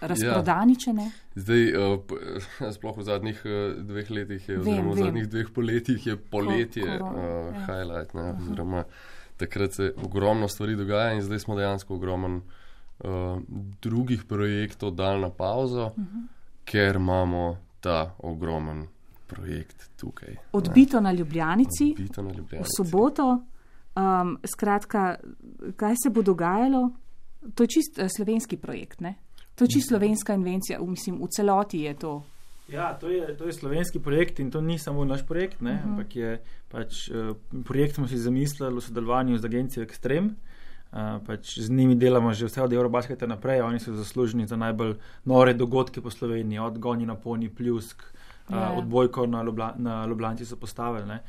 razprodani, 0.00 0.76
če 0.80 0.92
ne. 0.92 1.06
zdaj, 1.34 1.64
uh, 1.76 2.18
sploh 2.76 2.98
v 2.98 3.06
zadnjih 3.06 3.42
uh, 3.44 3.56
dveh 3.86 4.10
letih, 4.10 4.48
je, 4.48 4.56
Vem, 4.56 4.62
oziroma 4.62 4.92
v 4.92 4.94
vem. 4.94 5.04
zadnjih 5.04 5.28
dveh 5.28 5.50
poletjih 5.54 6.06
je 6.06 6.16
poletje 6.16 6.86
korona, 6.86 7.10
uh, 7.10 7.54
ja. 7.54 7.64
highlight. 7.66 8.14
Ne, 8.14 8.28
oziroma, 8.38 8.84
takrat 9.40 9.76
se 9.76 9.92
ogromno 10.04 10.48
stvari 10.48 10.76
dogaja 10.76 11.12
in 11.16 11.22
zdaj 11.22 11.44
smo 11.46 11.56
dejansko 11.56 11.94
ogromen 11.94 12.40
uh, 12.40 13.40
drugih 13.82 14.24
projektov 14.28 14.94
dal 14.94 15.20
na 15.20 15.30
pauzo, 15.30 15.86
uh 15.86 15.92
-huh. 15.96 16.26
ker 16.64 16.96
imamo 16.96 17.56
ta 17.80 18.14
ogromen 18.18 18.86
projekt 19.26 19.90
tukaj. 19.96 20.34
ne. 20.34 20.42
Odbito 20.52 21.00
na 21.00 21.12
Ljubljanici. 21.12 21.94
Odbito 21.94 22.22
na 22.22 22.30
v 22.30 22.36
Ljubljanici. 22.36 22.70
soboto. 22.76 23.42
Um, 23.96 24.38
skratka, 24.44 25.16
kaj 25.76 25.94
se 26.02 26.10
bo 26.10 26.22
dogajalo? 26.22 26.90
To 27.54 27.62
je 27.62 27.68
čist 27.68 27.98
uh, 27.98 28.08
slovenski 28.16 28.56
projekt, 28.56 29.00
ne? 29.00 29.14
To 29.60 29.64
je 29.64 29.76
čist 29.76 29.88
slovenska 29.88 30.34
invencija, 30.34 30.78
mislim, 30.80 31.18
v 31.20 31.26
celoti 31.28 31.82
je 31.84 31.94
to. 31.94 32.22
Ja, 32.72 32.94
to 32.94 33.10
je, 33.12 33.36
to 33.36 33.44
je 33.44 33.52
slovenski 33.52 34.00
projekt 34.00 34.40
in 34.40 34.50
to 34.50 34.60
ni 34.60 34.78
samo 34.78 35.04
naš 35.04 35.26
projekt, 35.26 35.60
ne, 35.60 35.72
uh 35.72 35.78
-huh. 35.78 35.88
ampak 35.90 36.16
je 36.16 36.40
pač 36.68 37.10
uh, 37.10 37.36
projekt, 37.64 37.94
smo 37.94 38.08
si 38.08 38.18
zamislili 38.18 38.76
v 38.76 38.80
sodelovanju 38.80 39.38
z 39.38 39.44
agencijo 39.44 39.84
Extreme. 39.84 40.30
Uh, 40.92 41.26
pač 41.26 41.58
z 41.58 41.70
njimi 41.70 41.94
delamo 41.94 42.32
že 42.32 42.46
vse 42.46 42.62
od 42.62 42.72
Eurobasketa 42.72 43.26
naprej, 43.26 43.60
oni 43.60 43.78
so 43.80 43.92
zaslužni 43.92 44.46
za 44.46 44.56
najbolj 44.56 44.94
nore 45.24 45.54
dogodke 45.54 46.00
po 46.00 46.10
Sloveniji, 46.10 46.58
od 46.58 46.78
Goni 46.78 47.06
na 47.06 47.14
Poni, 47.14 47.48
Pljusk, 47.48 48.02
uh, 48.48 48.56
Ja. 48.56 48.72
odbojko 48.78 49.26
na, 49.26 49.42
Ljubla, 49.42 49.74
na 49.78 50.06
Ljubljanci 50.06 50.46
so 50.46 50.56
postavili. 50.56 51.06
Ne. 51.06 51.20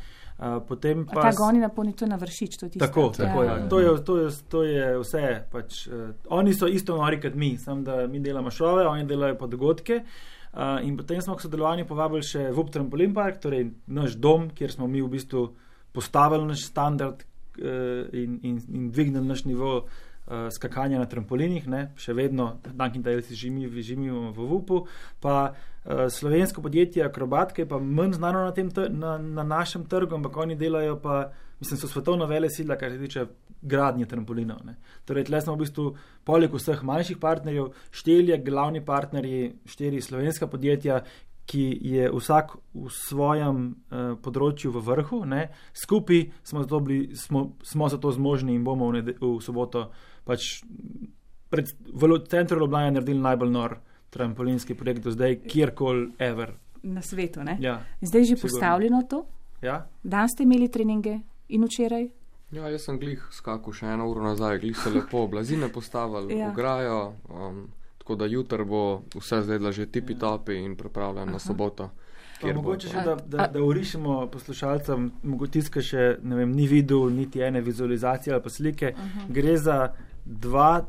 Potem 0.42 1.06
pa 1.06 1.22
ta 1.22 1.32
goni 1.38 1.60
na 1.62 1.70
poni, 1.70 1.94
to 1.94 2.06
je 2.06 2.10
na 2.10 2.18
vršič, 2.18 2.58
to 2.58 2.66
je 2.66 2.70
tisto. 2.74 2.88
Tako, 2.88 3.10
tako 3.14 3.44
ja. 3.44 3.58
ja. 3.60 3.68
To, 3.70 3.80
je, 3.80 3.90
to, 4.04 4.18
je, 4.18 4.30
to 4.50 4.64
je 4.66 4.86
vse. 4.98 5.26
Pač, 5.52 5.86
uh, 5.86 6.10
oni 6.34 6.54
so 6.58 6.66
isto 6.66 6.96
nori 6.98 7.20
kot 7.22 7.38
mi, 7.38 7.54
samo 7.62 7.86
da 7.86 8.08
mi 8.10 8.20
delamo 8.20 8.50
šove, 8.50 8.88
oni 8.90 9.06
delajo 9.06 9.38
pa 9.38 9.46
dogodke. 9.48 10.02
Uh, 10.52 10.82
in 10.82 10.98
potem 10.98 11.22
smo 11.22 11.38
k 11.38 11.46
sodelovanju 11.46 11.86
povabili 11.86 12.26
še 12.26 12.48
VUP 12.58 12.74
Trampolin 12.74 13.14
Park, 13.14 13.38
torej 13.46 13.70
naš 13.86 14.18
dom, 14.18 14.50
kjer 14.58 14.74
smo 14.74 14.90
mi 14.90 15.04
v 15.06 15.12
bistvu 15.14 15.46
postavili 15.94 16.50
naš 16.50 16.66
standard 16.66 17.22
uh, 17.22 18.10
in, 18.10 18.40
in, 18.42 18.58
in 18.66 18.90
dvignili 18.90 19.30
naš 19.30 19.46
nivo 19.46 19.76
uh, 19.78 20.50
skakanja 20.50 20.98
na 21.00 21.06
trampolinih, 21.06 21.70
ne? 21.70 21.84
še 22.02 22.18
vedno 22.18 22.56
Dunkin' 22.66 23.06
Dales 23.06 23.30
živimo, 23.30 23.70
živimo 23.78 24.32
v 24.34 24.50
VUP-u. 24.50 24.82
Pa 25.22 25.54
slovensko 26.10 26.62
podjetje 26.62 27.04
Akrobat, 27.04 27.54
ki 27.54 27.62
je 27.62 27.70
pa 27.70 27.80
manj 27.80 28.14
znano 28.14 28.44
na, 28.46 28.52
tem, 28.54 28.70
na, 28.90 29.18
na 29.18 29.44
našem 29.44 29.86
trgu, 29.90 30.16
ampak 30.16 30.38
oni 30.38 30.56
delajo 30.56 31.00
pa, 31.02 31.32
mislim, 31.60 31.80
so 31.80 31.88
svetovno 31.88 32.26
vele 32.26 32.50
sila, 32.50 32.78
kar 32.78 32.92
se 32.92 33.00
tiče 33.00 33.26
gradnje 33.62 34.06
trampolinov. 34.06 34.62
Ne? 34.66 34.76
Torej, 35.06 35.26
tle 35.30 35.42
smo 35.42 35.56
v 35.56 35.64
bistvu 35.66 35.88
poleg 36.26 36.54
vseh 36.54 36.84
manjših 36.86 37.18
partnerjev, 37.22 37.74
štirje 37.92 38.38
glavni 38.46 38.86
partnerji, 38.86 39.52
štiri 39.66 40.02
slovenska 40.02 40.48
podjetja, 40.48 41.02
ki 41.52 41.66
je 41.82 42.10
vsak 42.14 42.54
v 42.78 42.90
svojem 42.94 43.64
uh, 43.66 44.14
področju 44.24 44.72
v 44.72 44.84
vrhu, 44.86 45.24
ne? 45.26 45.48
skupaj 45.76 46.28
smo, 46.48 46.62
zato 46.64 46.80
bili, 46.80 47.16
smo, 47.18 47.58
smo 47.66 47.90
zato 47.90 48.12
zmožni 48.14 48.54
in 48.56 48.64
bomo 48.64 48.92
v, 48.92 49.00
nede, 49.00 49.16
v 49.20 49.40
soboto 49.44 49.90
pač 50.24 50.62
pred, 51.52 51.74
v 51.92 52.20
centru 52.32 52.62
Ljubljana 52.62 52.94
naredili 52.96 53.20
najbolj 53.20 53.52
nor 53.52 53.82
trampolinski 54.12 54.76
projekt 54.76 55.02
do 55.02 55.12
zdaj, 55.12 55.40
kjerkoli, 55.42 56.12
ever. 56.20 56.54
Na 56.84 57.02
svetu, 57.02 57.44
ne? 57.44 57.58
Ja, 57.60 57.82
Zdaj 58.02 58.22
je 58.22 58.26
že 58.26 58.28
Sigurno. 58.28 58.42
postavljeno 58.44 59.02
to. 59.04 59.26
ja. 59.62 59.88
Dan 60.04 60.30
ste 60.30 60.44
imeli 60.44 60.68
treninge 60.68 61.20
in 61.50 61.64
včeraj. 61.64 62.10
Ja, 62.52 62.68
jaz 62.68 62.82
sem 62.82 63.00
glih 63.00 63.22
skakal 63.32 63.74
še 63.74 63.86
eno 63.88 64.10
uro 64.10 64.24
nazaj, 64.24 64.60
glih 64.60 64.78
se 64.78 64.90
lepo 64.90 65.28
blazine 65.28 65.70
postavili, 65.70 66.36
Ja. 66.36 66.50
ograjo, 66.50 66.98
um, 67.30 67.68
tako 67.98 68.16
da 68.16 68.26
jutr 68.26 68.64
bo 68.66 68.82
vse 69.16 69.42
zdaj 69.42 69.72
že 69.72 69.86
tipi 69.88 70.16
topi 70.16 70.54
in 70.56 70.76
pripravljen 70.76 71.32
na 71.32 71.40
soboto. 71.40 71.90
Pa 72.42 72.54
mogoče 72.54 72.88
še, 72.90 73.02
da, 73.06 73.16
da, 73.18 73.38
A- 73.38 73.48
da 73.48 73.62
urišemo 73.62 74.28
poslušalcem, 74.28 75.12
mogoče 75.24 75.52
tiska 75.52 75.82
še 75.82 76.18
ne 76.24 76.36
vem, 76.36 76.52
ni 76.52 76.68
videl 76.68 77.10
niti 77.10 77.40
ene 77.40 77.62
vizualizacije 77.62 78.34
ali 78.34 78.44
pa 78.44 78.50
slike. 78.50 78.90
Uh 78.90 79.00
-huh. 79.00 79.32
Gre 79.32 79.58
za 79.58 79.94
dva 80.26 80.86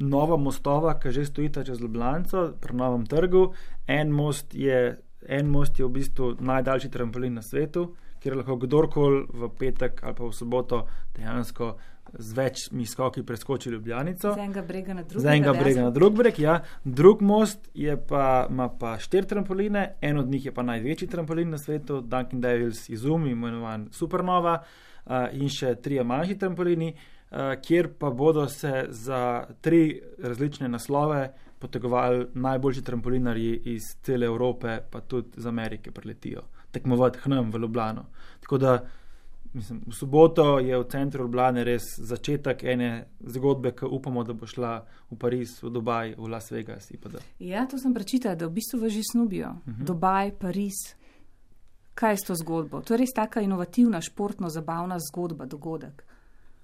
nova 0.00 0.36
mostova, 0.36 0.98
ki 0.98 1.12
že 1.12 1.24
stojita 1.24 1.64
čez 1.64 1.80
Ljubljano, 1.80 2.52
pri 2.60 2.76
novem 2.76 3.06
trgu. 3.06 3.52
En 3.86 4.10
most 4.10 4.54
je, 4.54 4.98
en 5.28 5.46
most 5.46 5.78
je 5.78 5.84
v 5.84 5.88
bistvu 5.88 6.36
najdaljši 6.40 6.90
trampolin 6.90 7.34
na 7.34 7.42
svetu, 7.42 7.94
kjer 8.20 8.36
lahko 8.36 8.56
kdorkoli 8.56 9.26
v 9.32 9.48
petek 9.58 10.02
ali 10.02 10.14
pa 10.14 10.24
v 10.24 10.32
soboto 10.32 10.86
dejansko 11.16 11.76
z 12.18 12.32
večmi 12.32 12.86
skoki 12.86 13.22
preskoči 13.22 13.70
Ljubljanico. 13.70 14.32
Z 14.34 14.38
enega 14.38 14.62
brega 14.62 14.94
na 14.94 15.02
drugega. 15.02 15.20
Z 15.20 15.36
enega 15.36 15.52
brega 15.52 15.64
dejansko. 15.64 15.84
na 15.84 15.90
drug 15.90 16.16
breg, 16.16 16.38
ja. 16.38 16.60
Drug 16.84 17.22
most 17.22 17.70
je 17.74 17.96
pa, 17.96 18.46
ima 18.50 18.68
pa 18.68 18.98
štiri 18.98 19.26
trampoline, 19.26 19.94
en 20.00 20.18
od 20.18 20.28
njih 20.28 20.46
je 20.46 20.52
pa 20.52 20.62
največji 20.62 21.08
trampolin 21.08 21.50
na 21.50 21.58
svetu, 21.58 22.00
Dunkin' 22.00 22.40
Devils 22.40 22.88
Izum, 22.88 23.26
imenovan 23.26 23.88
Supernova, 23.92 24.62
uh, 25.04 25.12
in 25.32 25.48
še 25.48 25.74
tri 25.74 26.02
manjši 26.04 26.38
trampolini, 26.38 26.94
uh, 26.96 27.19
kjer 27.62 27.92
pa 27.94 28.10
bodo 28.10 28.48
se 28.48 28.86
za 28.88 29.20
tri 29.60 29.82
različne 30.18 30.68
naslove 30.68 31.32
potegovali 31.58 32.26
najboljši 32.34 32.82
trampolinarji 32.82 33.60
iz 33.64 33.82
cele 34.02 34.26
Evrope, 34.26 34.78
pa 34.90 35.00
tudi 35.00 35.28
iz 35.36 35.46
Amerike 35.46 35.90
preletijo, 35.90 36.40
tekmovati 36.70 37.18
k 37.18 37.26
nam 37.26 37.50
v 37.50 37.58
Ljubljano. 37.58 38.04
Tako 38.40 38.58
da 38.58 38.86
Mislim, 39.52 39.82
v 39.86 39.92
soboto 39.92 40.58
je 40.58 40.78
v 40.78 40.84
centru 40.84 41.24
Ljubljana 41.24 41.62
res 41.62 41.82
začetek 41.98 42.62
ene 42.64 42.90
zgodbe, 43.20 43.72
ki 43.72 43.84
upamo, 43.86 44.22
da 44.24 44.32
bo 44.32 44.46
šla 44.46 44.76
v 45.10 45.16
Pariz, 45.18 45.56
v 45.62 45.70
Dubaj, 45.70 46.14
v 46.16 46.28
Las 46.28 46.50
Vegas. 46.50 46.90
itd. 46.90 47.18
Ja, 47.40 47.66
to 47.66 47.78
sem 47.78 47.94
prečitala, 47.94 48.34
da 48.34 48.46
v 48.46 48.50
bistvu 48.52 48.88
že 48.88 49.02
snubijo. 49.02 49.48
Uh 49.48 49.68
Mhm. 49.68 49.80
-huh. 49.80 49.84
Dubaj, 49.84 50.30
Pariz. 50.32 50.78
Kaj 51.94 52.12
je 52.12 52.16
s 52.16 52.20
to 52.20 52.34
zgodbo? 52.34 52.80
To 52.80 52.94
je 52.94 52.98
res 52.98 53.10
taka 53.10 53.40
inovativna, 53.40 54.00
športno, 54.00 54.48
zabavna 54.48 54.96
zgodba, 55.00 55.46
dogodek. 55.46 56.04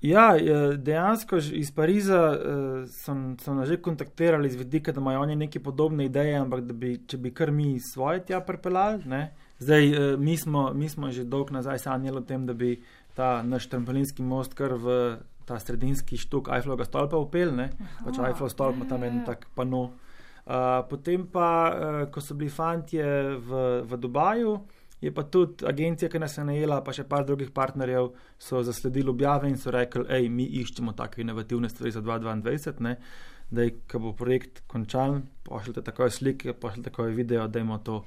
Ja, 0.02 0.36
eh, 0.36 0.76
dejansko 0.76 1.36
iz 1.36 1.70
Pariza 1.72 2.20
eh, 2.34 2.86
so, 2.86 3.14
so 3.40 3.54
nas 3.54 3.68
že 3.68 3.80
kontaktirali 3.82 4.50
z 4.50 4.56
vidika, 4.56 4.92
da 4.92 5.00
imajo 5.00 5.20
oni 5.20 5.36
neke 5.36 5.60
podobne 5.60 6.04
ideje, 6.04 6.36
ampak 6.36 6.60
da 6.60 6.72
bi, 6.72 6.98
če 7.06 7.16
bi 7.16 7.32
kar 7.34 7.50
mi 7.50 7.80
svoje 7.80 8.24
tja 8.24 8.40
pripeljali. 8.40 9.02
Ne? 9.04 9.32
Zdaj, 9.58 9.88
eh, 9.88 10.16
mi 10.16 10.36
smo, 10.36 10.72
mi 10.74 10.88
smo 10.88 11.10
že 11.10 11.24
dolgo 11.24 11.54
nazaj 11.54 11.78
sanjali 11.78 12.18
o 12.18 12.20
tem, 12.20 12.46
da 12.46 12.52
bi 12.52 12.82
ta 13.14 13.42
naš 13.42 13.66
trampolinski 13.72 14.22
most 14.22 14.54
kar 14.54 14.74
v 14.74 15.16
ta 15.46 15.58
sredinski 15.58 16.18
štuk 16.18 16.50
Eiffelovega 16.52 16.84
stolpa 16.84 17.16
upel, 17.16 17.54
ne? 17.54 17.70
pač 18.04 18.18
Eiffelov 18.18 18.50
stolp 18.50 18.76
ima 18.76 18.88
tam 18.88 19.04
en 19.06 19.22
tak 19.24 19.46
pano. 19.54 19.92
Uh, 20.46 20.84
potem 20.86 21.24
pa, 21.26 21.50
uh, 21.70 22.00
ko 22.10 22.20
so 22.22 22.34
bili 22.38 22.50
fantje 22.50 23.02
v, 23.42 23.62
v 23.82 23.98
Dubaju, 23.98 24.60
je 25.06 25.12
pa 25.14 25.22
tudi 25.22 25.66
agencija, 25.66 26.10
ki 26.10 26.18
nas 26.18 26.34
je 26.38 26.44
najela, 26.44 26.80
pa 26.84 26.92
še 26.94 27.04
par 27.08 27.24
drugih 27.26 27.52
partnerjev, 27.54 28.10
so 28.42 28.62
zasledili 28.66 29.12
objave 29.12 29.50
in 29.50 29.58
so 29.60 29.70
rekli, 29.74 30.02
hej, 30.10 30.28
mi 30.32 30.48
iščemo 30.60 30.96
take 30.98 31.22
inovativne 31.22 31.70
stvari 31.70 31.94
za 31.94 32.02
2022, 32.02 32.80
ne. 32.86 32.96
da 33.50 33.62
ko 33.86 34.00
bo 34.02 34.12
projekt 34.18 34.64
končan, 34.66 35.20
pošljite 35.46 35.84
takoj 35.86 36.10
slike, 36.10 36.56
pošljite 36.58 36.90
takoj 36.90 37.12
video, 37.14 37.46
dajmo 37.46 37.78
to, 37.86 38.00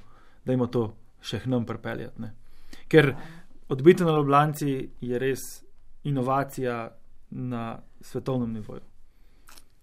dajmo 0.44 0.68
to 0.68 0.82
še 1.24 1.40
k 1.40 1.48
nam 1.48 1.64
pripeljati. 1.66 2.20
ne. 2.20 2.34
Ker 2.92 3.14
odbiti 3.72 4.04
na 4.04 4.18
Ljubljanci 4.18 4.74
je 5.00 5.18
res 5.18 5.46
inovacija 6.04 6.90
na 7.30 7.78
svetovnem 8.00 8.52
nivoju. 8.52 8.89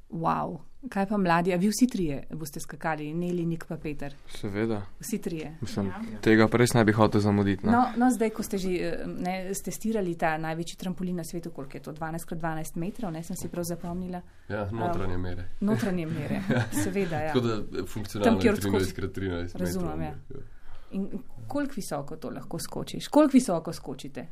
Wow. 0.10 0.60
Kaj 0.90 1.06
pa 1.06 1.18
mladi, 1.18 1.54
a 1.54 1.58
vi 1.58 1.68
vsi 1.68 1.88
trije 1.88 2.24
boste 2.32 2.60
skakali, 2.60 3.14
Neli, 3.14 3.46
Nik 3.46 3.66
pa 3.68 3.78
Peter? 3.78 4.14
Seveda. 4.30 4.82
Vsi 5.00 5.18
trije. 5.22 5.58
Mislim, 5.62 5.92
tega 6.22 6.48
pa 6.48 6.58
res 6.58 6.74
ne 6.74 6.84
bi 6.86 6.94
hotel 6.94 7.22
zamuditi. 7.22 7.66
Ne? 7.66 7.72
No, 7.72 7.82
no, 7.98 8.12
zdaj, 8.12 8.30
ko 8.30 8.44
ste 8.44 8.58
že 8.58 8.70
eh, 8.72 9.02
ne, 9.08 9.36
testirali 9.66 10.16
ta 10.16 10.38
največji 10.38 10.78
trampolin 10.78 11.18
na 11.18 11.24
svetu, 11.24 11.52
koliko 11.52 11.78
je 11.78 11.84
to 11.84 11.94
12x12 11.94 12.78
metrov, 12.78 13.12
ne 13.12 13.24
sem 13.24 13.36
si 13.36 13.50
prav 13.50 13.66
zapomnila. 13.68 14.22
Ja, 14.50 14.70
notranje 14.72 15.18
mere. 15.18 15.50
Notranje 15.60 16.06
mere, 16.06 16.42
seveda. 16.84 17.20
Ja. 17.26 17.34
Tako 17.34 17.48
da 17.48 17.88
funkcionalno 17.88 18.40
je 18.44 18.54
13x13 18.54 19.58
Razumem, 19.58 20.02
ja. 20.02 20.14
metrov. 20.14 20.46
In 20.92 21.10
koliko 21.48 21.74
visoko 21.76 22.16
to 22.16 22.30
lahko 22.30 22.60
skočiš? 22.60 23.08
Koliko 23.08 23.34
visoko 23.34 23.74
skočite? 23.74 24.28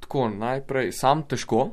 Tako, 0.00 0.28
najprej 0.28 0.92
sam 0.92 1.24
težko, 1.26 1.70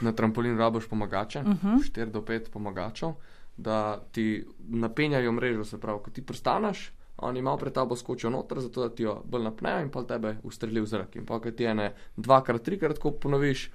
na 0.00 0.12
trampolin 0.12 0.58
rabiš 0.58 0.86
pomagače, 0.88 1.38
Uh 1.40 1.46
-huh. 1.46 1.90
4 1.92 2.10
do 2.10 2.20
5 2.20 2.50
pomagačev, 2.50 3.12
da 3.56 4.00
ti 4.12 4.44
napenjajo 4.68 5.32
mrežo, 5.32 5.64
se 5.64 5.78
pravi, 5.80 5.98
ko 6.04 6.10
ti 6.10 6.22
pristaneš, 6.22 6.92
oni 7.18 7.42
malo 7.42 7.56
pred 7.56 7.72
tabo 7.72 7.96
skočijo 7.96 8.30
noter, 8.30 8.60
zato 8.60 8.82
da 8.82 8.94
ti 8.94 9.02
jo 9.02 9.22
bolj 9.24 9.42
napnejo 9.42 9.80
in 9.80 9.90
pa 9.90 10.02
tebe 10.02 10.36
ustreli 10.42 10.80
v 10.80 10.86
zrak. 10.86 11.16
In 11.16 11.26
pa, 11.26 11.40
ko 11.40 11.50
ti 11.50 11.64
ene 11.64 11.92
dvakrat, 12.16 12.62
trikrat 12.62 12.98
ko 12.98 13.10
ponoviš, 13.10 13.70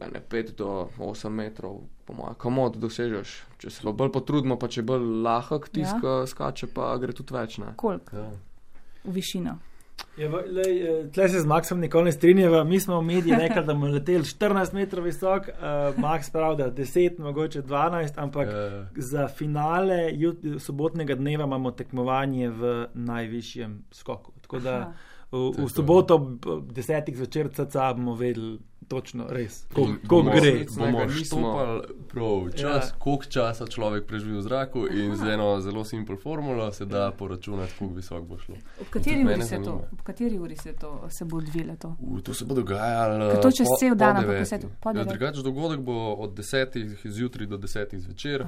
ene 0.00 0.20
5 0.30 0.54
do 0.56 0.88
8 0.98 1.28
metrov, 1.28 1.80
po 2.04 2.12
mojem, 2.12 2.34
komod 2.34 2.76
dosežeš. 2.76 3.42
Če 3.58 3.70
se 3.70 3.86
lo 3.86 3.92
bolj 3.92 4.12
potrudimo, 4.12 4.56
pa 4.58 4.68
če 4.68 4.82
bolj 4.82 5.22
lahek 5.22 5.68
tisk 5.68 5.96
Ja. 6.02 6.18
ja. 6.20 6.26
skače, 6.26 6.66
pa 6.66 6.96
gre 6.98 7.12
tudi 7.12 7.34
več. 7.34 7.58
Ne? 7.58 7.66
Koliko 7.76 8.16
Ja. 8.16 8.30
v 9.04 9.12
višino? 9.12 9.58
Ja, 10.14 10.28
v- 10.28 10.44
lej, 10.46 10.72
eh, 11.00 11.08
Tle 11.08 11.28
se 11.28 11.40
z 11.40 11.46
Maxom 11.46 11.80
nikoli 11.80 12.04
ne 12.04 12.12
strinjava. 12.12 12.64
Mi 12.64 12.80
smo 12.80 12.98
v 12.98 13.04
medijih 13.04 13.38
rekli, 13.38 13.64
da 13.64 13.72
bomo 13.72 13.86
leteli 13.86 14.22
14 14.22 14.72
metrov 14.72 15.04
visok, 15.04 15.48
uh, 15.48 15.54
Max 15.96 16.30
pravi, 16.30 16.56
da 16.56 16.70
10, 16.70 17.18
mogoče 17.18 17.62
12, 17.62 18.18
ampak 18.18 18.48
Eh, 18.48 18.86
za 18.96 19.28
finale 19.28 20.12
jut- 20.12 20.58
sobotnega 20.58 21.14
dneva 21.14 21.44
imamo 21.44 21.70
tekmovanje 21.72 22.50
v 22.50 22.62
najvišjem 22.94 23.84
skoku. 23.90 24.32
Tako 24.42 24.58
da 24.58 24.70
Aha. 24.72 24.92
v, 25.32 25.52
v 25.58 25.68
soboto 25.68 26.14
ob 26.14 26.44
desetih 26.66 27.16
zvečer 27.16 27.48
caca 27.50 27.94
bomo 27.94 28.14
vedeli 28.14 28.58
točno 28.88 29.26
res, 29.28 29.66
bomo- 29.70 30.32
gre. 30.32 30.66
Bomo 30.76 31.08
štopali 31.08 31.80
prav 32.08 32.50
čas, 32.50 32.84
Ja. 32.84 32.94
koliko 32.98 33.24
časa 33.24 33.66
človek 33.66 34.06
preživi 34.06 34.36
v 34.36 34.42
zraku 34.42 34.86
in 34.86 35.16
z 35.16 35.22
eno 35.24 35.60
zelo 35.60 35.84
simpel 35.84 36.16
formulo 36.16 36.72
se 36.72 36.84
da 36.84 37.12
poračunati, 37.12 37.72
koliko 37.78 37.96
visok 37.96 38.22
bo 38.24 38.38
šlo. 38.38 38.54
Ob 38.80 38.86
kateri 38.86 39.24
uri 39.24 39.42
se 39.42 39.62
to, 39.62 39.82
ob 39.92 40.02
kateri 40.02 40.38
uri 40.38 40.56
se 40.56 40.72
to 40.72 41.06
se 41.08 41.24
bo 41.24 41.36
odvilo 41.36 41.76
to? 41.76 41.96
U, 42.00 42.20
to 42.20 42.34
se 42.34 42.44
bo 42.44 42.54
dogajalo. 42.54 43.34
To 43.34 43.50
čez 43.50 43.66
po- 43.66 43.76
cel 43.76 43.94
dan, 43.94 44.16
ampak 44.16 44.40
vse 44.40 44.58
to- 44.58 44.90
Ja. 44.94 45.04
Drugač 45.04 45.36
dogodek 45.36 45.80
bo 45.80 46.14
od 46.14 46.30
10. 46.32 46.68
zjutraj 47.04 47.46
do 47.46 47.56
10. 47.56 47.98
zvečer. 47.98 48.46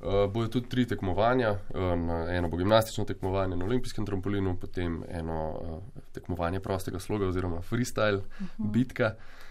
Uh, 0.00 0.32
bojo 0.32 0.48
tudi 0.48 0.68
tri 0.68 0.86
tekmovanja. 0.86 1.58
Um, 1.74 2.10
eno 2.10 2.48
bo 2.48 2.56
gimnastično 2.56 3.04
tekmovanje 3.04 3.56
na 3.56 3.64
olimpijskem 3.64 4.06
trampolinu, 4.06 4.56
potem 4.56 5.02
eno 5.10 5.50
uh, 5.52 5.82
tekmovanje 6.12 6.60
prostega 6.60 6.98
sloga 6.98 7.26
oziroma 7.26 7.60
freestyle, 7.60 8.16
uh 8.16 8.24
-huh. 8.38 8.70
bitka 8.70 9.04
uh, 9.06 9.47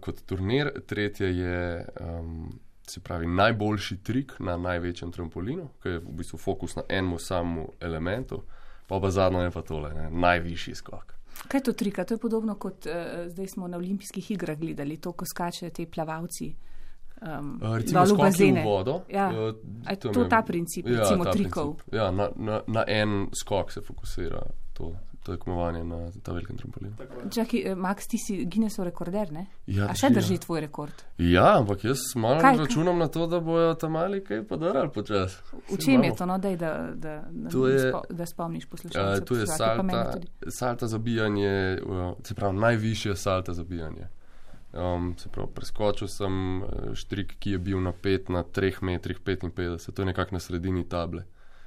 kot 0.00 0.22
turnir. 0.26 0.70
Tretje 0.86 1.30
je 1.36 1.86
um, 2.00 2.60
se 2.86 3.00
pravi 3.00 3.26
najboljši 3.26 3.96
trik 4.02 4.32
na 4.40 4.56
največjem 4.56 5.12
trampolinu, 5.12 5.68
ki 5.82 5.88
je 5.88 5.98
v 5.98 6.16
bistvu 6.18 6.38
fokus 6.38 6.76
na 6.76 6.82
enem 6.88 7.18
samem 7.18 7.66
elementu. 7.80 8.42
Pa 8.86 9.00
pa 9.00 9.10
zadnjo 9.10 9.40
je 9.40 9.50
pa 9.50 9.62
tole, 9.62 9.94
ne, 9.94 10.10
najvišji 10.10 10.74
skok. 10.74 11.14
Kaj 11.48 11.58
je 11.58 11.64
to 11.64 11.72
trika? 11.72 12.04
To 12.04 12.14
je 12.14 12.18
podobno 12.18 12.54
kot 12.54 12.86
uh, 12.86 13.28
zdaj 13.28 13.48
smo 13.48 13.68
na 13.68 13.76
olimpijskih 13.76 14.30
igrah 14.30 14.58
gledali, 14.58 14.96
to, 14.96 15.12
ko 15.12 15.24
skačejo 15.26 15.70
ti 15.70 15.86
plavalci. 15.86 16.54
Um, 17.22 17.60
Uh, 17.62 17.76
Recimo 17.78 18.02
dol 18.04 18.16
v 18.16 18.18
bazene. 18.18 18.60
v 18.60 18.64
vodo. 18.66 19.04
Ja. 19.08 19.28
uh, 19.30 19.54
A 19.86 19.94
je 19.94 19.96
to 19.96 20.24
ta 20.26 20.42
princip, 20.42 20.86
recimo, 20.86 21.24
trikov? 21.24 21.76
Princip. 21.76 21.94
Ja, 21.94 22.10
na, 22.10 22.28
na, 22.36 22.62
na 22.66 22.84
en 22.88 23.28
skok 23.32 23.70
se 23.70 23.80
fokusira 23.80 24.42
to 24.74 24.90
tekmovanje 25.24 25.84
na 25.84 25.98
ta 26.22 26.32
velikem 26.32 26.56
trampolinu. 26.56 26.96
Čakaj, 27.30 27.60
eh, 27.62 27.74
Max, 27.76 28.06
ti 28.06 28.18
si 28.18 28.44
Guinnessov 28.44 28.84
rekorder, 28.84 29.32
ne? 29.32 29.46
Ja, 29.66 29.84
A 29.84 29.94
še 29.94 30.08
drži, 30.08 30.14
drži 30.16 30.34
ja. 30.34 30.38
tvoj 30.38 30.60
rekord? 30.60 31.02
Ja, 31.18 31.58
ampak 31.58 31.84
jaz 31.84 31.98
malo 32.16 32.40
Kaj- 32.40 32.58
računam 32.58 32.98
na 32.98 33.08
to, 33.08 33.26
da 33.26 33.40
bojo 33.40 33.74
tam 33.74 33.92
mali 33.92 34.20
kaj 34.20 34.42
podarali 34.44 34.90
počasi. 34.90 35.36
V 35.70 35.78
čem 35.78 36.02
je 36.02 36.14
to, 36.14 36.26
no, 36.26 36.38
daj, 36.38 36.56
da, 36.56 36.72
da, 36.94 37.12
da, 37.28 37.50
To 37.50 37.68
je- 37.68 37.88
spo, 37.88 38.02
da 38.10 38.26
spomniš 38.26 38.64
Uh, 38.64 38.70
poslušalce? 38.70 39.24
to 39.24 39.34
je 39.34 39.46
salta, 39.48 40.20
salta 40.48 40.86
zabijanje, 40.88 41.52
uh, 41.80 41.92
se 42.22 42.34
pravi 42.34 42.58
najvišje 42.58 43.16
salta 43.16 43.52
zabijanje. 43.52 44.08
Um, 44.74 45.14
se 45.18 45.28
pravi, 45.28 45.48
preskočil 45.54 46.08
sem 46.08 46.32
uh, 46.58 46.68
štrik, 46.94 47.36
ki 47.38 47.50
je 47.50 47.58
bil 47.60 47.78
na 47.78 47.92
5 47.94 48.30
na 48.30 48.42
3 48.42 48.82
metrih 48.82 49.20
55, 49.20 49.50
to 49.86 50.02
je 50.02 50.06
nekako 50.06 50.34
na 50.34 50.40
sredini 50.40 50.84
table. 50.84 51.22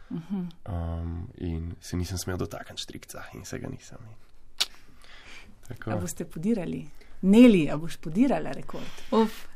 Um, 0.09 1.27
in 1.37 1.73
se 1.81 1.97
nisem 1.97 2.17
smel 2.17 2.37
dotakniti 2.37 2.81
štrikca 2.81 3.23
in 3.33 3.45
se 3.45 3.59
ga 3.59 3.67
nisem. 3.67 3.97
Tako. 5.67 5.91
A 5.91 5.97
boste 5.97 6.25
podirali? 6.25 6.85
Neli, 7.21 7.69
a 7.71 7.77
boš 7.77 7.97
podirala 7.97 8.51
rekord? 8.53 9.01
Uf. 9.11 9.47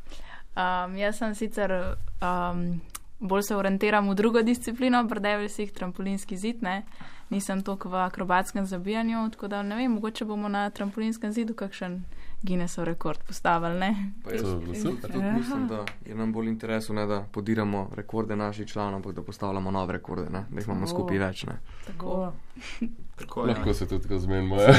Um, 0.58 0.98
jaz 0.98 1.20
sem 1.22 1.36
sicer 1.36 1.72
um, 1.72 2.82
bolj 3.20 3.44
se 3.44 3.56
orientiram 3.56 4.10
v 4.10 4.16
drugo 4.16 4.42
disciplino, 4.42 5.04
predevil 5.08 5.50
si 5.50 5.62
jih 5.68 5.74
trampolinski 5.76 6.38
zid, 6.38 6.64
ne? 6.64 6.84
nisem 7.30 7.62
toliko 7.62 7.90
v 7.90 7.96
akrobatskem 7.96 8.66
zabijanju, 8.66 9.30
tako 9.30 9.48
da 9.48 9.62
ne 9.64 9.76
vem, 9.76 9.92
mogoče 9.92 10.26
bomo 10.26 10.50
na 10.50 10.70
trampolinskem 10.70 11.32
zidu 11.32 11.54
kakšen 11.54 12.04
Guinnessov 12.42 12.84
rekord 12.84 13.20
postavili. 13.28 13.80
Ne? 13.80 14.12
Pa 14.24 14.32
jaz 14.32 14.42
To 14.42 14.76
super. 14.82 15.12
tudi 15.12 15.32
mislim, 15.32 15.68
da 15.68 15.86
je 16.06 16.16
nam 16.16 16.34
bolj 16.34 16.48
interesu, 16.48 16.94
ne 16.94 17.06
da 17.06 17.26
podiramo 17.32 17.90
rekorde 17.96 18.36
naših 18.36 18.68
članov, 18.68 18.96
ampak 18.96 19.16
da 19.16 19.24
postavljamo 19.24 19.72
nove 19.72 19.94
rekorde, 19.94 20.30
ne? 20.30 20.46
da 20.50 20.60
jih 20.60 20.68
imamo 20.68 20.88
skupaj 20.88 21.18
več. 21.18 21.44
Ne? 21.44 21.60
Tako. 21.88 22.34
Tako, 23.16 23.42
ja. 23.42 23.48
Lahko 23.48 23.74
se 23.74 23.88
tudi 23.88 24.20
zmenimo. 24.20 24.62
Ja. 24.62 24.74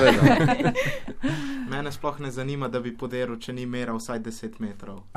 Mene 1.71 1.93
sploh 1.93 2.21
ne 2.21 2.31
zanima, 2.31 2.69
da 2.69 2.81
bi 2.81 2.97
poderil, 2.97 3.37
če 3.39 3.53
ni 3.53 3.67
meral 3.67 4.01
vsaj 4.01 4.21
10 4.21 4.61
metrov. 4.61 5.03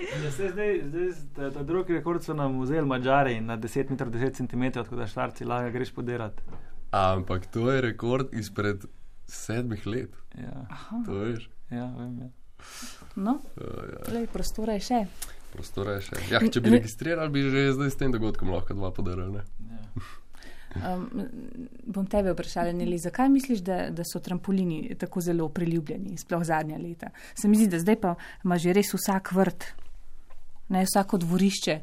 Ja, 0.00 0.30
zdaj, 0.30 0.80
zdaj 0.88 1.08
ta, 1.36 1.50
ta 1.50 1.62
drugi 1.62 1.92
rekord 1.92 2.24
so 2.24 2.34
nam 2.34 2.60
vzeli 2.60 2.86
Mačari 2.86 3.40
na 3.40 3.58
10 3.58 3.90
metrov 3.90 4.10
10 4.12 4.36
cm, 4.36 4.64
tako 4.74 4.96
da 4.96 5.06
štarci 5.06 5.44
lahko 5.44 5.70
greš 5.70 5.92
podirati. 5.94 6.42
Ampak 6.90 7.46
to 7.46 7.70
je 7.70 7.80
rekord 7.80 8.32
izpred 8.32 8.84
sedmih 9.30 9.86
let. 9.86 10.14
Ja, 10.38 10.66
To 11.06 11.18
veš. 11.22 11.48
ja, 11.70 11.86
vem, 11.98 12.18
ja. 12.20 12.30
No, 13.16 13.38
Uh, 13.56 13.64
ja. 13.88 14.00
lej, 14.14 14.26
prostora 14.32 14.74
je 14.76 14.80
še. 14.84 14.98
Prostora 15.52 15.96
je 15.96 16.02
še. 16.10 16.18
Ja, 16.30 16.40
če 16.44 16.60
bi 16.60 16.70
registrirali, 16.76 17.32
bi 17.32 17.42
že 17.50 17.72
zdaj 17.74 17.90
s 17.90 17.96
tem 17.98 18.12
dogodkom 18.12 18.50
lahko 18.52 18.74
dva 18.76 18.90
podarili. 18.94 19.40
ne? 19.40 19.44
ja. 19.70 19.80
Um, 20.70 21.08
bom 21.90 22.06
tebe 22.06 22.30
vprašala, 22.30 22.70
Neli, 22.72 22.98
zakaj 23.02 23.26
misliš, 23.28 23.58
da, 23.66 23.88
da 23.90 24.04
so 24.06 24.20
trampolini 24.22 24.94
tako 24.94 25.18
zelo 25.20 25.48
priljubljeni, 25.50 26.14
sploh 26.18 26.44
zadnja 26.46 26.78
leta? 26.78 27.10
Se 27.34 27.48
mi 27.48 27.56
zdi, 27.58 27.66
da 27.72 27.80
zdaj 27.82 27.96
pa 28.00 28.12
ima 28.44 28.58
že 28.58 28.72
res 28.76 28.92
vsak 28.94 29.32
vrt, 29.34 29.66
ne 30.70 30.84
vsako 30.86 31.18
dvorišče, 31.24 31.74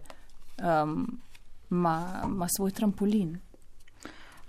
um, 0.63 1.03
ima, 1.71 1.97
ima 2.23 2.47
svoj 2.47 2.71
trampolin. 2.71 3.35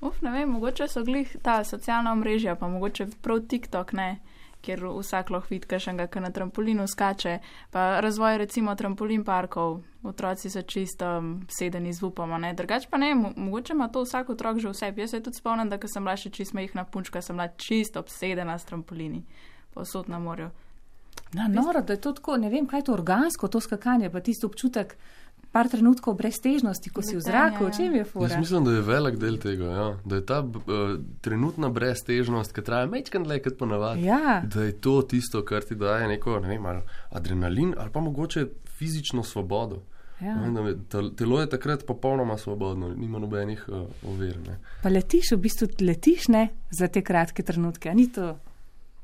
Uf, 0.00 0.20
ne 0.22 0.30
vem, 0.30 0.50
mogoče 0.50 0.86
so 0.88 1.02
glih 1.04 1.36
ta 1.42 1.64
socialna 1.64 2.12
omrežja, 2.12 2.54
pa 2.56 2.68
mogoče 2.68 3.08
prav 3.22 3.40
TikTok, 3.50 3.92
ne, 3.98 4.20
kjer 4.62 4.84
vsak 4.86 5.30
lahko 5.34 5.50
vidi, 5.50 5.66
kakšnega, 5.66 6.06
ki 6.06 6.22
na 6.22 6.30
trampolinu 6.34 6.86
skače. 6.86 7.38
Pa 7.74 8.00
razvoj 8.04 8.38
recimo 8.38 8.74
trampolin 8.78 9.24
parkov, 9.24 9.80
otroci 10.06 10.50
so 10.50 10.62
čisto 10.62 11.10
sedeni 11.50 11.92
z 11.92 12.06
upama, 12.06 12.38
ne. 12.38 12.52
Drugač 12.54 12.86
pa 12.90 12.98
ne, 12.98 13.10
mo 13.14 13.32
mogoče 13.36 13.74
ima 13.74 13.88
to 13.88 14.04
vsak 14.06 14.30
otrok 14.30 14.62
že 14.62 14.68
v 14.70 14.74
sebi. 14.74 15.02
Jaz 15.02 15.10
se 15.10 15.22
tudi 15.22 15.36
spomnim, 15.36 15.68
da 15.68 15.78
ko 15.78 15.90
sem 15.90 16.04
bila 16.04 16.16
še 16.16 16.30
čist 16.30 16.54
majhna 16.54 16.84
punčka, 16.84 17.22
sem 17.22 17.36
bila 17.36 17.48
čisto 17.56 18.00
obsedena 18.00 18.58
s 18.58 18.70
trampolini, 18.70 19.24
posod 19.74 20.08
na 20.08 20.18
morju. 20.18 20.50
Na, 21.32 21.48
noro, 21.48 21.82
da 21.82 21.92
je 21.92 22.00
to 22.00 22.12
tako, 22.12 22.36
ne 22.36 22.48
vem, 22.48 22.66
kaj 22.66 22.80
je 22.80 22.84
to 22.86 22.92
organsko, 22.94 23.48
to 23.48 23.60
skakanje, 23.60 24.10
pa 24.10 24.20
tisti 24.20 24.46
občutek, 24.46 24.94
par 25.52 25.68
trenutkov 25.68 26.16
breztežnosti, 26.18 26.90
ko 26.92 27.02
si 27.02 27.16
v 27.16 27.22
zraku, 27.24 27.64
Letenja, 27.64 27.68
o 27.68 27.76
čem 27.76 27.94
je 27.94 28.04
Jaz 28.04 28.08
fura? 28.12 28.38
mislim, 28.38 28.64
da 28.64 28.72
je 28.72 28.82
velik 28.82 29.16
del 29.16 29.38
tega, 29.40 29.64
ja. 29.64 29.88
da 30.04 30.16
je 30.16 30.26
ta 30.26 30.40
uh, 30.44 30.62
trenutna 31.20 31.70
breztežnost, 31.72 32.52
ki 32.52 32.64
traja 32.64 32.86
mečkan 32.86 33.24
dlje 33.24 33.42
kot 33.42 33.58
ponavadi. 33.58 34.04
Ja, 34.04 34.42
Da 34.44 34.64
je 34.64 34.72
to 34.80 35.02
tisto, 35.02 35.44
kar 35.44 35.64
ti 35.64 35.74
daje 35.74 36.08
neko, 36.08 36.40
ne 36.40 36.48
vem, 36.48 36.66
ali 36.66 36.82
adrenalin 37.10 37.74
ali 37.78 37.90
pa 37.90 38.00
mogoče 38.00 38.46
fizično 38.78 39.22
svobodo. 39.22 39.82
ja. 40.20 40.34
Ne 40.34 40.74
Telo 41.16 41.40
je 41.40 41.48
takrat 41.48 41.86
popolnoma 41.86 42.38
svobodno, 42.38 42.88
nima 42.94 43.18
nobenih 43.18 43.64
uh, 43.68 43.86
ovir. 44.08 44.38
ne. 44.48 44.58
Pa 44.82 44.88
letiš, 44.88 45.32
v 45.32 45.36
bistvu 45.36 45.68
letiš 45.80 46.28
ne 46.28 46.48
za 46.70 46.88
te 46.88 47.02
kratke 47.02 47.42
trenutke, 47.42 47.90
a 47.90 47.94
ni 47.94 48.12
to, 48.12 48.36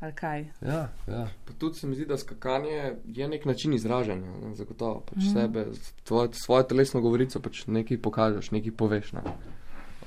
ali 0.05 0.15
kaj? 0.15 0.45
Ja, 0.61 0.89
ja. 1.09 1.27
Pa 1.45 1.53
tudi 1.59 1.81
se 1.81 1.87
mi 1.87 1.97
zdi, 1.99 2.07
da 2.07 2.19
skakanje 2.19 2.95
je 3.07 3.29
nek 3.29 3.45
način 3.45 3.75
izražanja, 3.75 4.31
ne, 4.43 4.55
zagotovo 4.55 5.01
pač 5.09 5.19
mm. 5.19 5.33
sebe, 5.33 5.67
tvoje, 6.05 6.29
svojo 6.33 6.63
telesno 6.63 7.01
govorico 7.01 7.41
pač 7.41 7.67
nekaj 7.67 8.03
pokažeš, 8.03 8.51
nekaj 8.51 8.77
poveš. 8.77 9.13
Ne. 9.19 9.25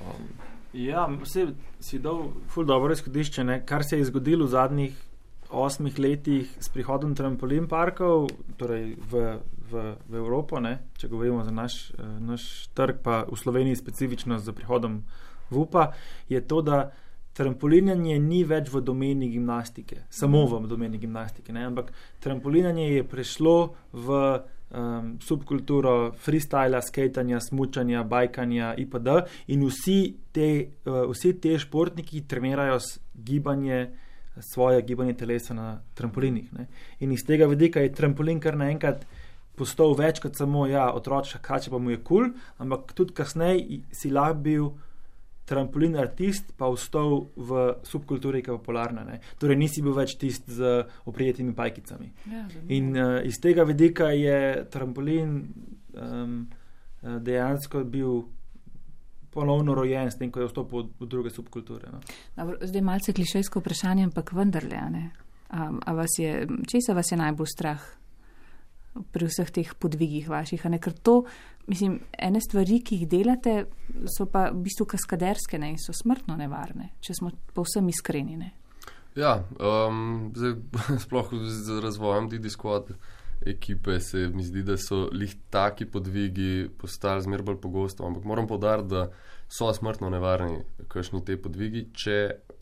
Um, 0.00 0.28
Ja, 0.72 1.06
vse 1.08 1.46
si 1.80 1.98
dal 1.98 2.26
ful 2.52 2.66
dobro 2.68 2.92
izhodišče, 2.92 3.44
ne? 3.44 3.62
kar 3.66 3.84
se 3.84 3.96
je 3.98 4.04
zgodilo 4.04 4.44
v 4.44 4.52
zadnjih 4.52 4.98
osmih 5.50 5.98
letih 5.98 6.50
s 6.60 6.68
prihodom 6.68 7.14
trampolin 7.16 7.68
parkov, 7.68 8.28
torej 8.60 8.98
v, 9.10 9.38
v, 9.70 9.84
v 10.08 10.20
Evropo, 10.20 10.60
ne, 10.60 10.74
če 11.00 11.08
govorimo 11.08 11.40
za 11.44 11.54
naš, 11.54 11.90
eh, 11.96 12.04
naš 12.20 12.68
trg, 12.76 13.00
pa 13.02 13.22
v 13.24 13.36
Sloveniji 13.36 13.80
specifično 13.80 14.38
z 14.38 14.52
prihodom 14.52 15.02
VUPA, 15.50 15.92
je 16.28 16.40
to, 16.44 16.60
da 16.60 16.90
trampolinanje 17.38 18.18
ni 18.18 18.42
več 18.46 18.70
v 18.72 18.82
domeni 18.82 19.28
gimnastike, 19.30 20.02
samo 20.10 20.42
v 20.50 20.66
domeni 20.66 20.98
gimnastike, 20.98 21.54
ne, 21.54 21.68
ampak 21.70 21.92
trampolinanje 22.24 22.88
je 22.96 23.04
prešlo 23.06 23.56
v 23.94 24.16
um, 24.70 25.12
subkulturo 25.22 26.12
freestyla, 26.24 26.80
skatanja, 26.82 27.40
smučanja, 27.40 28.02
bajkanja 28.02 28.72
itd. 28.82 29.14
In 29.54 29.62
vsi 29.68 30.00
te, 30.34 30.48
uh, 30.88 31.04
vsi 31.12 31.36
te 31.38 31.54
športniki 31.62 32.24
trenirajo 32.28 32.80
gibanje, 33.14 33.86
svoje 34.50 34.82
gibanje 34.86 35.16
telesa 35.18 35.54
na 35.54 35.70
trampolinih. 35.98 36.52
Ne. 36.58 36.68
In 37.02 37.14
iz 37.14 37.22
tega 37.26 37.46
vidika 37.50 37.82
je 37.82 37.94
trampolin 37.94 38.42
kar 38.42 38.58
naenkrat 38.58 39.06
postal 39.58 39.96
več 39.98 40.20
kot 40.22 40.38
samo 40.38 40.66
ja, 40.70 40.88
otročka, 40.94 41.40
kaj 41.42 41.66
če 41.66 41.72
pa 41.72 41.80
mu 41.82 41.90
je 41.90 42.02
kul, 42.02 42.28
cool, 42.28 42.52
ampak 42.62 42.92
tudi 42.98 43.14
kasneje 43.14 43.80
si 43.94 44.10
lahko 44.14 44.42
bil. 44.42 44.68
Trampolin 45.48 45.96
artist 45.96 46.52
pa 46.56 46.68
vstal 46.68 47.22
v 47.36 47.64
subkulturi, 47.88 48.42
ki 48.44 48.52
je 48.52 48.58
popularna. 48.60 49.04
Ne? 49.08 49.20
Torej, 49.40 49.56
nisi 49.56 49.84
bil 49.84 49.96
več 49.96 50.18
tisti 50.20 50.58
z 50.58 50.72
oprijetimi 51.08 51.54
pajkicami. 51.56 52.10
Ja, 52.28 52.44
In 52.68 52.92
uh, 52.92 53.18
iz 53.24 53.40
tega 53.40 53.64
vidika 53.68 54.10
je 54.12 54.66
trampolin 54.68 55.38
um, 55.96 56.42
dejansko 57.00 57.84
bil 57.88 58.26
ponovno 59.30 59.74
rojen, 59.74 60.10
s 60.10 60.18
tem, 60.18 60.32
ko 60.32 60.42
je 60.42 60.48
vstopil 60.50 60.88
v, 60.98 61.06
druge 61.06 61.30
subkulture. 61.30 61.92
No? 61.92 62.00
Dobro, 62.36 62.58
zdaj 62.64 62.82
malce 62.84 63.14
klišejsko 63.14 63.62
vprašanje, 63.62 64.08
ampak 64.08 64.32
vendarle? 64.34 64.80
A, 65.48 65.68
a 65.70 65.92
vas 65.96 66.18
je, 66.18 66.46
česa 66.68 66.96
vas 66.96 67.12
je 67.12 67.20
najbolj 67.20 67.50
strah 67.52 67.84
pri 69.14 69.28
vseh 69.28 69.50
teh 69.54 69.70
podvigih 69.78 70.28
vaših? 70.28 70.64
a 70.66 70.72
Ne, 70.72 70.80
ker 70.82 70.96
to, 70.96 71.22
mislim, 71.68 71.98
ene 72.18 72.40
stvari, 72.40 72.80
ki 72.84 73.02
jih 73.02 73.10
delate, 73.10 73.58
so 74.16 74.26
pa 74.30 74.48
v 74.50 74.62
bistvu 74.64 74.88
kaskaderske 74.94 75.60
ne, 75.60 75.74
in 75.74 75.78
so 75.82 75.94
smrtno 75.96 76.36
nevarne, 76.38 76.92
če 77.04 77.18
smo 77.20 77.32
povsem 77.54 77.88
iskreni. 77.92 78.38
Ne? 78.40 78.50
Ja, 79.18 79.38
um, 79.60 80.32
zdaj, 80.36 80.58
sploh 81.04 81.32
z 81.44 81.80
razvojem 81.84 82.28
Didi 82.32 82.50
Squad 82.52 82.92
ekipe 83.46 84.00
se 84.00 84.28
mi 84.34 84.42
zdi, 84.42 84.62
da 84.62 84.76
so 84.76 85.08
lih 85.12 85.34
taki 85.50 85.86
podvigi 85.86 86.68
postali 86.78 87.22
zmer 87.22 87.42
bolj 87.42 87.60
pogosto, 87.60 88.06
ampak 88.06 88.24
moram 88.24 88.46
povdariti, 88.46 88.88
da 88.88 89.10
so 89.48 89.72
smrtno 89.72 90.10
nevarni 90.10 90.62
kakšni 90.88 91.24
te 91.24 91.36
podvigi, 91.36 91.86
če 91.92 92.18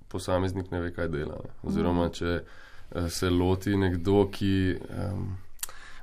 posameznik 0.08 0.70
ne 0.70 0.80
ve, 0.80 0.92
kaj 0.94 1.08
dela. 1.08 1.40
Oziroma, 1.66 2.08
če 2.14 2.32
eh, 2.36 3.08
se 3.10 3.30
loti 3.30 3.76
nekdo, 3.76 4.26
ki 4.32 4.54
um, 4.76 5.32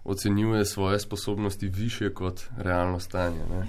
ocenjuje 0.03 0.65
svoje 0.65 0.99
sposobnosti 0.99 1.67
više 1.67 2.13
kot 2.13 2.41
realno 2.57 2.99
stanje. 2.99 3.45
Ne. 3.49 3.67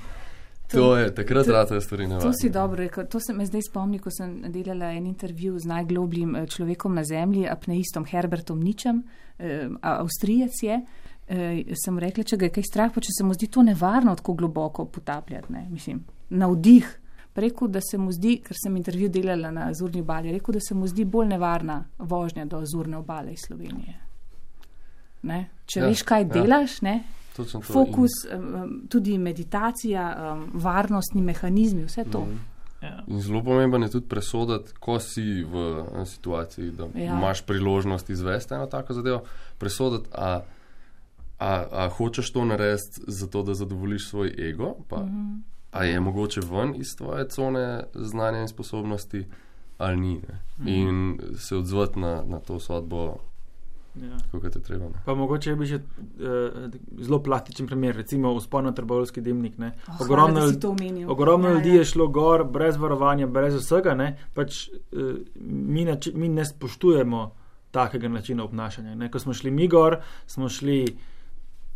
To 0.73 0.97
je 0.97 1.15
takrat 1.15 1.47
rata 1.47 1.81
stvari 1.81 2.07
nevarne. 2.07 2.31
To 2.31 2.33
si 2.33 2.51
dobro 2.51 2.77
rekel. 2.77 3.07
To 3.07 3.21
se 3.21 3.33
me 3.33 3.47
zdaj 3.47 3.63
spomni, 3.63 3.99
ko 3.99 4.11
sem 4.11 4.43
delala 4.53 4.93
en 4.93 5.07
intervju 5.07 5.59
z 5.59 5.67
najglobljim 5.67 6.37
eh, 6.37 6.47
človekom 6.47 6.95
na 6.95 7.05
zemlji, 7.05 7.49
apneistom 7.49 8.05
Herbertom 8.05 8.61
Ničem, 8.61 9.03
eh, 9.39 9.69
Avstrijec 9.81 10.63
je. 10.63 10.81
Eh, 11.29 11.63
sem 11.85 11.99
rekla, 11.99 12.25
če 12.25 12.37
ga 12.37 12.49
je 12.49 12.53
kaj 12.59 12.67
strah, 12.69 12.91
pa 12.95 13.01
če 13.01 13.15
se 13.19 13.25
mu 13.25 13.35
zdi 13.35 13.47
to 13.49 13.63
nevarno 13.63 14.15
tako 14.17 14.35
globoko 14.35 14.85
potapljati, 14.85 15.53
ne, 15.53 15.67
mislim, 15.71 16.05
na 16.31 16.51
vdih. 16.53 17.01
Rekel, 17.35 17.69
da 17.69 17.81
se 17.83 17.99
mu 17.99 18.13
zdi, 18.13 18.37
ker 18.45 18.55
sem 18.55 18.77
intervju 18.77 19.09
delala 19.11 19.51
na 19.51 19.69
Azurni 19.69 20.05
obali, 20.05 20.33
rekel, 20.33 20.55
da 20.55 20.61
se 20.63 20.75
mu 20.75 20.87
zdi 20.87 21.05
bolj 21.05 21.33
nevarna 21.33 21.81
vožnja 21.99 22.45
do 22.45 22.61
Azurne 22.63 23.01
obale 23.01 23.33
iz 23.33 23.43
Slovenije. 23.47 24.14
Ne? 25.25 25.49
Če 25.67 25.81
Ja, 25.81 25.85
ja, 25.85 25.91
veš, 25.91 26.03
kaj 26.03 26.23
ja. 26.23 26.29
delaš, 26.29 26.81
ne? 26.83 27.03
Točno 27.37 27.61
to. 27.61 27.73
fokus, 27.73 28.13
um, 28.31 28.83
tudi 28.89 29.19
meditacija, 29.19 30.05
varnostni 30.55 31.23
mehanizmi, 31.23 31.85
vse 31.85 32.05
to. 32.13 32.21
Mhm. 32.21 32.37
Ja. 32.85 33.05
In 33.09 33.21
zelo 33.21 33.41
pomemben 33.43 33.83
je 33.83 33.91
tudi 33.91 34.09
presoditi, 34.09 34.73
ko 34.81 34.99
si 35.01 35.45
v 35.45 35.85
situaciji, 36.07 36.71
da 36.71 36.85
Ja. 36.95 37.05
ja. 37.05 37.17
imaš 37.17 37.43
priložnost 37.43 38.11
izvesti 38.11 38.55
eno 38.55 38.67
tako 38.67 38.95
zadevo, 38.95 39.23
presoditi, 39.59 40.11
a, 40.13 40.41
a, 41.39 41.65
a 41.73 41.89
hočeš 41.89 42.33
to 42.33 42.45
narediti 42.45 43.01
zato, 43.07 43.43
da 43.43 43.55
zadovoljiš 43.55 44.09
svoj 44.09 44.35
ego, 44.51 44.75
pa 44.89 44.97
mm 44.97 45.09
-hmm. 45.09 45.41
a 45.73 45.85
je 45.85 46.01
mogoče 46.01 46.41
ven 46.41 46.75
iz 46.77 46.97
tvoje 46.97 47.29
cone 47.29 47.85
znanja 47.95 48.41
in 48.41 48.49
sposobnosti, 48.49 49.25
ali 49.79 49.97
ni. 49.97 50.15
Ne? 50.15 50.39
Mhm. 50.59 50.69
In 50.69 51.21
se 51.39 51.57
odzvati 51.57 51.99
na, 51.99 52.23
na 52.27 52.39
to 52.41 52.61
sodbo, 52.61 53.17
Ja. 53.95 54.17
kako 54.33 54.51
te 54.51 54.61
treba. 54.61 54.85
Ne? 54.85 55.03
Pa 55.05 55.15
mogoče 55.15 55.55
bi 55.57 55.67
še 55.71 55.77
uh, 55.77 56.71
zelo 57.01 57.21
plastičen 57.23 57.67
primer, 57.67 57.95
recimo 57.97 58.33
uspon 58.35 58.65
na 58.65 58.73
trbovski 58.73 59.21
dimnik. 59.21 59.59
ne. 59.59 59.73
Oh, 59.89 60.01
Ogromno 60.01 60.41
hvala. 60.41 61.07
Ogromno 61.09 61.49
Ja, 61.49 61.55
ljudi 61.55 61.69
ja. 61.69 61.75
je 61.75 61.85
šlo 61.85 62.09
gor, 62.09 62.45
brez 62.45 62.77
varovanja, 62.77 63.27
brez 63.27 63.55
vsega. 63.55 63.95
Ne? 63.95 64.17
Pač, 64.35 64.69
uh, 64.93 65.15
mi, 65.47 65.85
nači, 65.85 66.13
mi 66.15 66.29
ne 66.29 66.45
spoštujemo 66.45 67.31
takega 67.71 68.09
načina 68.09 68.45
obnašanja. 68.45 68.95
Ne? 68.95 69.11
Ko 69.11 69.19
smo 69.19 69.35
šli 69.35 69.51
mi 69.51 69.69
gor, 69.69 70.01
smo 70.27 70.49
šli 70.49 70.97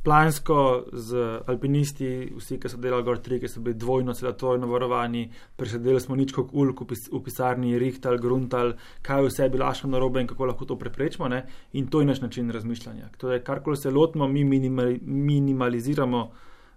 plansko 0.02 0.84
z 0.92 1.22
alpinisti, 1.46 2.08
vsi, 2.38 2.58
ki 2.62 2.70
so 2.70 2.78
delali 2.80 3.04
gor 3.04 3.18
tri, 3.18 3.40
ki 3.42 3.48
so 3.50 3.60
bili 3.60 3.76
dvojno, 3.78 4.14
celo 4.14 4.32
trojno 4.38 4.68
varovani, 4.70 5.26
presedeli 5.56 6.00
smo 6.00 6.16
nič 6.16 6.32
kot 6.32 6.52
ulk 6.52 6.80
v, 6.84 6.86
pis, 6.92 7.08
v 7.12 7.20
pisarni, 7.26 7.74
rihtal, 7.78 8.18
gruntal, 8.22 8.72
kaj 9.02 9.26
vse 9.26 9.48
je 9.48 9.52
bilo 9.56 9.66
aško 9.68 9.90
narobe 9.92 10.22
in 10.22 10.30
kako 10.30 10.48
lahko 10.52 10.64
to 10.70 10.78
preprečimo. 10.80 11.28
Ne? 11.28 11.42
In 11.72 11.86
to 11.90 12.00
je 12.00 12.06
naš 12.06 12.20
način 12.24 12.50
razmišljanja. 12.50 13.10
Torej, 13.18 13.42
karkoli 13.44 13.76
se 13.76 13.90
lotimo, 13.90 14.28
mi 14.28 14.44
minimali, 14.44 15.00
minimaliziramo 15.02 16.30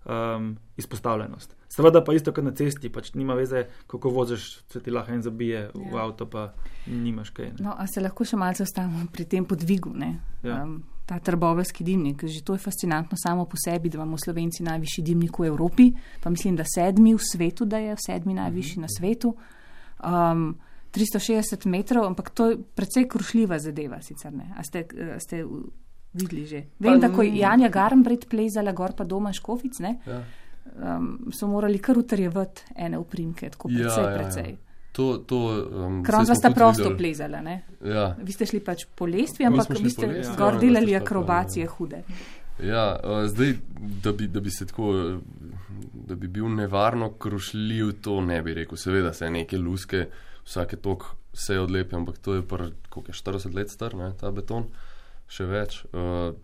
um, 0.06 0.58
izpostavljenost. 0.78 1.56
Seveda 1.70 2.04
pa 2.04 2.14
isto 2.14 2.34
kot 2.34 2.44
na 2.44 2.52
cesti, 2.52 2.90
pač 2.92 3.14
nima 3.14 3.34
veze, 3.34 3.66
kako 3.88 4.10
voziš, 4.10 4.48
se 4.68 4.82
ti 4.84 4.92
lahko 4.92 5.14
en 5.14 5.22
zabije 5.22 5.70
v 5.74 5.94
Ja. 5.94 6.04
avto, 6.04 6.26
pa 6.26 6.54
nimaš 6.88 7.30
kaj. 7.30 7.46
Ne? 7.46 7.56
No, 7.60 7.76
a 7.78 7.88
se 7.88 8.02
lahko 8.02 8.26
še 8.26 8.36
malce 8.38 8.64
ostavimo 8.64 9.06
pri 9.14 9.26
tem 9.26 9.46
podvigu, 9.46 9.94
ne? 9.96 10.20
Ja. 10.44 10.64
Um, 10.64 10.82
ta 11.12 11.20
trbovelski 11.22 11.84
dimnik, 11.84 12.24
že 12.24 12.40
to 12.42 12.54
je 12.54 12.60
fascinantno 12.60 13.18
samo 13.18 13.44
po 13.46 13.58
sebi, 13.58 13.90
da 13.90 13.98
imamo 13.98 14.16
Slovenci 14.18 14.64
najvišji 14.64 15.04
dimnik 15.04 15.36
v 15.36 15.46
Evropi, 15.46 15.90
pa 16.20 16.30
mislim, 16.30 16.56
da 16.56 16.64
sedmi 16.66 17.12
v 17.12 17.20
svetu, 17.22 17.66
da 17.66 17.78
je 17.80 17.96
sedmi 17.98 18.34
najvišji 18.34 18.80
na 18.80 18.88
svetu. 18.90 19.34
Um, 20.00 20.56
360 20.90 21.68
metrov, 21.68 22.06
ampak 22.06 22.30
to 22.32 22.48
je 22.48 22.58
precej 22.76 23.08
krušljiva 23.08 23.60
zadeva, 23.60 24.00
sicer 24.02 24.32
ne. 24.32 24.54
A 24.54 24.64
ste, 24.64 24.86
a 25.10 25.20
ste 25.20 25.44
v- 25.44 25.68
videli 26.14 26.46
že? 26.46 26.60
Vem, 26.80 27.00
da 27.00 27.08
ko 27.10 27.22
je 27.22 27.36
Janja 27.38 27.70
Garmbred 27.70 28.26
plezala 28.26 28.72
gor 28.72 28.92
pa 28.94 29.04
doma 29.06 29.32
Škofic, 29.32 29.80
ne, 29.80 29.98
Ja. 30.06 30.24
um, 30.96 31.28
so 31.32 31.48
morali 31.48 31.80
kar 31.80 31.98
utrjevati 31.98 32.62
ene 32.78 32.98
uprimke, 32.98 33.50
tako 33.50 33.70
Ja, 33.70 33.76
precej, 33.78 34.04
ja, 34.04 34.10
ja. 34.10 34.18
precej. 34.18 34.58
To, 34.92 35.18
to, 35.18 35.38
um, 35.38 36.04
Kron 36.04 36.26
saj 36.26 36.32
vas 36.32 36.38
smo 36.38 36.50
sta 36.50 36.50
prosto 36.56 36.84
videli. 36.84 36.98
plezala, 36.98 37.42
ne? 37.42 37.62
Ja. 37.86 38.16
Vi 38.20 38.34
ste 38.36 38.46
šli 38.46 38.60
pač 38.60 38.84
po 38.96 39.08
lestvi, 39.08 39.48
ampak 39.48 39.70
vi 39.80 39.90
ste 39.90 40.08
lestvi, 40.08 40.34
zgor 40.34 40.58
ja, 40.58 40.60
delali 40.60 40.96
akrobacije 40.96 41.66
prav, 41.66 41.78
hude. 41.78 42.02
Ja, 42.60 43.00
uh, 43.00 43.24
zdaj, 43.32 43.56
da 44.04 44.12
bi, 44.12 44.28
da 44.28 44.44
bi 44.44 44.52
se 44.52 44.68
tako, 44.68 44.92
da 45.94 46.16
bi 46.16 46.28
bil 46.28 46.52
nevarno 46.56 47.10
krušljiv, 47.14 48.02
to 48.04 48.20
ne 48.22 48.42
bi 48.44 48.54
rekel. 48.54 48.78
Seveda 48.78 49.14
se 49.14 49.32
neke 49.32 49.58
luske, 49.58 50.06
vsake 50.44 50.76
tok 50.76 51.08
se 51.34 51.60
odlepi, 51.60 51.96
ampak 51.96 52.18
to 52.18 52.36
je 52.36 52.48
pr, 52.48 52.68
koliko 52.90 53.12
je 53.12 53.16
40 53.16 53.56
let 53.56 53.72
star, 53.72 53.96
ne, 53.96 54.12
ta 54.20 54.32
beton, 54.32 54.68
še 55.32 55.48
več. 55.48 55.86
Uh, 55.96 56.36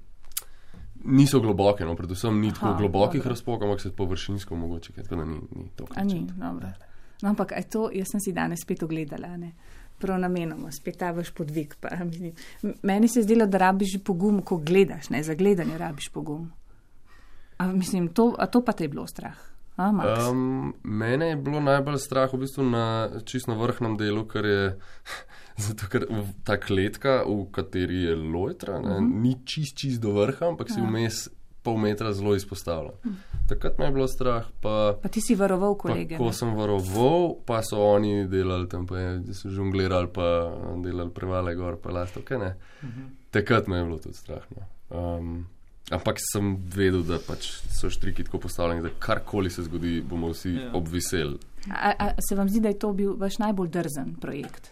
niso 1.03 1.39
globoke, 1.43 1.85
no, 1.85 1.95
predvsem 1.95 2.39
ni 2.41 2.53
tako 2.53 2.71
Aha, 2.71 2.79
globokih 2.79 3.21
dobro. 3.21 3.35
razpok, 3.35 3.63
ampak 3.63 3.81
se 3.81 3.91
površinsko 3.95 4.55
mogoče, 4.55 4.93
tako 5.03 5.15
da 5.15 5.25
ni, 5.25 5.41
ni 5.55 5.69
to. 5.75 5.85
A 5.95 6.03
ni, 6.03 6.23
dobro. 6.31 6.71
No, 7.21 7.29
ampak 7.29 7.51
aj 7.57 7.69
to, 7.73 7.89
jaz 7.93 8.11
sem 8.13 8.21
si 8.21 8.33
danes 8.33 8.61
spet 8.61 8.83
ogledala, 8.83 9.37
ne. 9.37 9.51
Prav 9.97 10.19
namenoma, 10.21 10.69
spet 10.71 10.99
ta 11.01 11.11
vaš 11.11 11.31
podvig. 11.33 11.73
Pa, 11.81 11.95
mislim, 12.03 12.33
meni 12.83 13.07
se 13.07 13.19
je 13.19 13.23
zdelo, 13.23 13.47
da 13.49 13.57
rabiš 13.57 13.97
pogum, 14.05 14.41
ko 14.45 14.57
gledaš, 14.57 15.09
ne, 15.09 15.23
za 15.23 15.33
gledanje 15.33 15.77
rabiš 15.77 16.09
pogum. 16.13 16.51
A, 17.57 17.67
mislim, 17.67 18.07
to, 18.13 18.35
a 18.37 18.45
to 18.45 18.61
pa 18.65 18.71
te 18.77 18.83
je 18.83 18.93
bilo 18.93 19.07
strah. 19.07 19.37
A, 19.77 19.91
Max? 19.91 20.29
Um, 20.29 20.73
mene 20.83 21.25
je 21.25 21.35
bilo 21.35 21.59
najbolj 21.61 21.97
strah 22.01 22.33
v 22.33 22.41
bistvu 22.41 22.63
na 22.65 23.09
čisto 23.25 23.53
vrhnem 23.57 23.97
delu, 23.97 24.23
ker 24.29 24.45
je 24.45 24.61
zato, 25.65 25.89
ker 25.89 26.05
ta 26.45 26.57
kletka, 26.61 27.23
v 27.25 27.45
kateri 27.53 28.03
je 28.09 28.15
lojtra, 28.15 28.79
ne, 28.81 28.97
uh 28.97 29.01
-huh. 29.01 29.21
ni 29.21 29.35
čist, 29.45 29.77
čist 29.77 30.01
do 30.01 30.13
vrha, 30.13 30.47
ampak 30.47 30.69
si 30.69 30.79
Ja. 30.79 30.85
vmes 30.85 31.29
pol 31.67 31.77
metra 31.77 32.13
zelo 32.13 32.31
izpostavljen. 32.33 32.95
Takrat 33.45 33.77
me 33.77 33.85
je 33.85 33.91
bilo 33.91 34.07
strah, 34.07 34.47
pa, 34.61 34.95
Pa 34.95 35.09
ti 35.09 35.21
si 35.21 35.35
varoval 35.35 35.73
pa 35.73 35.81
kolege. 35.83 36.17
ko 36.17 36.25
ne? 36.25 36.33
sem 36.33 36.49
varoval, 36.53 37.35
pa 37.43 37.59
so 37.61 37.77
oni 37.89 38.27
delali 38.27 38.67
tam, 38.67 38.85
pa 38.85 38.97
je- 38.97 39.33
so 39.33 39.49
žonglirali, 39.49 40.07
pa 40.09 40.27
delali 40.77 41.11
prevale 41.11 41.55
gor, 41.55 41.75
pa 41.77 41.91
lasto, 41.91 42.21
kaj 42.21 42.37
ne. 42.37 42.51
Uh 42.79 42.89
-huh. 42.89 43.07
Takrat 43.31 43.67
me 43.67 43.77
je 43.77 43.83
bilo 43.83 43.97
tudi 43.97 44.15
strah. 44.15 44.43
No. 44.51 44.63
Um, 44.89 45.45
ampak 45.89 46.17
sem 46.23 46.55
vedel, 46.67 47.03
da 47.03 47.19
pač 47.19 47.47
so 47.71 47.89
štriki 47.89 48.23
tako 48.23 48.39
postavljeni, 48.39 48.81
da 48.81 48.89
karkoli 48.99 49.49
se 49.49 49.63
zgodi, 49.63 50.01
bomo 50.01 50.27
vsi 50.29 50.49
Ja. 50.49 50.61
ja. 50.61 50.71
obviseli. 50.73 51.37
A, 51.71 51.93
a 51.99 52.11
se 52.21 52.35
vam 52.35 52.49
zdi, 52.49 52.59
da 52.59 52.67
je 52.67 52.79
to 52.79 52.93
bil 52.93 53.15
vaš 53.15 53.37
najbolj 53.37 53.67
drzen 53.69 54.15
projekt? 54.15 54.71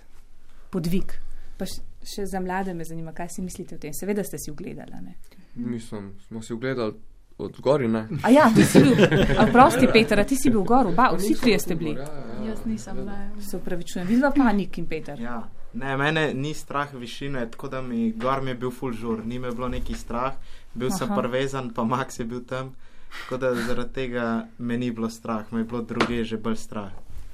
Podvig. 0.70 1.14
Pa 1.58 1.66
še 2.06 2.26
za 2.26 2.40
mlade 2.40 2.74
me 2.74 2.84
zanima, 2.84 3.14
kaj 3.14 3.30
si 3.30 3.42
mislite 3.42 3.76
o 3.76 3.78
tem. 3.78 3.94
Seveda 3.94 4.24
ste 4.24 4.38
si 4.38 4.52
ogledali. 4.52 4.92
ne? 5.02 5.16
Mislim, 5.56 6.14
smo 6.28 6.42
si 6.42 6.54
ogledali 6.54 6.94
od 7.38 7.62
gori, 7.62 7.88
ne? 7.88 8.08
A 8.24 8.30
ja, 8.30 8.50
ti 8.56 8.64
si 8.64 8.80
bil, 8.80 8.96
a 9.40 9.48
prosti 9.52 9.88
Peter, 9.94 10.20
a 10.20 10.24
ti 10.24 10.36
si 10.36 10.50
bil 10.50 10.64
gor, 10.64 10.88
oba, 10.88 11.10
vsi 11.18 11.36
trije 11.42 11.60
ste 11.60 11.76
bili. 11.76 11.96
Ja, 12.00 12.04
ja, 12.04 12.50
Jaz 12.50 12.66
nisem 12.66 12.96
bila. 12.96 13.12
ja. 13.12 13.42
Se 13.42 13.58
upravičujem, 13.58 14.08
vidva 14.08 14.32
pa 14.32 14.52
Nik 14.54 14.78
in 14.78 14.86
Peter. 14.86 15.20
Ja. 15.20 15.50
Ne, 15.74 15.98
mene 15.98 16.34
ni 16.34 16.54
strah 16.54 16.94
višine, 16.94 17.50
tako 17.52 17.68
da 17.68 17.82
mi 17.82 18.12
gor 18.12 18.42
mi 18.42 18.50
je 18.50 18.56
bil 18.56 18.72
full 18.72 18.94
žur, 18.94 19.26
ni 19.26 19.40
me 19.40 19.52
bilo 19.52 19.68
neki 19.68 19.94
strah, 19.94 20.34
bil 20.74 20.92
sem 20.92 21.12
Aha. 21.12 21.22
prvezan, 21.22 21.74
pa 21.76 21.84
Max 21.84 22.20
je 22.20 22.26
bil 22.26 22.46
tam. 22.46 22.76
Tako 23.24 23.38
da 23.38 23.56
zaradi 23.56 23.94
tega 23.94 24.48
me 24.58 24.78
ni 24.78 24.92
bilo 24.92 25.10
strah, 25.10 25.52
me 25.52 25.60
je 25.60 25.64
bilo 25.64 25.82
druge 25.82 26.24
že 26.24 26.38
bolj 26.38 26.56
strah. 26.56 26.92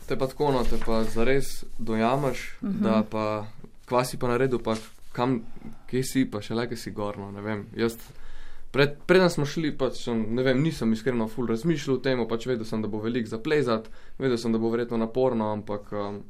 Te 0.07 0.17
pa 0.17 0.27
tako, 0.27 0.51
no, 0.51 0.63
te 0.63 0.77
pa 0.85 1.03
zares 1.03 1.63
dojamaš, 1.77 2.57
uh 2.61 2.69
-huh. 2.69 2.81
da 2.81 3.03
pa 3.09 3.45
kvasi 3.91 4.19
pa 4.19 4.31
naredil, 4.31 4.61
pa 4.63 4.77
kam, 5.11 5.41
kje 5.91 6.03
si, 6.07 6.25
pa 6.31 6.39
še 6.43 6.55
le, 6.55 6.67
ki 6.71 6.79
si 6.79 6.93
gorno, 6.95 7.27
ne 7.35 7.43
vem. 7.43 7.65
Jaz, 7.75 7.97
pred, 8.71 8.95
preden 9.07 9.31
smo 9.33 9.47
šli, 9.47 9.73
pač, 9.75 10.05
sem, 10.05 10.21
ne 10.35 10.45
vem, 10.47 10.61
nisem 10.63 10.93
iskreno 10.95 11.27
ful 11.31 11.49
razmišljal 11.51 11.97
o 11.97 12.03
tem, 12.03 12.23
pač 12.29 12.47
vedel 12.47 12.67
sem, 12.67 12.83
da 12.83 12.91
bo 12.91 13.01
velik 13.03 13.27
za 13.27 13.41
plezat, 13.43 13.89
vedel 14.21 14.39
sem, 14.39 14.55
da 14.55 14.61
bo 14.61 14.71
verjetno 14.71 15.01
naporno, 15.01 15.51
ampak 15.57 15.91
um, 15.91 16.21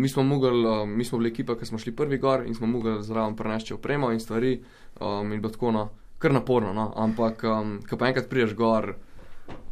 mi 0.00 0.08
smo 0.08 0.24
mogli, 0.26 0.64
um, 0.64 0.96
mi 0.96 1.04
smo 1.04 1.20
bili 1.20 1.34
ekipa, 1.34 1.58
ki 1.60 1.68
smo 1.68 1.82
šli 1.82 1.92
prvi 1.96 2.18
gor 2.22 2.46
in 2.48 2.56
smo 2.56 2.70
mogli 2.70 2.96
zraven 3.04 3.36
prenesti 3.36 3.76
opremo 3.76 4.08
in 4.14 4.22
stvari 4.22 4.56
um, 4.56 5.28
in 5.28 5.44
bilo 5.44 5.52
tako, 5.52 5.74
no, 5.76 5.88
kar 6.18 6.32
naporno, 6.32 6.72
no, 6.72 6.88
ampak 7.04 7.44
um, 7.44 7.76
ko 7.84 8.00
pa 8.00 8.08
enkrat 8.08 8.32
priješ 8.32 8.56
gor, 8.56 8.94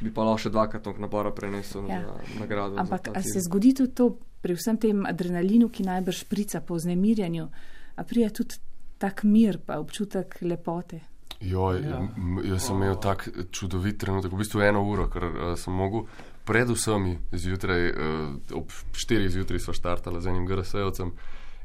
bi 0.00 0.10
pa 0.10 0.24
lahko 0.24 0.38
še 0.38 0.50
dvakrat 0.50 0.82
toliko 0.82 1.00
napora 1.00 1.30
prenesel 1.30 1.86
Ja. 1.88 2.02
za 2.02 2.40
nagrado. 2.40 2.76
Ampak 2.76 3.08
a 3.14 3.22
se 3.22 3.40
zgodi 3.40 3.74
tudi 3.74 3.94
to 3.94 4.10
pri 4.42 4.54
vsem 4.54 4.76
tem 4.76 5.06
adrenalinu, 5.06 5.68
ki 5.68 5.84
najbrž 5.84 6.24
prica 6.26 6.60
po 6.60 6.74
vznemirjanju, 6.74 7.48
a 7.96 8.04
prija 8.04 8.30
tudi 8.30 8.58
tak 8.98 9.22
mir, 9.24 9.58
pa 9.58 9.78
občutek 9.78 10.38
lepote. 10.42 11.00
Joj, 11.40 11.80
Ja. 11.82 11.98
ja. 11.98 12.08
Jaz 12.44 12.66
sem 12.66 12.76
imel 12.76 12.96
tak 12.96 13.28
čudovit 13.50 13.98
trenutek, 13.98 14.32
v 14.32 14.38
bistvu 14.38 14.60
eno 14.62 14.82
uro, 14.82 15.08
ker 15.08 15.24
uh, 15.24 15.54
sem 15.58 15.74
mogel 15.74 16.06
pred 16.44 16.66
vsemi 16.68 17.18
zjutraj, 17.32 17.82
uh, 17.90 18.58
ob 18.58 18.70
4 18.92 19.28
zjutraj 19.28 19.58
sva 19.60 19.74
štartala 19.74 20.20
z 20.20 20.26
enim 20.26 20.46
GRS-ovcem. 20.46 21.10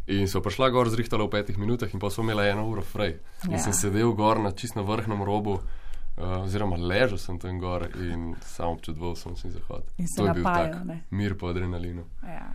In 0.07 0.29
so 0.29 0.39
prišla 0.39 0.69
gor, 0.71 0.87
zrihtala 0.89 1.25
v 1.25 1.33
petih 1.33 1.57
minutah, 1.57 1.89
in 1.93 1.99
pa 1.99 2.09
so 2.09 2.21
imela 2.21 2.45
eno 2.47 2.63
uro 2.69 2.81
frej. 2.81 3.17
In 3.45 3.57
Ja. 3.57 3.59
sem 3.59 3.73
sedel 3.73 4.13
gor 4.13 4.39
na 4.39 4.51
čist 4.51 4.75
na 4.75 4.81
vrhnem 4.81 5.21
robu, 5.21 5.59
uh, 5.59 5.86
oziroma 6.17 6.77
ležal 6.77 7.17
sem 7.17 7.39
tam 7.39 7.59
gor 7.59 7.87
in 7.95 8.35
samo 8.41 8.71
občudoval 8.71 9.15
sem 9.15 9.35
si 9.35 9.51
zahod. 9.51 9.83
In 9.97 10.07
se 10.07 10.23
napajajo, 10.23 10.97
mir 11.11 11.37
po 11.37 11.47
adrenalinu. 11.47 12.03
Ja. 12.23 12.49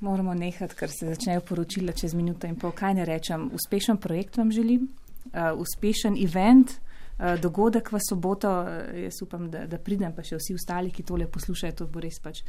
Moramo 0.00 0.34
nehati, 0.34 0.74
ker 0.74 0.90
se 0.90 1.06
začnejo 1.06 1.40
poročila 1.40 1.92
čez 1.92 2.14
minuto 2.14 2.46
in 2.46 2.56
pol. 2.56 2.74
Kaj 2.76 2.94
ne 2.94 3.04
rečem? 3.04 3.50
Uspešen 3.54 3.96
projekt 3.96 4.36
vam 4.36 4.50
želim, 4.52 4.88
uh, 5.32 5.54
uspešen 5.60 6.18
event, 6.20 6.74
uh, 6.74 7.40
dogodek 7.40 7.92
v 7.92 8.00
soboto. 8.08 8.50
Uh, 8.50 8.98
jaz 9.04 9.22
upam, 9.22 9.46
da, 9.50 9.66
da 9.70 9.78
pridem, 9.78 10.12
pa 10.12 10.26
še 10.26 10.36
vsi 10.40 10.58
ostali, 10.58 10.90
ki 10.90 11.06
tole 11.06 11.30
poslušajo. 11.30 11.78
To 11.78 11.86
bo 11.86 12.02
res 12.02 12.18
pač 12.20 12.42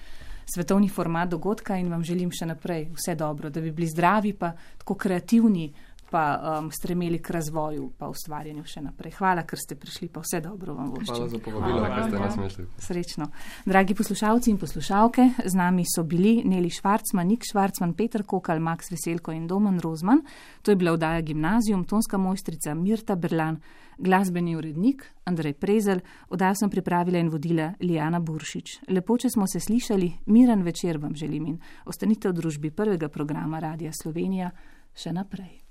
svetovni 0.49 0.89
format 0.89 1.29
dogodka 1.29 1.77
in 1.77 1.93
vam 1.93 2.03
želim 2.03 2.33
še 2.33 2.49
naprej 2.49 2.89
vse 2.97 3.15
dobro, 3.15 3.49
da 3.49 3.61
bi 3.61 3.71
bili 3.71 3.87
zdravi, 3.89 4.33
pa 4.33 4.51
tako 4.81 4.97
kreativni, 5.05 5.69
pa 6.09 6.57
um, 6.59 6.71
stremeli 6.71 7.19
k 7.21 7.29
razvoju, 7.29 7.91
pa 7.97 8.07
ustvarjanju 8.07 8.63
še 8.69 8.81
naprej. 8.85 9.15
Hvala, 9.17 9.43
ker 9.47 9.59
ste 9.59 9.77
prišli, 9.79 10.09
pa 10.13 10.21
vse 10.23 10.41
dobro 10.43 10.75
vam 10.77 10.91
voščim. 10.93 11.15
Hvala 11.15 11.29
za 11.29 11.39
povabilo. 11.41 11.85
Ker 11.85 12.03
ste 12.07 12.19
nas 12.19 12.37
imeli. 12.37 12.67
Srečno. 12.87 13.29
Dragi 13.65 13.95
poslušalci 13.97 14.51
in 14.53 14.59
poslušalke, 14.61 15.29
z 15.45 15.55
nami 15.57 15.85
so 15.89 16.03
bili 16.03 16.35
Neli 16.45 16.69
Švarcman, 16.69 17.27
Nik 17.27 17.47
Švarcman, 17.49 17.95
Peter 17.97 18.23
Kokal, 18.23 18.61
Max 18.61 18.91
Veselko 18.93 19.33
in 19.33 19.47
Domen 19.47 19.79
Rozman. 19.83 20.21
To 20.61 20.71
je 20.71 20.79
bila 20.79 20.93
vdaja 20.95 21.25
Gimnazijum, 21.25 21.83
tonska 21.89 22.17
mojstrica 22.21 22.75
Mirta 22.75 23.15
Berlan, 23.15 23.59
glasbeni 23.97 24.55
urednik 24.55 25.03
Andrej 25.25 25.53
Prezel, 25.53 25.99
oddajo 26.29 26.55
sem 26.55 26.69
pripravila 26.69 27.19
in 27.19 27.29
vodila 27.33 27.71
Lijana 27.81 28.19
Buršič. 28.19 28.79
Lepo, 28.93 29.17
če 29.17 29.33
smo 29.33 29.47
se 29.47 29.59
slišali, 29.59 30.11
miren 30.25 30.63
večer 30.63 31.01
vam 31.01 31.15
želim 31.15 31.45
in 31.55 31.59
ostanite 31.85 32.29
v 32.29 32.39
družbi 32.41 32.71
prvega 32.71 33.09
programa 33.09 33.59
Radia 33.59 33.93
Slovenija 33.93 34.51
še 34.95 35.13
naprej. 35.13 35.64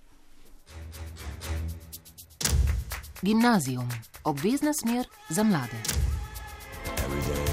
Gimnazijum, 3.22 3.88
obvezna 4.24 4.74
smer 4.74 5.06
za 5.30 5.44
mlade. 5.44 5.76
Everyday. 7.04 7.43